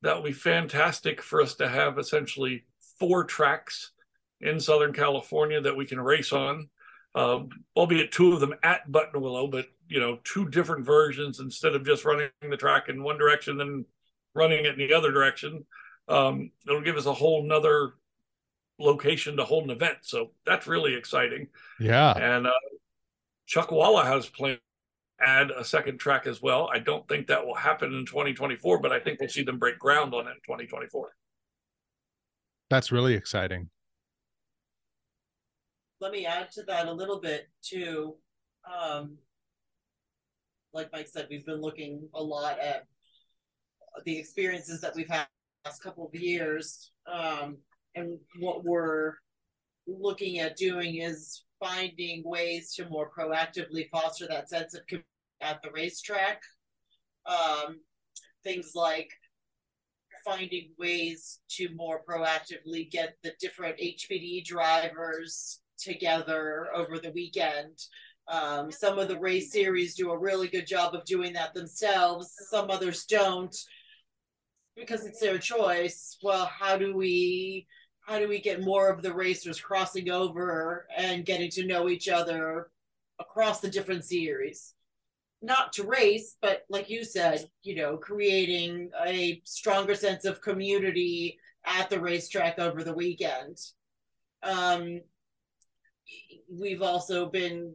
That 0.00 0.16
would 0.16 0.24
be 0.24 0.32
fantastic 0.32 1.22
for 1.22 1.40
us 1.40 1.54
to 1.56 1.68
have 1.68 1.98
essentially 1.98 2.64
four 2.98 3.24
tracks 3.24 3.92
in 4.42 4.60
Southern 4.60 4.92
California 4.92 5.60
that 5.60 5.76
we 5.76 5.86
can 5.86 6.00
race 6.00 6.32
on. 6.32 6.68
Um, 7.14 7.50
albeit 7.76 8.10
two 8.10 8.32
of 8.32 8.40
them 8.40 8.54
at 8.62 8.90
Buttonwillow, 8.90 9.50
but 9.50 9.66
you 9.86 10.00
know, 10.00 10.18
two 10.24 10.48
different 10.48 10.86
versions 10.86 11.40
instead 11.40 11.74
of 11.74 11.84
just 11.84 12.06
running 12.06 12.30
the 12.40 12.56
track 12.56 12.88
in 12.88 13.02
one 13.02 13.18
direction 13.18 13.58
then 13.58 13.84
running 14.34 14.64
it 14.64 14.78
in 14.80 14.88
the 14.88 14.94
other 14.94 15.12
direction. 15.12 15.66
Um, 16.08 16.52
it'll 16.66 16.80
give 16.80 16.96
us 16.96 17.04
a 17.04 17.12
whole 17.12 17.42
nother 17.42 17.92
location 18.78 19.36
to 19.36 19.44
hold 19.44 19.64
an 19.64 19.70
event. 19.70 19.98
So 20.02 20.30
that's 20.46 20.66
really 20.66 20.94
exciting. 20.94 21.48
Yeah. 21.78 22.12
And 22.12 22.46
uh, 22.46 22.52
Chuckwalla 23.46 24.04
has 24.06 24.26
planned 24.26 24.58
add 25.24 25.50
a 25.50 25.64
second 25.64 25.98
track 25.98 26.26
as 26.26 26.42
well. 26.42 26.68
I 26.72 26.78
don't 26.78 27.06
think 27.08 27.28
that 27.28 27.46
will 27.46 27.54
happen 27.54 27.94
in 27.94 28.06
2024, 28.06 28.80
but 28.80 28.92
I 28.92 28.98
think 28.98 29.20
we'll 29.20 29.28
see 29.28 29.42
them 29.42 29.58
break 29.58 29.78
ground 29.78 30.14
on 30.14 30.26
it 30.26 30.30
in 30.30 30.36
2024. 30.44 31.14
That's 32.70 32.90
really 32.90 33.14
exciting. 33.14 33.70
Let 36.02 36.10
me 36.10 36.26
add 36.26 36.50
to 36.54 36.64
that 36.64 36.88
a 36.88 36.92
little 36.92 37.20
bit 37.20 37.48
too. 37.62 38.16
Um, 38.66 39.18
like 40.74 40.90
Mike 40.92 41.06
said, 41.06 41.28
we've 41.30 41.46
been 41.46 41.60
looking 41.60 42.08
a 42.12 42.20
lot 42.20 42.58
at 42.58 42.86
the 44.04 44.18
experiences 44.18 44.80
that 44.80 44.96
we've 44.96 45.08
had 45.08 45.28
last 45.64 45.80
couple 45.80 46.04
of 46.04 46.20
years. 46.20 46.90
Um, 47.06 47.58
and 47.94 48.18
what 48.40 48.64
we're 48.64 49.12
looking 49.86 50.40
at 50.40 50.56
doing 50.56 50.96
is 50.96 51.44
finding 51.60 52.24
ways 52.24 52.74
to 52.74 52.88
more 52.88 53.08
proactively 53.16 53.88
foster 53.88 54.26
that 54.26 54.50
sense 54.50 54.74
of 54.74 54.84
community 54.88 55.06
at 55.40 55.62
the 55.62 55.70
racetrack. 55.70 56.42
Um, 57.26 57.78
things 58.42 58.72
like 58.74 59.10
finding 60.24 60.70
ways 60.80 61.38
to 61.50 61.68
more 61.76 62.00
proactively 62.04 62.90
get 62.90 63.14
the 63.22 63.34
different 63.40 63.78
HPD 63.78 64.44
drivers 64.44 65.60
together 65.82 66.68
over 66.74 66.98
the 66.98 67.12
weekend. 67.12 67.78
Um, 68.28 68.70
some 68.70 68.98
of 68.98 69.08
the 69.08 69.18
race 69.18 69.52
series 69.52 69.94
do 69.94 70.10
a 70.10 70.18
really 70.18 70.48
good 70.48 70.66
job 70.66 70.94
of 70.94 71.04
doing 71.04 71.32
that 71.34 71.54
themselves. 71.54 72.32
Some 72.50 72.70
others 72.70 73.04
don't 73.04 73.54
because 74.76 75.04
it's 75.04 75.20
their 75.20 75.38
choice. 75.38 76.16
Well, 76.22 76.46
how 76.46 76.76
do 76.76 76.96
we 76.96 77.66
how 78.06 78.18
do 78.18 78.28
we 78.28 78.40
get 78.40 78.62
more 78.62 78.88
of 78.88 79.02
the 79.02 79.14
racers 79.14 79.60
crossing 79.60 80.10
over 80.10 80.86
and 80.96 81.24
getting 81.24 81.50
to 81.50 81.66
know 81.66 81.88
each 81.88 82.08
other 82.08 82.68
across 83.20 83.60
the 83.60 83.70
different 83.70 84.04
series? 84.04 84.74
Not 85.40 85.72
to 85.74 85.84
race, 85.84 86.36
but 86.40 86.62
like 86.68 86.90
you 86.90 87.04
said, 87.04 87.48
you 87.62 87.76
know, 87.76 87.96
creating 87.96 88.90
a 89.04 89.40
stronger 89.44 89.94
sense 89.94 90.24
of 90.24 90.40
community 90.40 91.38
at 91.64 91.90
the 91.90 92.00
racetrack 92.00 92.58
over 92.58 92.82
the 92.82 92.94
weekend. 92.94 93.58
Um, 94.42 95.00
we've 96.50 96.82
also 96.82 97.28
been 97.28 97.74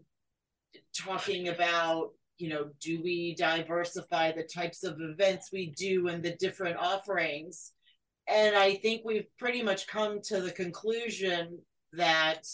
talking 0.95 1.47
about 1.47 2.11
you 2.37 2.49
know 2.49 2.69
do 2.79 3.01
we 3.01 3.35
diversify 3.35 4.31
the 4.31 4.43
types 4.43 4.83
of 4.83 4.97
events 4.99 5.49
we 5.51 5.73
do 5.77 6.07
and 6.07 6.23
the 6.23 6.35
different 6.35 6.77
offerings? 6.77 7.73
And 8.27 8.55
i 8.55 8.75
think 8.75 9.03
we've 9.05 9.27
pretty 9.39 9.63
much 9.63 9.87
come 9.87 10.19
to 10.23 10.41
the 10.41 10.51
conclusion 10.51 11.59
that 11.93 12.45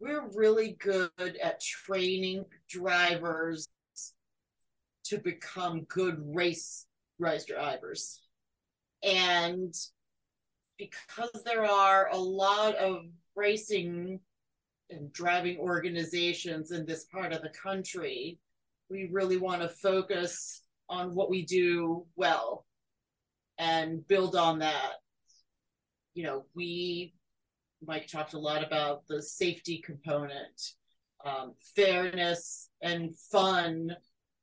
we're 0.00 0.28
really 0.34 0.76
good 0.78 1.10
at 1.18 1.60
training 1.60 2.44
drivers 2.68 3.68
to 5.04 5.18
become 5.18 5.82
good 5.82 6.20
race 6.34 6.86
race 7.18 7.44
drivers. 7.44 8.20
And 9.02 9.74
because 10.78 11.42
there 11.44 11.64
are 11.64 12.08
a 12.12 12.18
lot 12.18 12.74
of 12.76 13.04
racing 13.34 14.20
and 14.90 15.12
driving 15.12 15.58
organizations 15.58 16.70
in 16.70 16.86
this 16.86 17.04
part 17.04 17.32
of 17.32 17.42
the 17.42 17.50
country, 17.50 18.38
we 18.88 19.08
really 19.10 19.36
want 19.36 19.62
to 19.62 19.68
focus 19.68 20.62
on 20.88 21.14
what 21.14 21.30
we 21.30 21.44
do 21.44 22.06
well 22.14 22.64
and 23.58 24.06
build 24.06 24.36
on 24.36 24.60
that. 24.60 24.92
You 26.14 26.24
know, 26.24 26.44
we, 26.54 27.14
Mike 27.84 28.06
talked 28.06 28.34
a 28.34 28.38
lot 28.38 28.64
about 28.64 29.06
the 29.08 29.22
safety 29.22 29.82
component. 29.84 30.72
Um, 31.24 31.54
fairness 31.74 32.68
and 32.80 33.16
fun 33.32 33.96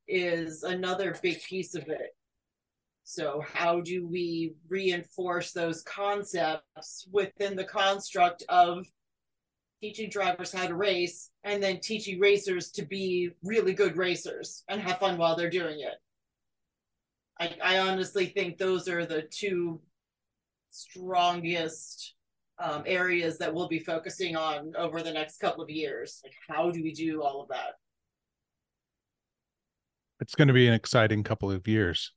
is 0.06 0.62
another 0.62 1.16
big 1.22 1.42
piece 1.42 1.74
of 1.74 1.88
it. 1.88 2.14
So, 3.04 3.44
how 3.52 3.80
do 3.80 4.06
we 4.06 4.54
reinforce 4.68 5.52
those 5.52 5.82
concepts 5.82 7.06
within 7.12 7.54
the 7.54 7.64
construct 7.64 8.44
of 8.48 8.86
teaching 9.82 10.08
drivers 10.08 10.52
how 10.52 10.66
to 10.66 10.74
race 10.74 11.30
and 11.44 11.62
then 11.62 11.80
teaching 11.80 12.18
racers 12.18 12.70
to 12.70 12.84
be 12.84 13.30
really 13.42 13.74
good 13.74 13.96
racers 13.96 14.64
and 14.68 14.80
have 14.80 14.98
fun 14.98 15.18
while 15.18 15.36
they're 15.36 15.50
doing 15.50 15.80
it. 15.80 15.94
I, 17.38 17.56
I 17.62 17.78
honestly 17.80 18.26
think 18.26 18.56
those 18.56 18.88
are 18.88 19.04
the 19.04 19.22
two 19.22 19.80
strongest 20.70 22.14
um, 22.58 22.84
areas 22.86 23.38
that 23.38 23.52
we'll 23.52 23.68
be 23.68 23.80
focusing 23.80 24.36
on 24.36 24.72
over 24.78 25.02
the 25.02 25.12
next 25.12 25.38
couple 25.38 25.62
of 25.62 25.68
years. 25.68 26.20
Like, 26.24 26.34
how 26.48 26.70
do 26.70 26.82
we 26.82 26.92
do 26.92 27.22
all 27.22 27.42
of 27.42 27.48
that? 27.48 27.74
It's 30.20 30.34
going 30.34 30.48
to 30.48 30.54
be 30.54 30.68
an 30.68 30.74
exciting 30.74 31.24
couple 31.24 31.50
of 31.50 31.68
years. 31.68 32.12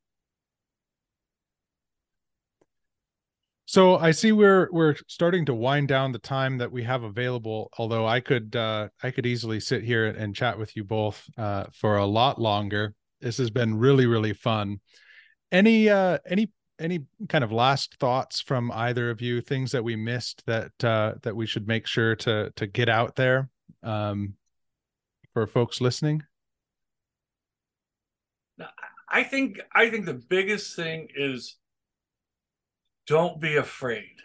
So 3.70 3.98
I 3.98 4.12
see 4.12 4.32
we're 4.32 4.70
we're 4.72 4.96
starting 5.08 5.46
to 5.48 5.54
wind 5.54 5.90
down 5.90 6.14
the 6.14 6.20
time 6.20 6.58
that 6.60 6.72
we 6.72 6.84
have 6.84 7.04
available. 7.04 7.70
Although 7.78 8.08
I 8.08 8.22
could 8.22 8.56
uh, 8.56 8.88
I 9.04 9.12
could 9.12 9.26
easily 9.26 9.60
sit 9.60 9.84
here 9.84 10.06
and 10.06 10.34
chat 10.34 10.58
with 10.58 10.78
you 10.78 10.86
both 10.86 11.22
uh, 11.38 11.66
for 11.74 11.98
a 11.98 12.06
lot 12.06 12.40
longer. 12.40 12.96
This 13.20 13.38
has 13.40 13.50
been 13.50 13.78
really 13.78 14.06
really 14.06 14.32
fun. 14.32 14.80
Any 15.52 15.90
uh, 15.90 16.20
any 16.26 16.50
any 16.80 17.08
kind 17.28 17.44
of 17.44 17.52
last 17.52 17.98
thoughts 18.00 18.40
from 18.40 18.72
either 18.72 19.10
of 19.10 19.20
you? 19.20 19.42
Things 19.42 19.74
that 19.74 19.84
we 19.84 19.98
missed 19.98 20.46
that 20.46 20.72
uh, 20.82 21.16
that 21.24 21.36
we 21.36 21.46
should 21.46 21.68
make 21.68 21.88
sure 21.88 22.16
to 22.16 22.54
to 22.56 22.68
get 22.68 22.88
out 22.88 23.18
there 23.18 23.50
um, 23.84 24.36
for 25.34 25.46
folks 25.46 25.82
listening. 25.82 26.24
I 29.12 29.24
think 29.24 29.60
I 29.76 29.90
think 29.90 30.06
the 30.06 30.14
biggest 30.14 30.74
thing 30.78 31.10
is 31.14 31.58
don't 33.08 33.40
be 33.40 33.56
afraid. 33.56 34.16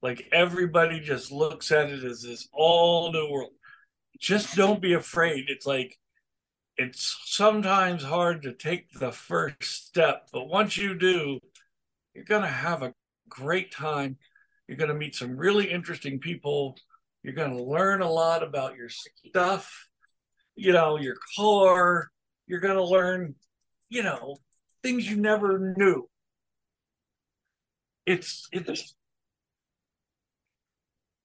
Like 0.00 0.28
everybody 0.32 1.00
just 1.00 1.32
looks 1.32 1.72
at 1.72 1.90
it 1.90 2.04
as 2.04 2.22
this 2.22 2.48
all 2.52 3.12
new 3.12 3.28
world. 3.30 3.50
Just 4.18 4.56
don't 4.56 4.80
be 4.80 4.94
afraid. 4.94 5.46
It's 5.48 5.66
like 5.66 5.98
it's 6.76 7.18
sometimes 7.24 8.02
hard 8.02 8.42
to 8.42 8.52
take 8.52 8.92
the 8.92 9.12
first 9.12 9.62
step, 9.62 10.28
but 10.32 10.48
once 10.48 10.76
you 10.76 10.94
do, 10.94 11.40
you're 12.14 12.24
going 12.24 12.42
to 12.42 12.48
have 12.48 12.82
a 12.82 12.94
great 13.28 13.72
time. 13.72 14.16
You're 14.68 14.76
going 14.76 14.90
to 14.90 14.94
meet 14.94 15.14
some 15.14 15.36
really 15.36 15.70
interesting 15.70 16.18
people. 16.18 16.76
You're 17.22 17.34
going 17.34 17.56
to 17.56 17.62
learn 17.62 18.02
a 18.02 18.10
lot 18.10 18.42
about 18.42 18.76
your 18.76 18.88
stuff, 18.88 19.88
you 20.54 20.72
know, 20.72 20.98
your 20.98 21.16
car. 21.36 22.10
You're 22.46 22.60
going 22.60 22.76
to 22.76 22.84
learn, 22.84 23.34
you 23.88 24.02
know, 24.02 24.36
things 24.82 25.08
you 25.08 25.16
never 25.16 25.74
knew 25.76 26.08
it's 28.06 28.48
it's 28.52 28.94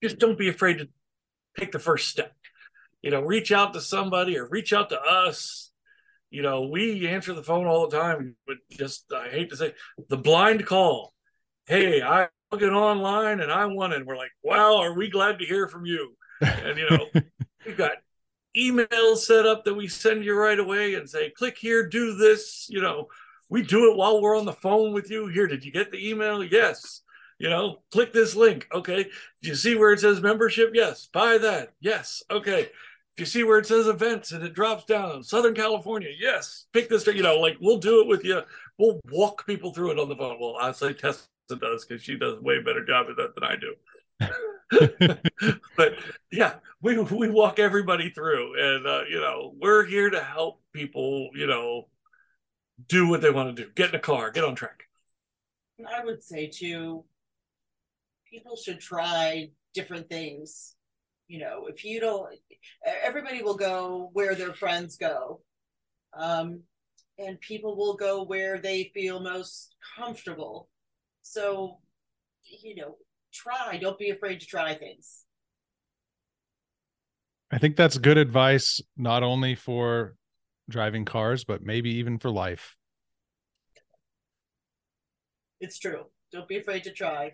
just 0.04 0.20
don't 0.20 0.38
be 0.38 0.50
afraid 0.50 0.80
to 0.80 0.90
take 1.58 1.72
the 1.72 1.80
first 1.80 2.10
step. 2.10 2.34
You 3.02 3.12
know, 3.12 3.22
reach 3.22 3.52
out 3.52 3.74
to 3.74 3.82
somebody 3.82 4.38
or 4.38 4.48
reach 4.48 4.74
out 4.74 4.90
to 4.90 5.00
us. 5.00 5.72
You 6.30 6.42
know, 6.42 6.68
we 6.68 7.08
answer 7.08 7.34
the 7.34 7.44
phone 7.44 7.68
all 7.68 7.88
the 7.88 7.98
time, 7.98 8.36
but 8.48 8.58
just 8.72 9.06
I 9.14 9.30
hate 9.30 9.50
to 9.50 9.58
say 9.58 9.74
the 10.10 10.18
blind 10.18 10.66
call. 10.66 11.14
Hey, 11.66 12.02
I 12.02 12.30
look 12.52 12.62
it 12.62 12.72
online 12.72 13.40
and 13.40 13.52
I 13.52 13.66
want 13.66 13.94
it. 13.94 14.06
we're 14.06 14.18
like, 14.18 14.32
wow, 14.44 14.78
are 14.78 14.94
we 14.94 15.10
glad 15.10 15.40
to 15.40 15.46
hear 15.46 15.68
from 15.68 15.86
you? 15.86 16.16
And 16.42 16.78
you 16.78 16.90
know, 16.90 17.06
we've 17.66 17.78
got 17.78 17.92
emails 18.58 19.18
set 19.18 19.46
up 19.46 19.66
that 19.66 19.74
we 19.74 19.88
send 19.88 20.26
you 20.26 20.36
right 20.36 20.60
away 20.60 20.96
and 20.96 21.10
say, 21.10 21.30
click 21.32 21.58
here, 21.58 21.88
do 21.88 22.16
this, 22.16 22.68
you 22.70 22.82
know, 22.82 23.08
we 23.52 23.62
do 23.62 23.92
it 23.92 23.98
while 23.98 24.22
we're 24.22 24.38
on 24.38 24.46
the 24.46 24.54
phone 24.54 24.94
with 24.94 25.12
you. 25.12 25.28
Here, 25.28 25.46
did 25.46 25.66
you 25.66 25.74
get 25.74 25.92
the 25.92 26.10
email? 26.10 26.42
Yes. 26.42 27.02
You 27.38 27.50
know, 27.50 27.82
click 27.92 28.14
this 28.14 28.34
link. 28.34 28.66
Okay. 28.74 29.04
Do 29.42 29.50
you 29.50 29.56
see 29.56 29.76
where 29.76 29.92
it 29.92 30.00
says 30.00 30.22
membership? 30.22 30.72
Yes. 30.74 31.10
Buy 31.12 31.38
that. 31.38 31.74
Yes. 31.82 32.24
Okay. 32.32 32.62
If 32.62 33.20
you 33.20 33.26
see 33.26 33.44
where 33.44 33.60
it 33.60 33.66
says 33.66 33.88
events 33.88 34.32
and 34.32 34.42
it 34.42 34.54
drops 34.54 34.86
down, 34.86 35.22
Southern 35.22 35.54
California, 35.54 36.10
yes. 36.18 36.68
Pick 36.72 36.88
this, 36.88 37.06
you 37.08 37.24
know, 37.24 37.40
like 37.40 37.58
we'll 37.60 37.78
do 37.78 38.00
it 38.02 38.08
with 38.08 38.24
you. 38.24 38.42
We'll 38.80 39.02
walk 39.12 39.46
people 39.46 39.74
through 39.74 39.92
it 39.92 40.00
on 40.00 40.08
the 40.08 40.16
phone. 40.16 40.38
Well, 40.40 40.56
I 40.60 40.72
say 40.72 40.94
Tessa 40.94 41.26
does 41.50 41.84
because 41.86 42.02
she 42.02 42.16
does 42.16 42.38
a 42.38 42.42
way 42.42 42.64
better 42.64 42.86
job 42.86 43.08
at 43.10 43.18
that 43.18 43.36
than 43.36 43.44
I 43.44 43.58
do. 43.58 43.76
but 45.76 45.96
yeah, 46.32 46.54
we 46.82 46.98
we 46.98 47.30
walk 47.30 47.60
everybody 47.60 48.12
through, 48.12 48.54
and 48.58 48.88
uh, 48.88 49.02
you 49.10 49.20
know 49.20 49.54
we're 49.60 49.84
here 49.84 50.10
to 50.10 50.24
help 50.24 50.62
people. 50.72 51.30
You 51.34 51.48
know, 51.48 51.88
do 52.88 53.08
what 53.08 53.22
they 53.22 53.30
want 53.30 53.56
to 53.56 53.64
do. 53.64 53.70
Get 53.76 53.90
in 53.90 53.96
a 53.96 54.00
car, 54.00 54.32
get 54.32 54.44
on 54.44 54.56
track. 54.56 54.84
I 55.86 56.04
would 56.04 56.22
say 56.24 56.48
too, 56.48 57.06
people 58.30 58.56
should 58.56 58.80
try 58.80 59.50
different 59.74 60.10
things. 60.10 60.76
You 61.28 61.40
know, 61.40 61.68
if 61.68 61.86
you 61.86 62.00
don't, 62.00 62.30
everybody 63.04 63.42
will 63.42 63.56
go 63.56 64.10
where 64.14 64.36
their 64.36 64.54
friends 64.54 64.98
go. 64.98 65.42
Um, 66.14 66.64
and 67.18 67.40
people 67.40 67.78
will 67.78 67.96
go 67.96 68.24
where 68.24 68.60
they 68.60 68.92
feel 68.94 69.20
most 69.20 69.76
comfortable. 69.98 70.70
So, 71.22 71.80
you 72.44 72.76
know, 72.76 72.98
try, 73.34 73.78
don't 73.78 73.98
be 73.98 74.10
afraid 74.10 74.42
to 74.42 74.46
try 74.46 74.74
things. 74.74 75.26
I 77.52 77.58
think 77.58 77.76
that's 77.76 77.98
good 77.98 78.18
advice, 78.18 78.82
not 78.98 79.24
only 79.24 79.56
for 79.56 80.16
driving 80.72 81.06
cars, 81.06 81.44
but 81.44 81.62
maybe 81.62 81.92
even 81.96 82.18
for 82.18 82.32
life. 82.32 82.76
It's 85.60 85.78
true. 85.78 86.06
Don't 86.32 86.48
be 86.48 86.58
afraid 86.58 86.84
to 86.86 86.92
try. 86.92 87.34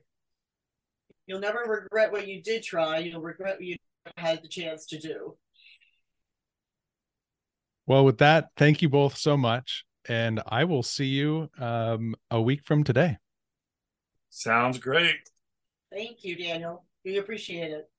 You'll 1.27 1.39
never 1.39 1.59
regret 1.59 2.11
what 2.11 2.27
you 2.27 2.41
did 2.41 2.63
try. 2.63 2.97
You'll 2.99 3.21
regret 3.21 3.55
what 3.55 3.63
you 3.63 3.77
had 4.17 4.41
the 4.41 4.47
chance 4.47 4.85
to 4.87 4.99
do. 4.99 5.37
Well, 7.85 8.03
with 8.03 8.17
that, 8.17 8.49
thank 8.57 8.81
you 8.81 8.89
both 8.89 9.17
so 9.17 9.37
much. 9.37 9.85
And 10.09 10.41
I 10.47 10.63
will 10.65 10.83
see 10.83 11.05
you 11.05 11.49
um, 11.57 12.15
a 12.31 12.41
week 12.41 12.63
from 12.65 12.83
today. 12.83 13.17
Sounds 14.29 14.77
great. 14.77 15.15
Thank 15.91 16.23
you, 16.23 16.37
Daniel. 16.37 16.85
We 17.03 17.17
appreciate 17.17 17.71
it. 17.71 17.89